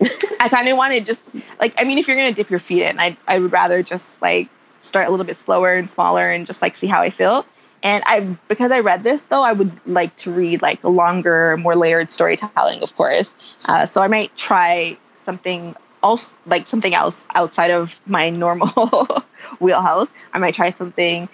[0.40, 1.22] I kind of wanted just
[1.58, 4.20] like I mean, if you're gonna dip your feet in, I I would rather just
[4.20, 4.48] like
[4.80, 7.46] start a little bit slower and smaller and just like see how I feel.
[7.82, 11.56] And I because I read this though, I would like to read like a longer,
[11.58, 13.34] more layered storytelling, of course.
[13.66, 19.24] Uh, so I might try something else, like something else outside of my normal
[19.60, 20.08] wheelhouse.
[20.32, 21.28] I might try something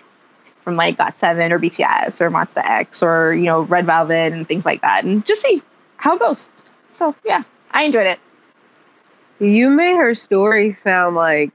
[0.63, 4.65] from like GOT7 or BTS or Monsta X or, you know, Red Velvet and things
[4.65, 5.63] like that and just see
[5.97, 6.49] how it goes.
[6.93, 7.43] So, yeah,
[7.73, 8.19] I enjoyed it.
[9.41, 11.53] You made her story sound like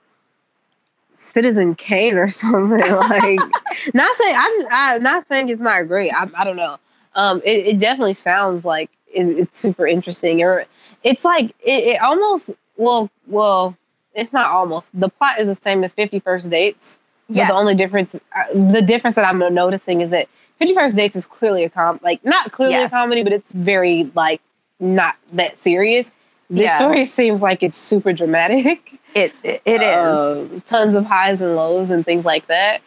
[1.19, 2.79] Citizen Kane or something.
[2.79, 3.39] like,
[3.93, 6.11] not saying I'm, I'm not saying it's not great.
[6.11, 6.77] I, I don't know.
[7.15, 10.41] Um, it, it definitely sounds like it, it's super interesting.
[10.41, 10.65] Or
[11.03, 13.75] it's like it, almost well, well,
[14.13, 14.97] it's not almost.
[14.97, 16.99] The plot is the same as Fifty First Dates.
[17.27, 20.27] But the only difference, uh, the difference that I'm noticing is that
[20.57, 22.87] Fifty First Dates is clearly a com, like not clearly yes.
[22.87, 24.41] a comedy, but it's very like
[24.79, 26.13] not that serious.
[26.49, 26.77] This yeah.
[26.77, 28.99] story seems like it's super dramatic.
[29.15, 32.79] It it, it um, is tons of highs and lows and things like that,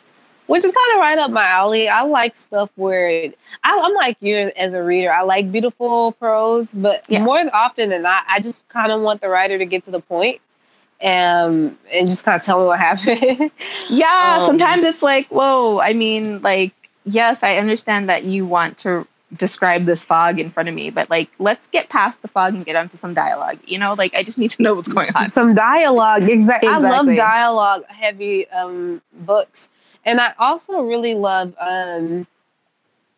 [0.46, 1.88] which is kind of right up my alley.
[1.88, 5.12] I like stuff where it, I, am like you as a reader.
[5.12, 7.22] I like beautiful prose, but yeah.
[7.22, 10.00] more often than not, I just kind of want the writer to get to the
[10.00, 10.40] point
[11.02, 13.50] um, and just kind of tell me what happened.
[13.88, 15.80] yeah, um, sometimes it's like, whoa.
[15.80, 16.72] I mean, like,
[17.04, 19.06] yes, I understand that you want to
[19.36, 22.64] describe this fog in front of me, but like let's get past the fog and
[22.64, 23.58] get onto some dialogue.
[23.66, 25.26] You know, like I just need to know what's going on.
[25.26, 26.68] Some dialogue, exactly.
[26.68, 29.68] I love dialogue heavy um, books,
[30.04, 31.54] and I also really love.
[31.58, 32.26] Um,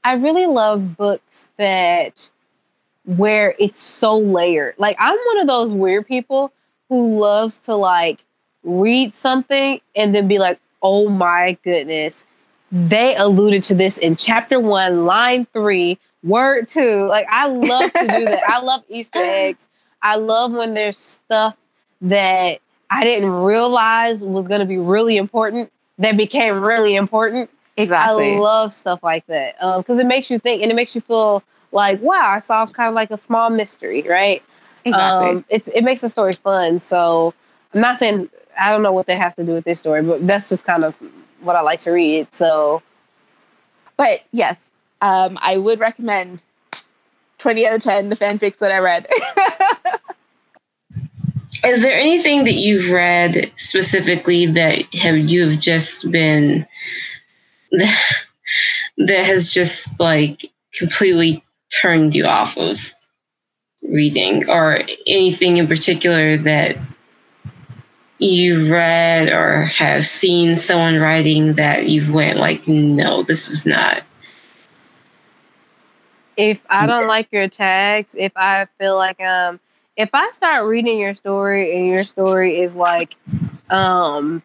[0.04, 2.30] I really love books that
[3.06, 4.74] where it's so layered.
[4.78, 6.52] Like I'm one of those weird people
[6.88, 8.24] who loves to like
[8.62, 12.26] read something and then be like, "Oh my goodness."
[12.72, 17.06] They alluded to this in chapter one, line three, word two.
[17.06, 18.42] Like, I love to do that.
[18.48, 19.68] I love Easter eggs.
[20.02, 21.56] I love when there's stuff
[22.02, 22.58] that
[22.90, 27.50] I didn't realize was going to be really important that became really important.
[27.76, 28.34] Exactly.
[28.34, 31.42] I love stuff like that because it makes you think and it makes you feel
[31.72, 34.42] like, wow, I solved kind of like a small mystery, right?
[34.84, 35.30] exactly.
[35.30, 36.78] Um, it's it makes the story fun.
[36.78, 37.34] So
[37.72, 38.28] I'm not saying
[38.58, 40.84] I don't know what that has to do with this story, but that's just kind
[40.84, 40.94] of
[41.44, 42.32] what I like to read.
[42.32, 42.82] So
[43.96, 46.42] but yes, um, I would recommend
[47.38, 49.06] 20 out of 10 the fanfics that I read.
[51.64, 56.66] Is there anything that you've read specifically that have you have just been
[57.70, 60.44] that has just like
[60.74, 61.42] completely
[61.80, 62.92] turned you off of
[63.88, 66.76] reading or anything in particular that
[68.18, 74.02] you read or have seen someone writing that you went like no this is not
[76.36, 79.60] if I don't like your tags, if I feel like um
[79.96, 83.16] if I start reading your story and your story is like
[83.70, 84.42] um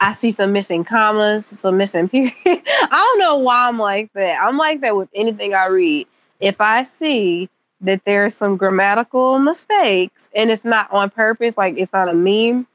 [0.00, 2.34] I see some missing commas, some missing period.
[2.46, 4.40] I don't know why I'm like that.
[4.42, 6.06] I'm like that with anything I read.
[6.40, 7.50] If I see
[7.82, 12.66] that there's some grammatical mistakes and it's not on purpose, like it's not a meme,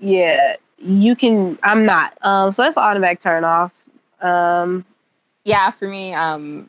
[0.00, 2.16] yeah, you can I'm not.
[2.22, 3.72] Um so that's an automatic turn off.
[4.20, 4.84] Um
[5.44, 6.68] yeah, for me, um,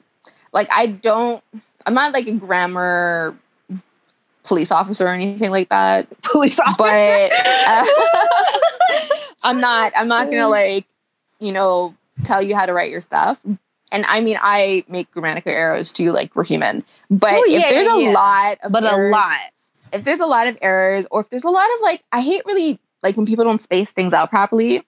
[0.54, 1.44] like I don't,
[1.86, 3.36] I'm not like a grammar
[4.44, 6.08] police officer or anything like that.
[6.24, 6.78] police officer.
[6.78, 7.86] But uh,
[9.44, 10.86] I'm not, I'm not gonna like,
[11.40, 11.94] you know,
[12.24, 13.40] tell you how to write your stuff.
[13.92, 16.84] And I mean, I make grammatical errors too, like we're human.
[17.10, 18.12] But Oh, yeah, if there's yeah, a yeah.
[18.14, 19.38] lot of but a lot.
[19.92, 22.44] if there's a lot of errors or if there's a lot of like I hate
[22.46, 24.84] really like when people don't space things out properly.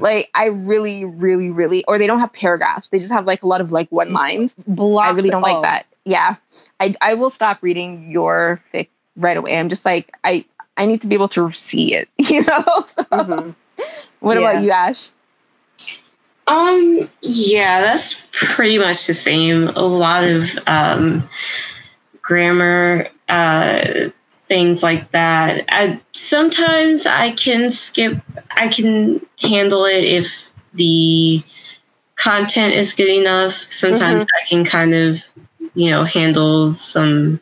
[0.00, 2.90] Like I really, really, really or they don't have paragraphs.
[2.90, 4.54] They just have like a lot of like one lines.
[4.66, 5.86] Blocked I really don't like that.
[6.04, 6.36] Yeah.
[6.80, 9.58] I I will stop reading your fic right away.
[9.58, 10.44] I'm just like I
[10.76, 12.62] I need to be able to see it, you know?
[12.86, 13.54] So, Mhm.
[14.20, 14.48] what Yeah.
[14.50, 15.10] about you, Ash?
[16.46, 19.68] Um, yeah, that's pretty much the same.
[19.68, 21.28] A lot of um,
[22.22, 24.08] grammar uh,
[24.48, 25.64] things like that.
[25.70, 28.16] I sometimes I can skip.
[28.50, 31.42] I can handle it if the
[32.16, 33.52] content is good enough.
[33.52, 35.22] Sometimes I can kind of,
[35.74, 37.40] you know, handle some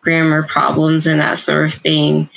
[0.00, 2.30] grammar problems and that sort of thing.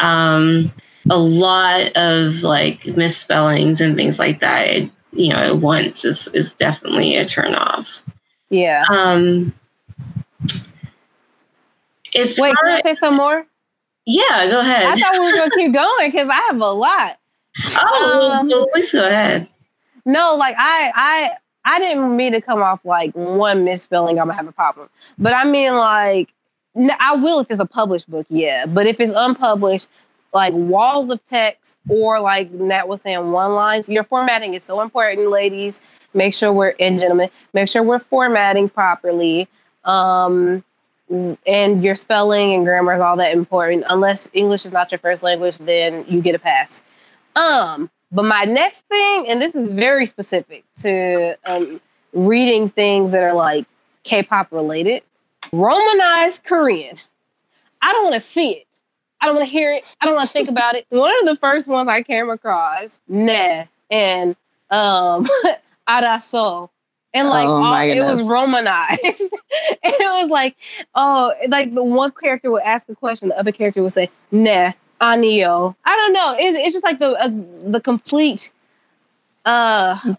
[0.00, 0.72] Um,
[1.08, 4.66] a lot of like misspellings and things like that.
[4.66, 8.02] It, you know, at once is is definitely a turn off.
[8.50, 8.84] Yeah.
[8.90, 9.54] Um,
[12.14, 13.46] as Wait, far can I say some more?
[14.06, 14.84] yeah, go ahead.
[14.84, 17.18] I thought we were gonna keep going because I have a lot.
[17.76, 19.48] oh, um, well, please go ahead.
[20.04, 21.30] No, like I, I,
[21.64, 24.18] I didn't mean to come off like one misspelling.
[24.18, 26.32] I'm gonna have a problem, but I mean like
[26.98, 28.66] I will if it's a published book, yeah.
[28.66, 29.88] But if it's unpublished,
[30.32, 33.88] like walls of text or like Nat was saying, one lines.
[33.88, 35.80] Your formatting is so important, ladies.
[36.14, 37.30] Make sure we're and gentlemen.
[37.52, 39.48] Make sure we're formatting properly.
[39.84, 40.64] Um,
[41.10, 43.84] and your spelling and grammar is all that important.
[43.88, 46.82] Unless English is not your first language, then you get a pass.
[47.36, 51.80] Um, but my next thing, and this is very specific to um,
[52.12, 53.66] reading things that are like
[54.04, 55.02] K-pop related,
[55.52, 56.96] Romanized Korean.
[57.82, 58.66] I don't want to see it.
[59.20, 59.84] I don't want to hear it.
[60.00, 60.86] I don't want to think about it.
[60.90, 64.36] One of the first ones I came across, Ne and
[64.70, 65.26] um,
[65.88, 66.70] Araso.
[67.18, 68.22] And like Oh all, it was.
[68.22, 69.02] Romanized.
[69.02, 70.56] and it was like,
[70.94, 74.72] oh, like the one character would ask a question, the other character would say, nah
[75.00, 75.74] Anio.
[75.84, 76.34] I don't know.
[76.38, 77.28] It's, it's just like the uh,
[77.70, 78.52] the complete
[79.44, 80.12] uh we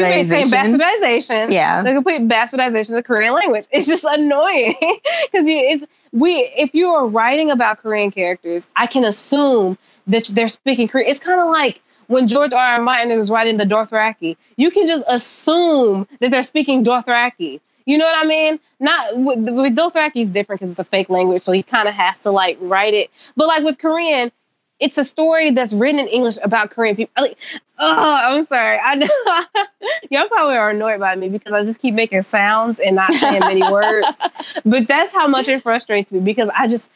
[0.00, 0.80] been saying Bastardization.
[0.80, 1.52] bastardization.
[1.52, 1.82] Yeah.
[1.82, 3.66] The complete bastardization of the Korean language.
[3.70, 6.50] It's just annoying because it's we.
[6.56, 11.08] If you are writing about Korean characters, I can assume that they're speaking Korean.
[11.08, 11.80] It's kind of like
[12.12, 12.74] when George R.
[12.74, 12.82] R.
[12.82, 14.36] Martin was writing the Dothraki.
[14.56, 17.60] You can just assume that they're speaking Dothraki.
[17.86, 18.60] You know what I mean?
[18.78, 21.94] Not with, with Dothraki is different because it's a fake language, so he kind of
[21.94, 23.10] has to like write it.
[23.36, 24.30] But like with Korean,
[24.78, 27.12] it's a story that's written in English about Korean people.
[27.16, 27.36] Like,
[27.78, 28.78] oh, I'm sorry.
[28.82, 29.08] I know
[30.10, 33.40] y'all probably are annoyed by me because I just keep making sounds and not saying
[33.40, 34.06] many words.
[34.64, 36.90] But that's how much it frustrates me because I just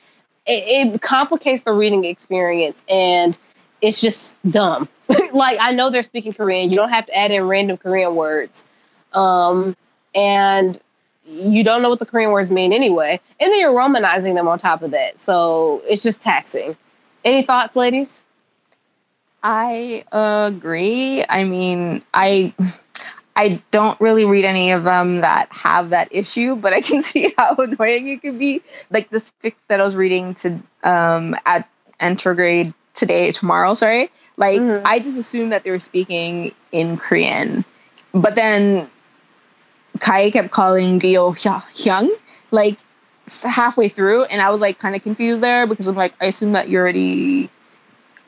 [0.46, 3.36] it, it complicates the reading experience and
[3.80, 4.88] it's just dumb.
[5.32, 6.70] like I know they're speaking Korean.
[6.70, 8.64] You don't have to add in random Korean words.
[9.12, 9.76] Um,
[10.14, 10.80] and
[11.26, 13.20] you don't know what the Korean words mean anyway.
[13.40, 15.18] And then you're romanizing them on top of that.
[15.18, 16.76] So it's just taxing.
[17.24, 18.24] Any thoughts, ladies?
[19.42, 21.24] I agree.
[21.28, 22.54] I mean, I
[23.36, 27.34] I don't really read any of them that have that issue, but I can see
[27.36, 28.62] how annoying it could be.
[28.90, 31.68] Like this fic that I was reading to um at
[32.00, 34.10] Anterograde today, tomorrow, sorry.
[34.36, 34.82] Like mm-hmm.
[34.86, 37.64] I just assumed that they were speaking in Korean.
[38.12, 38.90] But then
[40.00, 41.32] Kai kept calling D.O.
[41.32, 42.10] Hyung
[42.50, 42.78] like
[43.42, 46.52] halfway through, and I was like kind of confused there because I'm like, I assume
[46.52, 47.50] that you're already.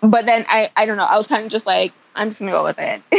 [0.00, 1.04] But then I, I don't know.
[1.04, 3.02] I was kind of just like, I'm just gonna go with it,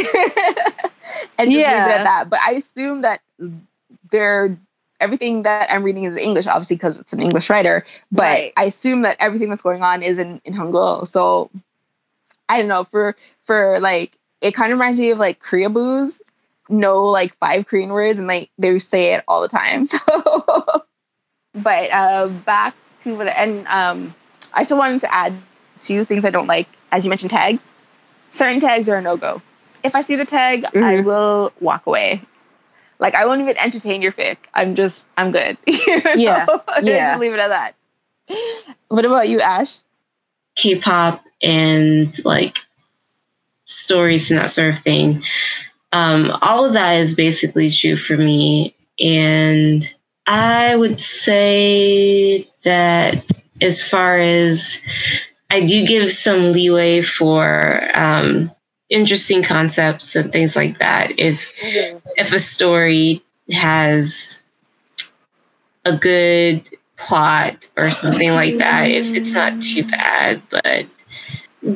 [1.38, 1.84] and just yeah.
[1.84, 2.30] leave it at that.
[2.30, 3.20] But I assume that
[4.10, 4.58] they're
[5.00, 7.84] everything that I'm reading is English, obviously because it's an English writer.
[8.12, 8.52] But right.
[8.56, 11.06] I assume that everything that's going on is in in Hangul.
[11.06, 11.50] So
[12.48, 16.20] I don't know for for like it kind of reminds me of like Koreaboos
[16.68, 19.84] know like five Korean words and like they say it all the time.
[19.90, 20.84] So,
[21.54, 24.14] but uh, back to what and um,
[24.52, 25.34] I still wanted to add
[25.80, 26.68] two things I don't like.
[26.92, 27.70] As you mentioned, tags.
[28.30, 29.42] Certain tags are a no go.
[29.82, 30.84] If I see the tag, mm-hmm.
[30.84, 32.22] I will walk away.
[33.00, 34.36] Like I won't even entertain your fic.
[34.54, 35.58] I'm just I'm good.
[35.66, 36.46] yeah,
[36.82, 37.16] yeah.
[37.18, 37.74] leave it at that.
[38.88, 39.76] What about you, Ash?
[40.54, 42.58] K-pop and like
[43.66, 45.22] stories and that sort of thing
[45.92, 48.74] um, all of that is basically true for me.
[49.00, 49.92] And
[50.26, 54.80] I would say that as far as
[55.50, 58.50] I do give some leeway for um,
[58.90, 61.18] interesting concepts and things like that.
[61.18, 61.98] If mm-hmm.
[62.16, 63.22] if a story
[63.52, 64.42] has
[65.84, 70.86] a good plot or something like that, if it's not too bad, but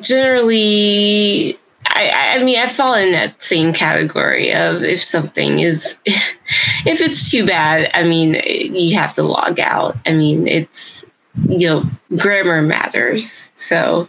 [0.00, 7.00] generally I, I mean, I fall in that same category of if something is, if
[7.00, 9.96] it's too bad, I mean, you have to log out.
[10.06, 11.04] I mean, it's,
[11.48, 11.84] you know,
[12.16, 13.50] grammar matters.
[13.54, 14.08] So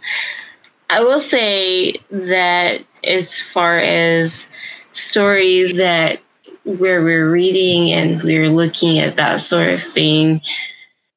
[0.88, 4.52] I will say that as far as
[4.92, 6.20] stories that
[6.64, 10.40] where we're reading and we're looking at that sort of thing,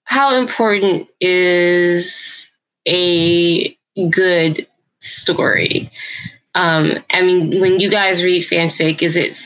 [0.04, 2.48] how important is
[2.88, 3.78] a
[4.10, 4.68] good
[5.00, 5.91] story?
[6.56, 9.38] Um, I mean, when you guys read fanfic, is it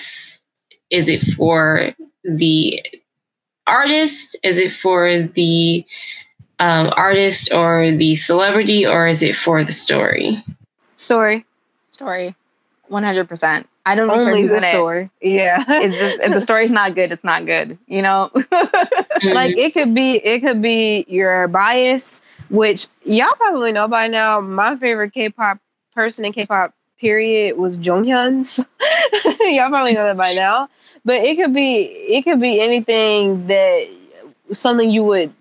[0.89, 1.93] is it for
[2.23, 2.81] the
[3.67, 4.37] artist?
[4.43, 5.85] Is it for the
[6.59, 10.43] um, artist or the celebrity, or is it for the story?
[10.97, 11.45] Story.
[11.91, 12.35] Story.
[12.87, 13.67] One hundred percent.
[13.85, 15.09] I don't only the story.
[15.19, 15.33] It.
[15.33, 17.77] Yeah, it's just if the story's not good, it's not good.
[17.87, 18.31] You know,
[19.23, 24.39] like it could be, it could be your bias, which y'all probably know by now.
[24.39, 25.59] My favorite K-pop
[25.93, 26.73] person in K-pop
[27.03, 28.59] period was Jonghyun's.
[29.41, 30.69] Y'all probably know that by now.
[31.03, 33.87] But it could be it could be anything that
[34.53, 35.33] something you would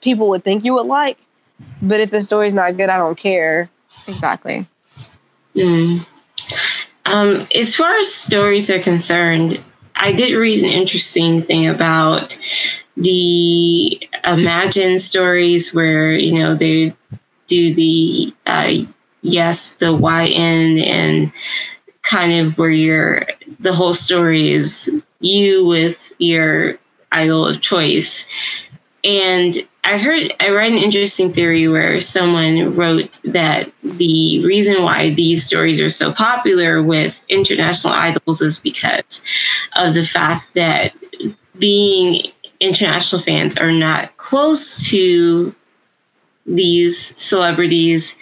[0.00, 1.18] people would think you would like.
[1.82, 3.70] But if the story's not good, I don't care.
[4.08, 4.66] Exactly.
[5.54, 6.06] Mm.
[7.06, 9.62] Um, as far as stories are concerned,
[9.96, 12.38] I did read an interesting thing about
[12.96, 16.94] the Imagine stories where you know they
[17.46, 18.72] do the uh,
[19.22, 21.32] yes, the YN and
[22.02, 23.26] kind of where your
[23.60, 24.90] the whole story is
[25.20, 26.78] you with your
[27.12, 28.26] idol of choice.
[29.02, 35.10] And I heard I read an interesting theory where someone wrote that the reason why
[35.10, 39.22] these stories are so popular with international idols is because
[39.76, 40.94] of the fact that
[41.58, 45.54] being international fans are not close to
[46.46, 48.16] these celebrities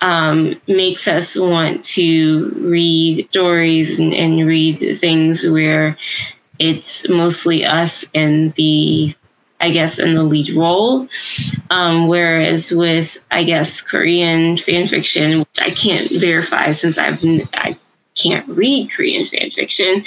[0.00, 5.96] um, makes us want to read stories and, and read things where
[6.58, 9.14] it's mostly us and the
[9.60, 11.08] I guess, in the lead role.
[11.70, 17.22] Um, whereas with, I guess, Korean fan fiction, which I can't verify since I've
[17.54, 17.76] I
[18.14, 20.04] can't read Korean fan fiction,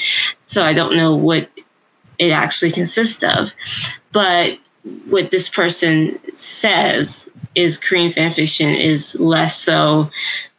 [0.47, 1.49] so I don't know what
[2.17, 3.53] it actually consists of.
[4.11, 4.59] But
[5.07, 10.09] what this person says is Korean fan fiction is less so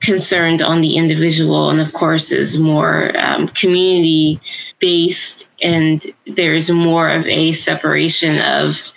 [0.01, 4.41] concerned on the individual and of course is more um, community
[4.81, 8.93] based and there's more of a separation of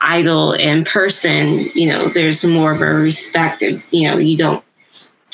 [0.00, 4.62] idol and person you know there's more of a respect of you know you don't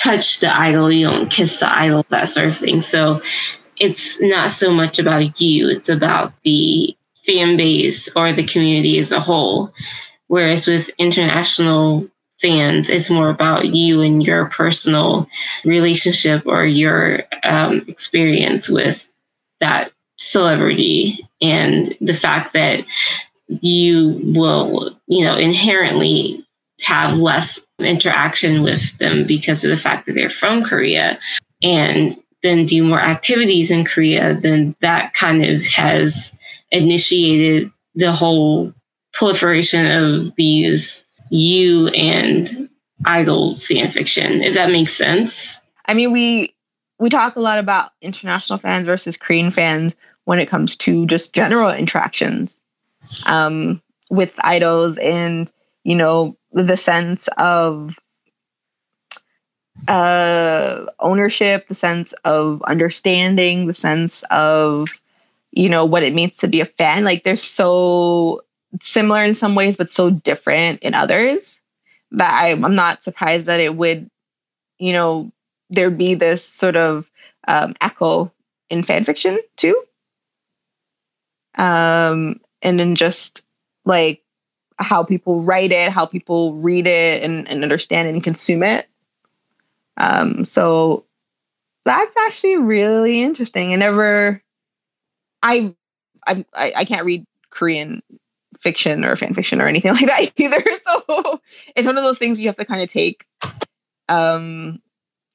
[0.05, 2.81] touch the idol, you don't kiss the idol, that sort of thing.
[2.81, 3.17] So
[3.79, 6.95] it's not so much about you, it's about the
[7.25, 9.73] fan base or the community as a whole.
[10.27, 12.07] Whereas with international
[12.39, 15.27] fans, it's more about you and your personal
[15.65, 19.11] relationship or your um, experience with
[19.61, 22.85] that celebrity and the fact that
[23.61, 26.45] you will, you know, inherently
[26.83, 31.19] have less interaction with them because of the fact that they're from Korea
[31.63, 36.33] and then do more activities in Korea, then that kind of has
[36.71, 38.73] initiated the whole
[39.13, 42.69] proliferation of these you and
[43.07, 45.61] idol fan fiction, if that makes sense.
[45.87, 46.54] I mean, we
[47.05, 49.95] we talk a lot about international fans versus Korean fans
[50.25, 52.59] when it comes to just general interactions
[53.27, 55.53] um, with idols and
[55.83, 57.95] you know the sense of
[59.87, 64.89] uh, ownership, the sense of understanding, the sense of
[65.53, 67.05] you know what it means to be a fan.
[67.05, 68.41] Like they're so
[68.81, 71.61] similar in some ways, but so different in others
[72.13, 74.11] that I, I'm not surprised that it would,
[74.79, 75.31] you know,
[75.75, 77.11] there'd be this sort of
[77.49, 78.33] um, echo
[78.71, 79.81] in fan fiction too.
[81.57, 83.43] Um, and then just
[83.85, 84.23] like
[84.79, 88.89] how people write it, how people read it and, and understand and consume it.
[89.97, 91.05] Um, so
[91.85, 93.73] that's actually really interesting.
[93.73, 94.43] I never,
[95.43, 95.75] I,
[96.27, 98.03] I, I can't read Korean
[98.61, 100.65] fiction or fan fiction or anything like that either.
[100.85, 101.41] So
[101.77, 103.25] it's one of those things you have to kind of take,
[104.09, 104.81] um,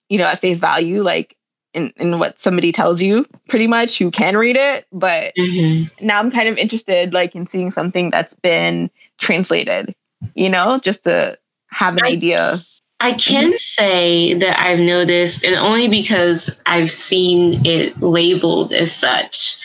[0.09, 1.35] you know, at face value, like
[1.73, 4.85] in, in what somebody tells you pretty much you can read it.
[4.91, 6.05] But mm-hmm.
[6.05, 9.95] now I'm kind of interested like in seeing something that's been translated,
[10.35, 11.37] you know, just to
[11.67, 12.61] have an I, idea.
[12.99, 19.57] I can say that I've noticed, and only because I've seen it labeled as such.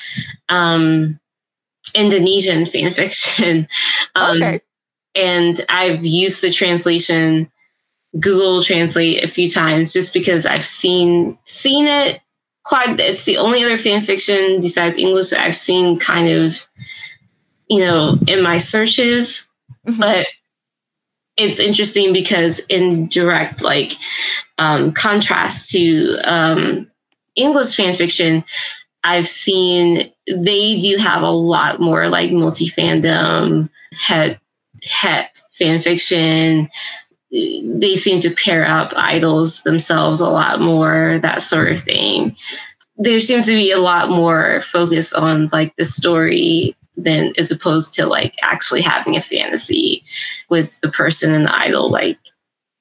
[0.48, 1.18] Um,
[1.94, 3.66] Indonesian fan fiction.
[4.14, 4.60] Um, okay.
[5.16, 7.46] And I've used the translation
[8.20, 12.20] Google Translate a few times just because I've seen seen it
[12.64, 12.98] quite.
[13.00, 16.56] It's the only other fan fiction besides English that I've seen kind of,
[17.68, 19.46] you know, in my searches.
[19.86, 20.00] Mm-hmm.
[20.00, 20.26] But
[21.36, 23.92] it's interesting because in direct like
[24.58, 26.90] um, contrast to um,
[27.34, 28.44] English fan fiction,
[29.02, 34.38] I've seen they do have a lot more like multi fandom, het,
[34.82, 36.70] het fan fiction.
[37.34, 42.36] They seem to pair up idols themselves a lot more, that sort of thing.
[42.96, 47.92] There seems to be a lot more focus on like the story than as opposed
[47.94, 50.04] to like actually having a fantasy
[50.48, 51.90] with the person and the idol.
[51.90, 52.18] Like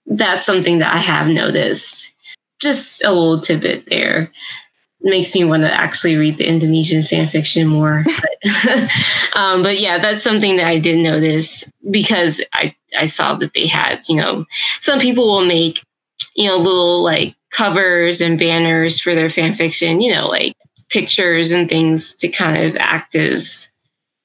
[0.06, 2.14] that's something that I have noticed.
[2.62, 4.32] Just a little tidbit there
[5.04, 8.04] makes me want to actually read the Indonesian fan fiction more.
[8.44, 8.90] But,
[9.38, 13.68] um, but yeah, that's something that I did notice because I, I saw that they
[13.68, 14.46] had, you know,
[14.82, 15.82] some people will make,
[16.36, 20.58] you know, little like covers and banners for their fan fiction, you know, like
[20.90, 23.70] pictures and things to kind of act as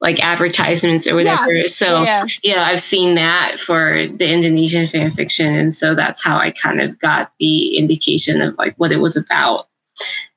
[0.00, 1.52] like advertisements or whatever.
[1.52, 1.66] Yeah.
[1.66, 2.24] So yeah.
[2.42, 5.54] yeah, I've seen that for the Indonesian fan fiction.
[5.54, 9.16] And so that's how I kind of got the indication of like what it was
[9.16, 9.66] about.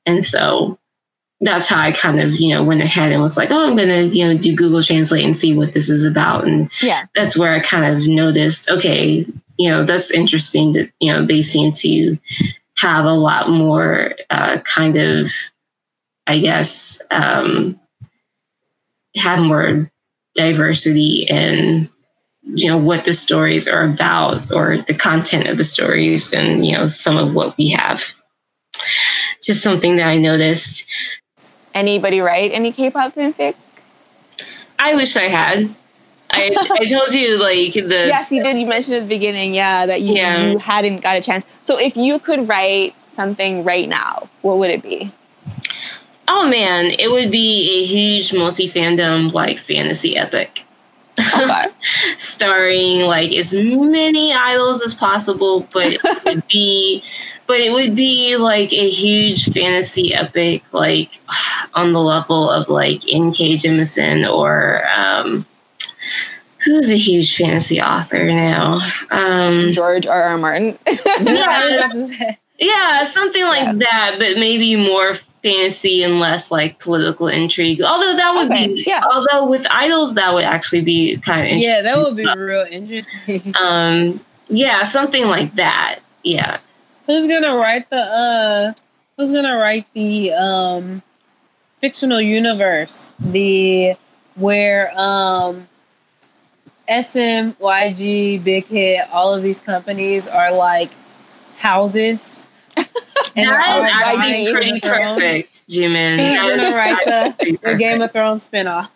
[0.06, 0.78] And so
[1.42, 3.88] that's how I kind of, you know, went ahead and was like, oh, I'm going
[3.88, 6.46] to, you know, do Google Translate and see what this is about.
[6.46, 7.04] And yeah.
[7.14, 9.26] that's where I kind of noticed, okay,
[9.58, 12.16] you know, that's interesting that, you know, they seem to
[12.76, 15.30] have a lot more uh, kind of,
[16.28, 17.78] I guess, um,
[19.16, 19.90] have more
[20.36, 21.88] diversity in,
[22.44, 26.76] you know, what the stories are about or the content of the stories than, you
[26.76, 28.14] know, some of what we have
[29.42, 30.86] just something that I noticed.
[31.74, 33.54] Anybody write any K-pop fanfic?
[34.78, 35.74] I wish I had.
[36.30, 36.50] I,
[36.80, 40.00] I told you like the yes you did you mentioned at the beginning yeah that
[40.00, 40.46] you, yeah.
[40.46, 44.70] you hadn't got a chance so if you could write something right now what would
[44.70, 45.12] it be
[46.28, 50.64] oh man it would be a huge multi fandom like fantasy epic
[51.18, 51.66] okay.
[52.16, 57.02] starring like as many idols as possible but it would be
[57.46, 61.20] but it would be like a huge fantasy epic, like
[61.74, 63.56] on the level of like N.K.
[63.56, 65.44] Jemisin or um,
[66.64, 68.80] who's a huge fantasy author now?
[69.10, 70.22] Um, George R.
[70.22, 70.38] R.
[70.38, 70.78] Martin.
[70.86, 71.92] yeah,
[72.62, 73.72] yeah, something like yeah.
[73.74, 77.82] that, but maybe more fantasy and less like political intrigue.
[77.82, 79.02] Although that would okay, be, yeah.
[79.04, 83.54] although with idols that would actually be kind of yeah, that would be real interesting.
[83.62, 86.00] Um, yeah, something like that.
[86.22, 86.58] Yeah.
[87.06, 88.72] Who's gonna write the uh
[89.16, 91.02] who's gonna write the um
[91.80, 93.14] fictional universe?
[93.18, 93.96] The
[94.36, 95.68] where um
[96.88, 100.90] SMYG, Big Hit, all of these companies are like
[101.56, 102.48] houses.
[103.34, 106.18] And that is actually pretty perfect, Jimin.
[106.18, 106.98] He's gonna write
[107.38, 108.88] the, the Game of Thrones spinoff.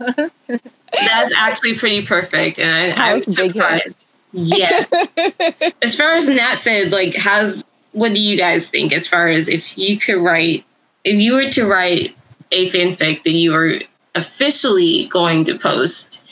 [0.93, 4.15] That's actually pretty perfect, and I, I was surprised.
[4.33, 4.85] Yeah.
[5.83, 8.93] as far as Nat said, like, how's what do you guys think?
[8.93, 10.65] As far as if you could write,
[11.05, 12.15] if you were to write
[12.53, 13.81] a fanfic that you were
[14.17, 16.23] officially going to post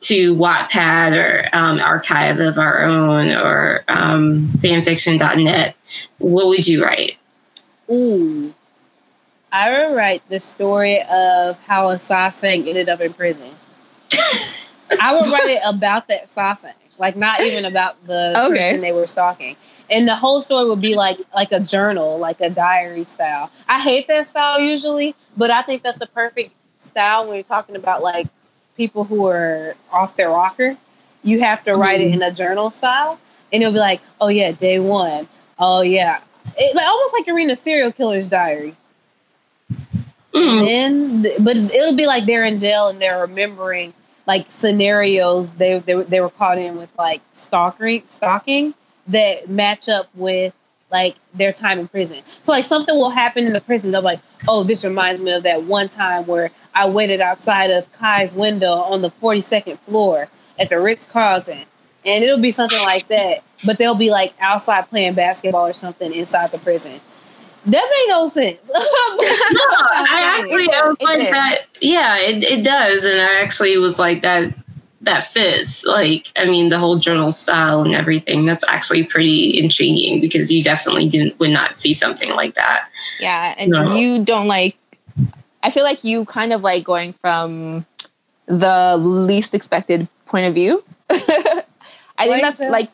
[0.00, 5.74] to Wattpad or um, Archive of Our Own or um, fanfiction.net,
[6.18, 7.16] what would you write?
[7.90, 8.52] Ooh.
[9.50, 13.50] I would write the story of how a Sasaeng ended up in prison.
[15.00, 18.58] I would write it about that Sasaeng, like not even about the okay.
[18.58, 19.56] person they were stalking.
[19.90, 23.50] And the whole story would be like like a journal, like a diary style.
[23.66, 27.76] I hate that style usually, but I think that's the perfect style when you're talking
[27.76, 28.26] about like
[28.76, 30.76] people who are off their rocker.
[31.22, 32.10] You have to write mm-hmm.
[32.10, 33.18] it in a journal style,
[33.52, 35.28] and it'll be like, oh yeah, day one.
[35.58, 36.20] Oh yeah,
[36.56, 38.76] it, like almost like you're reading a serial killer's diary.
[40.32, 40.66] Mm.
[40.66, 43.94] then, but it'll be like they're in jail and they're remembering
[44.26, 48.74] like scenarios they they, they were caught in with like stalking stalking
[49.08, 50.54] that match up with
[50.90, 52.22] like their time in prison.
[52.42, 53.92] So like something will happen in the prison.
[53.92, 57.90] They're like, oh, this reminds me of that one time where I waited outside of
[57.92, 60.28] Kai's window on the 42nd floor
[60.58, 61.64] at the Ritz Carlton.
[62.04, 63.42] And it'll be something like that.
[63.66, 67.00] But they'll be like outside playing basketball or something inside the prison.
[67.66, 68.70] That made no sense.
[68.72, 71.66] no, I actually I was like that.
[71.80, 73.04] Yeah, it, it does.
[73.04, 74.54] And I actually was like that
[75.00, 75.84] that fits.
[75.84, 78.46] Like, I mean, the whole journal style and everything.
[78.46, 82.88] That's actually pretty intriguing because you definitely didn't would not see something like that.
[83.20, 83.96] Yeah, and no.
[83.96, 84.76] you don't like.
[85.68, 87.84] I feel like you kind of like going from
[88.46, 90.82] the least expected point of view.
[91.10, 92.88] I think that's like,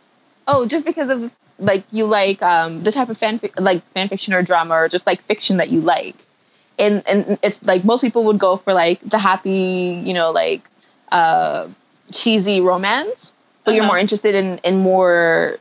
[0.49, 1.31] oh, just because of
[1.61, 5.07] like you like um the type of fan like fan fiction or drama or just
[5.07, 6.17] like fiction that you like.
[6.77, 10.69] And and it's like most people would go for like the happy, you know, like
[11.13, 11.69] uh
[12.11, 13.33] cheesy romance,
[13.65, 13.77] but uh-huh.
[13.77, 15.59] you're more interested in in more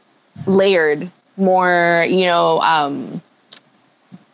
[0.47, 3.21] layered, more you know, um,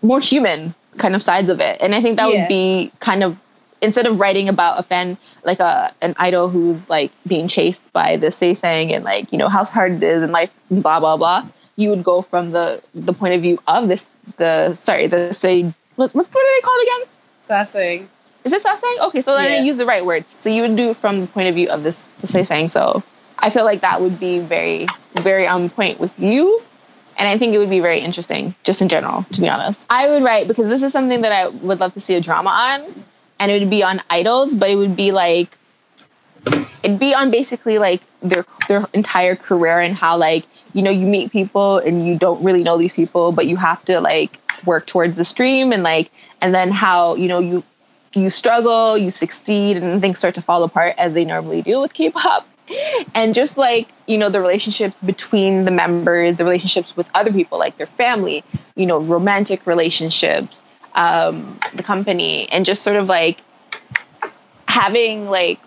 [0.01, 1.77] more human kind of sides of it.
[1.81, 2.41] And I think that yeah.
[2.41, 3.37] would be kind of
[3.81, 8.17] instead of writing about a fan like a an idol who's like being chased by
[8.17, 11.47] the sasaeng and like you know how hard it is in life, blah blah blah.
[11.75, 15.73] You would go from the the point of view of this the sorry the say
[15.95, 17.07] what's what's what are they called again?
[17.47, 18.07] Sasaeng.
[18.43, 19.07] Is it sasaeng?
[19.07, 19.57] Okay, so then yeah.
[19.57, 20.25] I use the right word.
[20.39, 22.69] So you would do it from the point of view of this the sasaeng.
[22.69, 23.03] So
[23.39, 26.61] I feel like that would be very, very on point with you.
[27.19, 29.85] And I think it would be very interesting, just in general, to be honest.
[29.89, 32.49] I would write because this is something that I would love to see a drama
[32.49, 33.03] on.
[33.41, 35.57] And it would be on idols, but it would be like
[36.83, 41.05] it'd be on basically like their their entire career and how like, you know, you
[41.05, 44.87] meet people and you don't really know these people, but you have to like work
[44.87, 47.63] towards the stream and like and then how, you know, you
[48.13, 51.93] you struggle, you succeed, and things start to fall apart as they normally do with
[51.93, 52.47] K-pop.
[53.15, 57.57] And just like, you know, the relationships between the members, the relationships with other people,
[57.57, 58.43] like their family,
[58.75, 60.61] you know, romantic relationships,
[60.95, 63.41] um, the company, and just sort of like
[64.67, 65.59] having like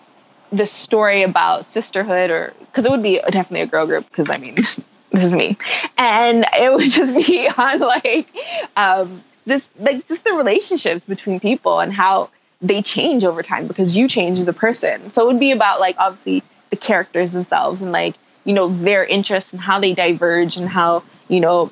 [0.52, 4.36] this story about sisterhood or because it would be definitely a girl group because I
[4.36, 4.54] mean
[5.12, 5.56] this is me
[5.98, 8.28] and it would just be on like
[8.76, 12.30] um, this like just the relationships between people and how
[12.60, 15.12] they change over time because you change as a person.
[15.12, 19.04] So it would be about like obviously the characters themselves and like, you know, their
[19.04, 21.70] interests and how they diverge and how, you know,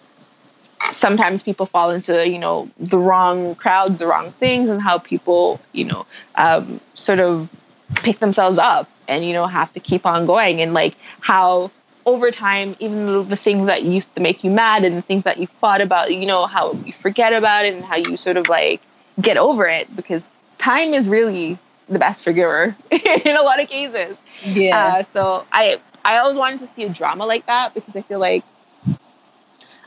[0.92, 5.58] sometimes people fall into, you know, the wrong crowds, the wrong things, and how people,
[5.72, 7.48] you know, um, sort of
[7.96, 11.70] pick themselves up and, you know, have to keep on going and like how
[12.04, 15.24] over time, even the, the things that used to make you mad and the things
[15.24, 18.36] that you fought about, you know, how you forget about it and how you sort
[18.36, 18.82] of like
[19.18, 21.58] get over it because time is really
[21.90, 24.16] the best forgiver in a lot of cases.
[24.44, 24.78] Yeah.
[24.78, 28.20] Uh, so I I always wanted to see a drama like that because I feel
[28.20, 28.44] like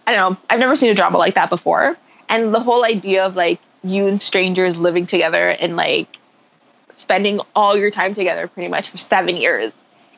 [0.05, 1.97] I don't know I've never seen a drama like that before,
[2.29, 6.17] and the whole idea of like you and strangers living together and like
[6.95, 9.73] spending all your time together pretty much for seven years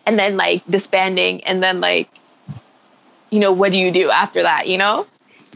[0.06, 2.10] and then like disbanding and then like
[3.32, 5.08] you know what do you do after that you know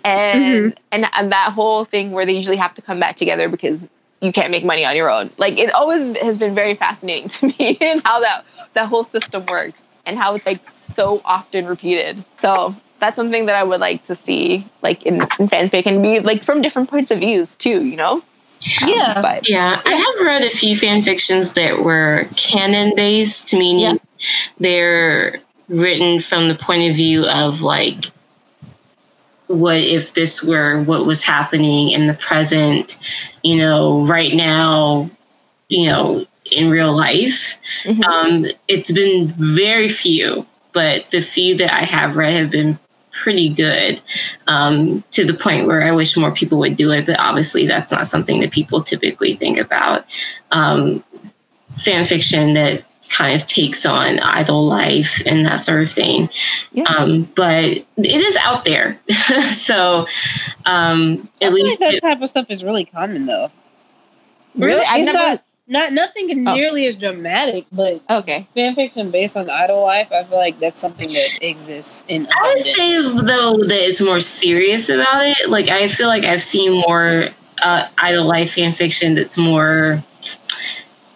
[0.03, 0.77] and, mm-hmm.
[0.91, 3.79] and and that whole thing where they usually have to come back together because
[4.21, 7.47] you can't make money on your own like it always has been very fascinating to
[7.47, 10.59] me and how that that whole system works and how it's like
[10.95, 15.47] so often repeated so that's something that I would like to see, like in, in
[15.47, 17.85] fanfic, and be like from different points of views too.
[17.85, 18.21] You know.
[18.85, 19.13] Yeah.
[19.15, 23.79] Um, but Yeah, I have read a few fan fictions that were canon based, meaning
[23.79, 24.27] Yeah.
[24.59, 25.39] they're
[25.69, 28.05] written from the point of view of like,
[29.49, 32.99] what if this were what was happening in the present,
[33.43, 35.09] you know, right now,
[35.69, 37.55] you know, in real life.
[37.83, 38.05] mhm.
[38.05, 42.77] Um, it's been very few, but the few that I have read have been
[43.11, 44.01] pretty good
[44.47, 47.07] um, to the point where I wish more people would do it.
[47.07, 50.05] But obviously, that's not something that people typically think about.
[50.51, 51.03] Um,
[51.83, 56.29] fan fiction that kind of takes on idol life and that sort of thing.
[56.71, 56.83] Yeah.
[56.83, 58.99] Um, but it is out there.
[59.51, 60.07] so
[60.65, 63.51] um, I at least like that it- type of stuff is really common though.
[64.55, 65.17] really, I've It's never.
[65.17, 66.55] not not nothing Oh.
[66.55, 68.47] nearly as dramatic, but okay.
[68.55, 72.41] fan fiction based on idol life, I feel like that's something that exists in I
[72.41, 72.75] would abundance.
[72.75, 75.47] say though that it's more serious about it.
[75.47, 77.27] Like I feel like I've seen more
[77.61, 80.03] uh, idol life fan fiction that's more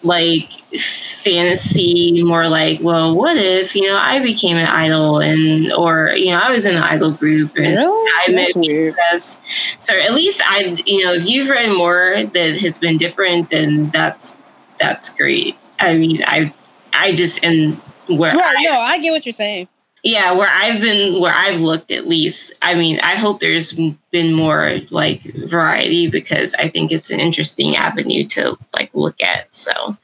[0.03, 6.13] like fantasy, more like, well, what if you know I became an idol and or
[6.15, 8.11] you know I was in an idol group and Really?
[8.27, 8.53] I met.
[8.53, 9.39] BTS.
[9.79, 13.89] So at least I, you know, if you've read more that has been different, then
[13.89, 14.37] that's
[14.79, 15.55] that's great.
[15.79, 16.53] I mean, I
[16.93, 17.75] I just and
[18.07, 19.67] where Right, I no, I get what you're saying.
[20.03, 23.73] Yeah where i've been where i've looked at least i mean i hope there's
[24.11, 29.53] been more like variety because i think it's an interesting avenue to like look at
[29.55, 29.97] so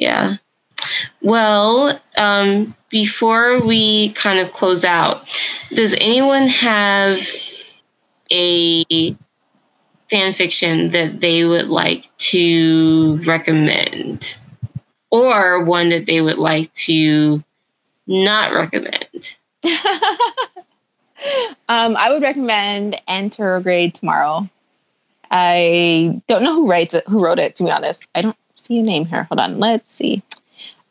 [0.00, 0.36] yeah.
[1.20, 5.28] Well um before we kind of close out
[5.74, 7.20] does anyone have
[8.32, 9.14] a
[10.08, 14.38] fan fiction that they would like to recommend
[15.10, 17.44] or one that they would like to
[18.10, 19.36] not recommend.
[21.68, 24.48] um, I would recommend Anterograde Tomorrow.
[25.30, 27.56] I don't know who writes it, who wrote it.
[27.56, 29.22] To be honest, I don't see a name here.
[29.24, 30.22] Hold on, let's see.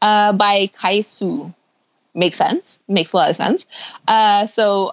[0.01, 1.53] Uh, by Kaisoo.
[2.15, 2.79] Makes sense.
[2.87, 3.65] Makes a lot of sense.
[4.07, 4.91] Uh, so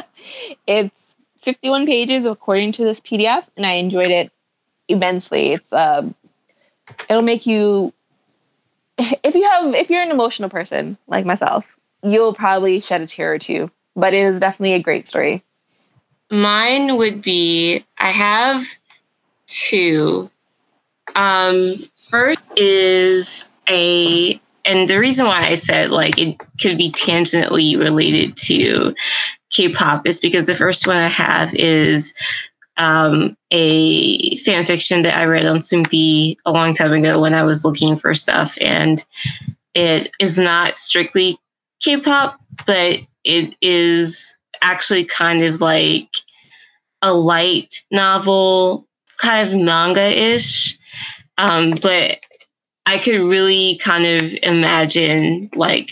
[0.66, 4.32] it's 51 pages according to this PDF, and I enjoyed it
[4.88, 5.52] immensely.
[5.52, 6.14] It's um,
[7.08, 7.92] it'll make you
[9.22, 11.64] if you have if you're an emotional person like myself,
[12.02, 13.70] you'll probably shed a tear or two.
[13.96, 15.42] But it is definitely a great story.
[16.30, 18.64] Mine would be I have
[19.46, 20.30] two.
[21.16, 27.78] Um, first is a, and the reason why I said like it could be tangentially
[27.78, 28.94] related to
[29.50, 32.14] K-pop is because the first one I have is
[32.76, 37.42] um, a fan fiction that I read on Sumpi a long time ago when I
[37.42, 39.04] was looking for stuff, and
[39.74, 41.38] it is not strictly
[41.82, 46.08] K-pop, but it is actually kind of like
[47.02, 48.86] a light novel,
[49.18, 50.78] kind of manga-ish.
[51.38, 52.18] Um, but
[52.86, 55.90] I could really kind of imagine like,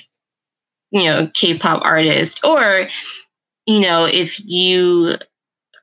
[0.90, 2.88] you know, K-pop artist, or
[3.66, 5.16] you know, if you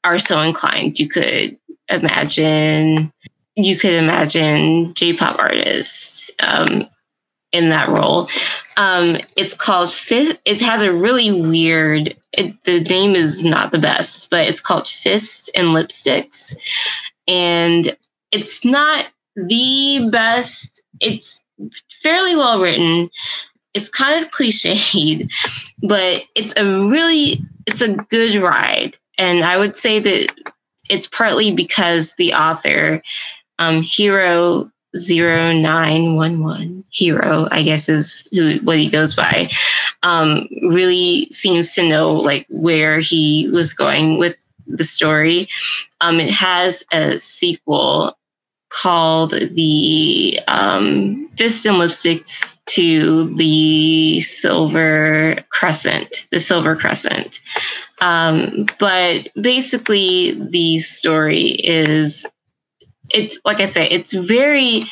[0.03, 1.57] are so inclined, you could
[1.89, 3.11] imagine
[3.55, 6.87] you could imagine J-pop artists um,
[7.51, 8.29] in that role.
[8.77, 10.39] Um, it's called Fist.
[10.45, 12.15] It has a really weird.
[12.33, 16.55] It, the name is not the best, but it's called Fists and Lipsticks,
[17.27, 17.95] and
[18.31, 20.81] it's not the best.
[21.01, 21.43] It's
[22.01, 23.09] fairly well written.
[23.73, 25.29] It's kind of cliched,
[25.83, 30.33] but it's a really it's a good ride, and I would say that
[30.89, 33.03] it's partly because the author,
[33.59, 39.47] um, Hero 0911 hero i guess is who what he goes by
[40.01, 44.35] um really seems to know like where he was going with
[44.69, 45.49] the story.
[46.01, 48.17] Um it has a sequel
[48.69, 57.41] called the um fist and lipsticks to the silver crescent the silver crescent
[58.01, 62.25] um but basically the story is
[63.13, 64.83] it's like I say, it's very,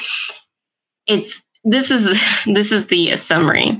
[1.06, 3.78] it's this is this is the summary.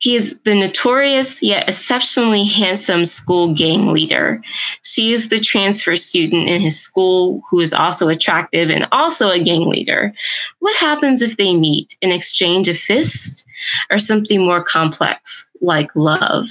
[0.00, 4.40] He is the notorious yet exceptionally handsome school gang leader.
[4.84, 9.42] She is the transfer student in his school who is also attractive and also a
[9.42, 10.12] gang leader.
[10.60, 11.98] What happens if they meet?
[12.00, 13.44] An exchange of fists
[13.90, 16.48] or something more complex like love?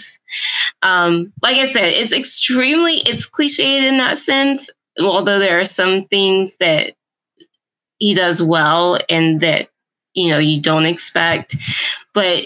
[0.84, 4.70] Um, like I said, it's extremely it's cliched in that sense.
[5.00, 6.96] Although there are some things that
[8.00, 9.70] he does well and that
[10.14, 11.56] you know you don't expect
[12.14, 12.46] but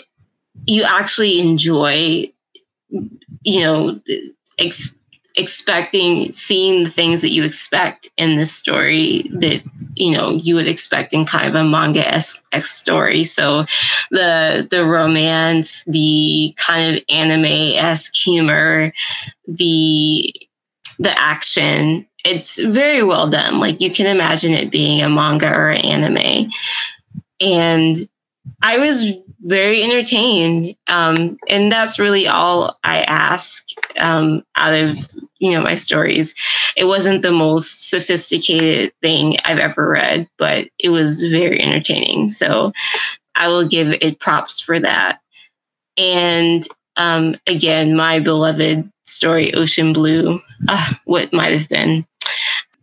[0.65, 2.31] you actually enjoy
[3.43, 3.99] you know,
[5.35, 9.61] expecting seeing the things that you expect in this story that
[9.95, 13.23] you know you would expect in kind of a manga esque story.
[13.23, 13.65] So
[14.11, 18.93] the the romance the kind of anime esque humor
[19.47, 20.33] the
[20.99, 23.59] the action it's very well done.
[23.59, 26.51] Like you can imagine it being a manga or an anime.
[27.39, 28.07] And
[28.63, 29.05] i was
[29.43, 30.75] very entertained.
[30.87, 33.65] Um, and that's really all i ask
[33.99, 34.97] um, out of
[35.39, 36.35] you know my stories.
[36.77, 42.29] It wasn't the most sophisticated thing i've ever read but it was very entertaining.
[42.29, 42.71] So
[43.35, 45.19] i will give it props for that.
[45.97, 50.39] And um, again my beloved story ocean blue
[50.69, 52.05] uh, what might have been.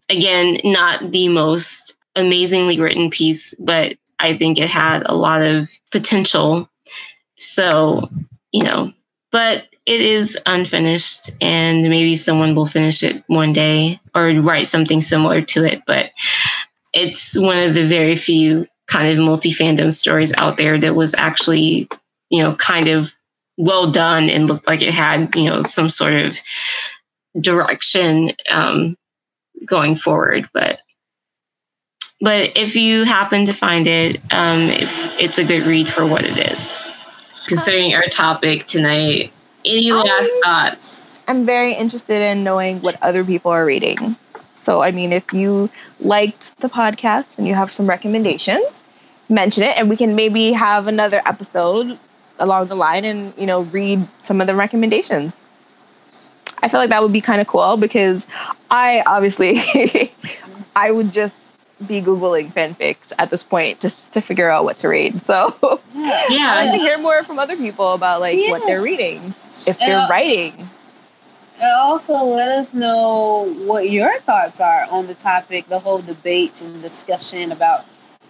[0.08, 5.70] Again not the most amazingly written piece but I think it had a lot of
[5.90, 6.68] potential.
[7.36, 8.08] So,
[8.52, 8.92] you know,
[9.30, 15.00] but it is unfinished and maybe someone will finish it one day or write something
[15.00, 15.82] similar to it.
[15.86, 16.10] But
[16.92, 21.14] it's one of the very few kind of multi fandom stories out there that was
[21.14, 21.88] actually,
[22.30, 23.12] you know, kind of
[23.56, 26.38] well done and looked like it had, you know, some sort of
[27.40, 28.96] direction um,
[29.66, 30.48] going forward.
[30.52, 30.80] But
[32.20, 34.68] but if you happen to find it, um,
[35.20, 36.94] it's a good read for what it is.
[37.46, 39.32] Concerning our topic tonight,
[39.64, 41.24] any last thoughts?
[41.28, 44.16] I'm very interested in knowing what other people are reading.
[44.56, 45.70] So, I mean, if you
[46.00, 48.82] liked the podcast and you have some recommendations,
[49.28, 51.98] mention it, and we can maybe have another episode
[52.38, 55.40] along the line and you know read some of the recommendations.
[56.62, 58.26] I feel like that would be kind of cool because
[58.70, 60.12] I obviously
[60.76, 61.36] I would just
[61.86, 65.22] be googling fanfics at this point just to figure out what to read.
[65.22, 65.54] So
[65.94, 68.50] yeah, I'd like to hear more from other people about like yeah.
[68.50, 69.34] what they're reading,
[69.66, 70.68] if they're uh, writing.
[71.60, 76.62] And also, let us know what your thoughts are on the topic, the whole debate
[76.62, 77.84] and discussion about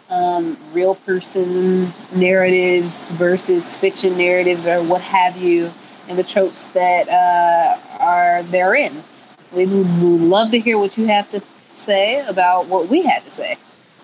[0.08, 5.72] um, real person narratives versus fiction narratives, or what have you,
[6.08, 9.04] and the tropes that uh, are therein.
[9.52, 11.42] We would love to hear what you have to
[11.78, 13.56] say about what we had to say,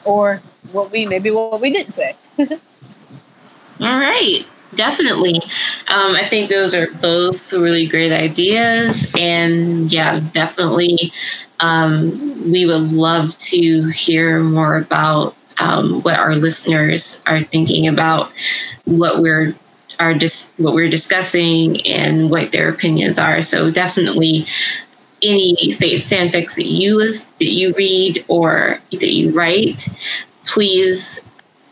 [0.05, 0.41] or
[0.73, 2.17] what we maybe what we didn't say.
[2.39, 5.37] All right, definitely.
[5.93, 11.13] Um, I think those are both really great ideas, and yeah, definitely.
[11.61, 18.33] Um, we would love to hear more about um, what our listeners are thinking about
[18.85, 19.55] what we're
[20.01, 23.41] are just dis- what we're discussing and what their opinions are.
[23.43, 24.47] So definitely
[25.25, 29.89] any fanfics that you list, that you read or that you write,
[30.45, 31.21] please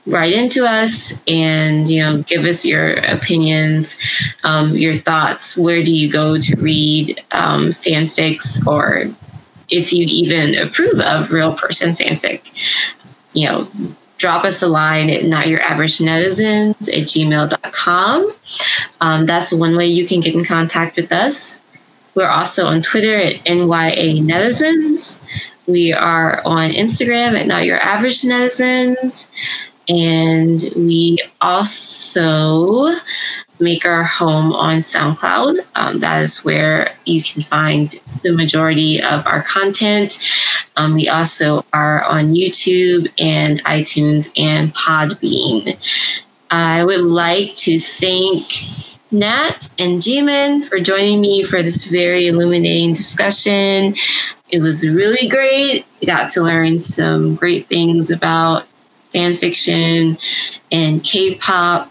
[0.06, 3.96] write into us and you know give us your opinions
[4.44, 5.56] um, your thoughts.
[5.56, 9.14] Where do you go to read um, fanfics or
[9.72, 12.50] if you even approve of real person fanfic
[13.32, 13.68] you know
[14.18, 18.32] drop us a line at not your average netizens at gmail.com
[19.00, 21.61] um, that's one way you can get in contact with us
[22.14, 25.26] we're also on Twitter at NYA Netizens.
[25.66, 29.30] We are on Instagram at Not Your Average Netizens.
[29.88, 32.88] And we also
[33.58, 35.58] make our home on SoundCloud.
[35.76, 40.18] Um, that is where you can find the majority of our content.
[40.76, 45.78] Um, we also are on YouTube and iTunes and Podbean.
[46.50, 52.94] I would like to thank Nat and Jimin for joining me for this very illuminating
[52.94, 53.94] discussion.
[54.48, 55.86] It was really great.
[56.06, 58.66] Got to learn some great things about
[59.10, 60.18] fan fiction
[60.70, 61.90] and K pop.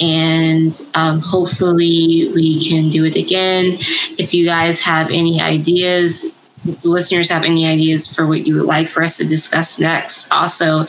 [0.00, 3.76] And um, hopefully, we can do it again.
[4.18, 6.50] If you guys have any ideas,
[6.84, 10.86] listeners have any ideas for what you would like for us to discuss next, also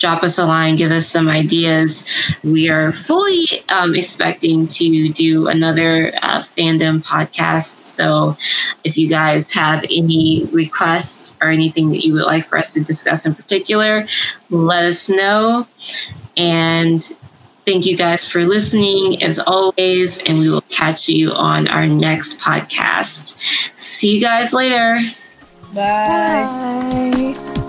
[0.00, 2.04] drop us a line, give us some ideas.
[2.42, 7.76] We are fully um, expecting to do another uh, fandom podcast.
[7.76, 8.36] So
[8.82, 12.80] if you guys have any requests or anything that you would like for us to
[12.80, 14.08] discuss in particular,
[14.48, 15.66] let us know.
[16.36, 17.02] And
[17.66, 20.18] thank you guys for listening as always.
[20.26, 23.36] And we will catch you on our next podcast.
[23.78, 24.98] See you guys later.
[25.74, 26.46] Bye.
[27.34, 27.59] Bye.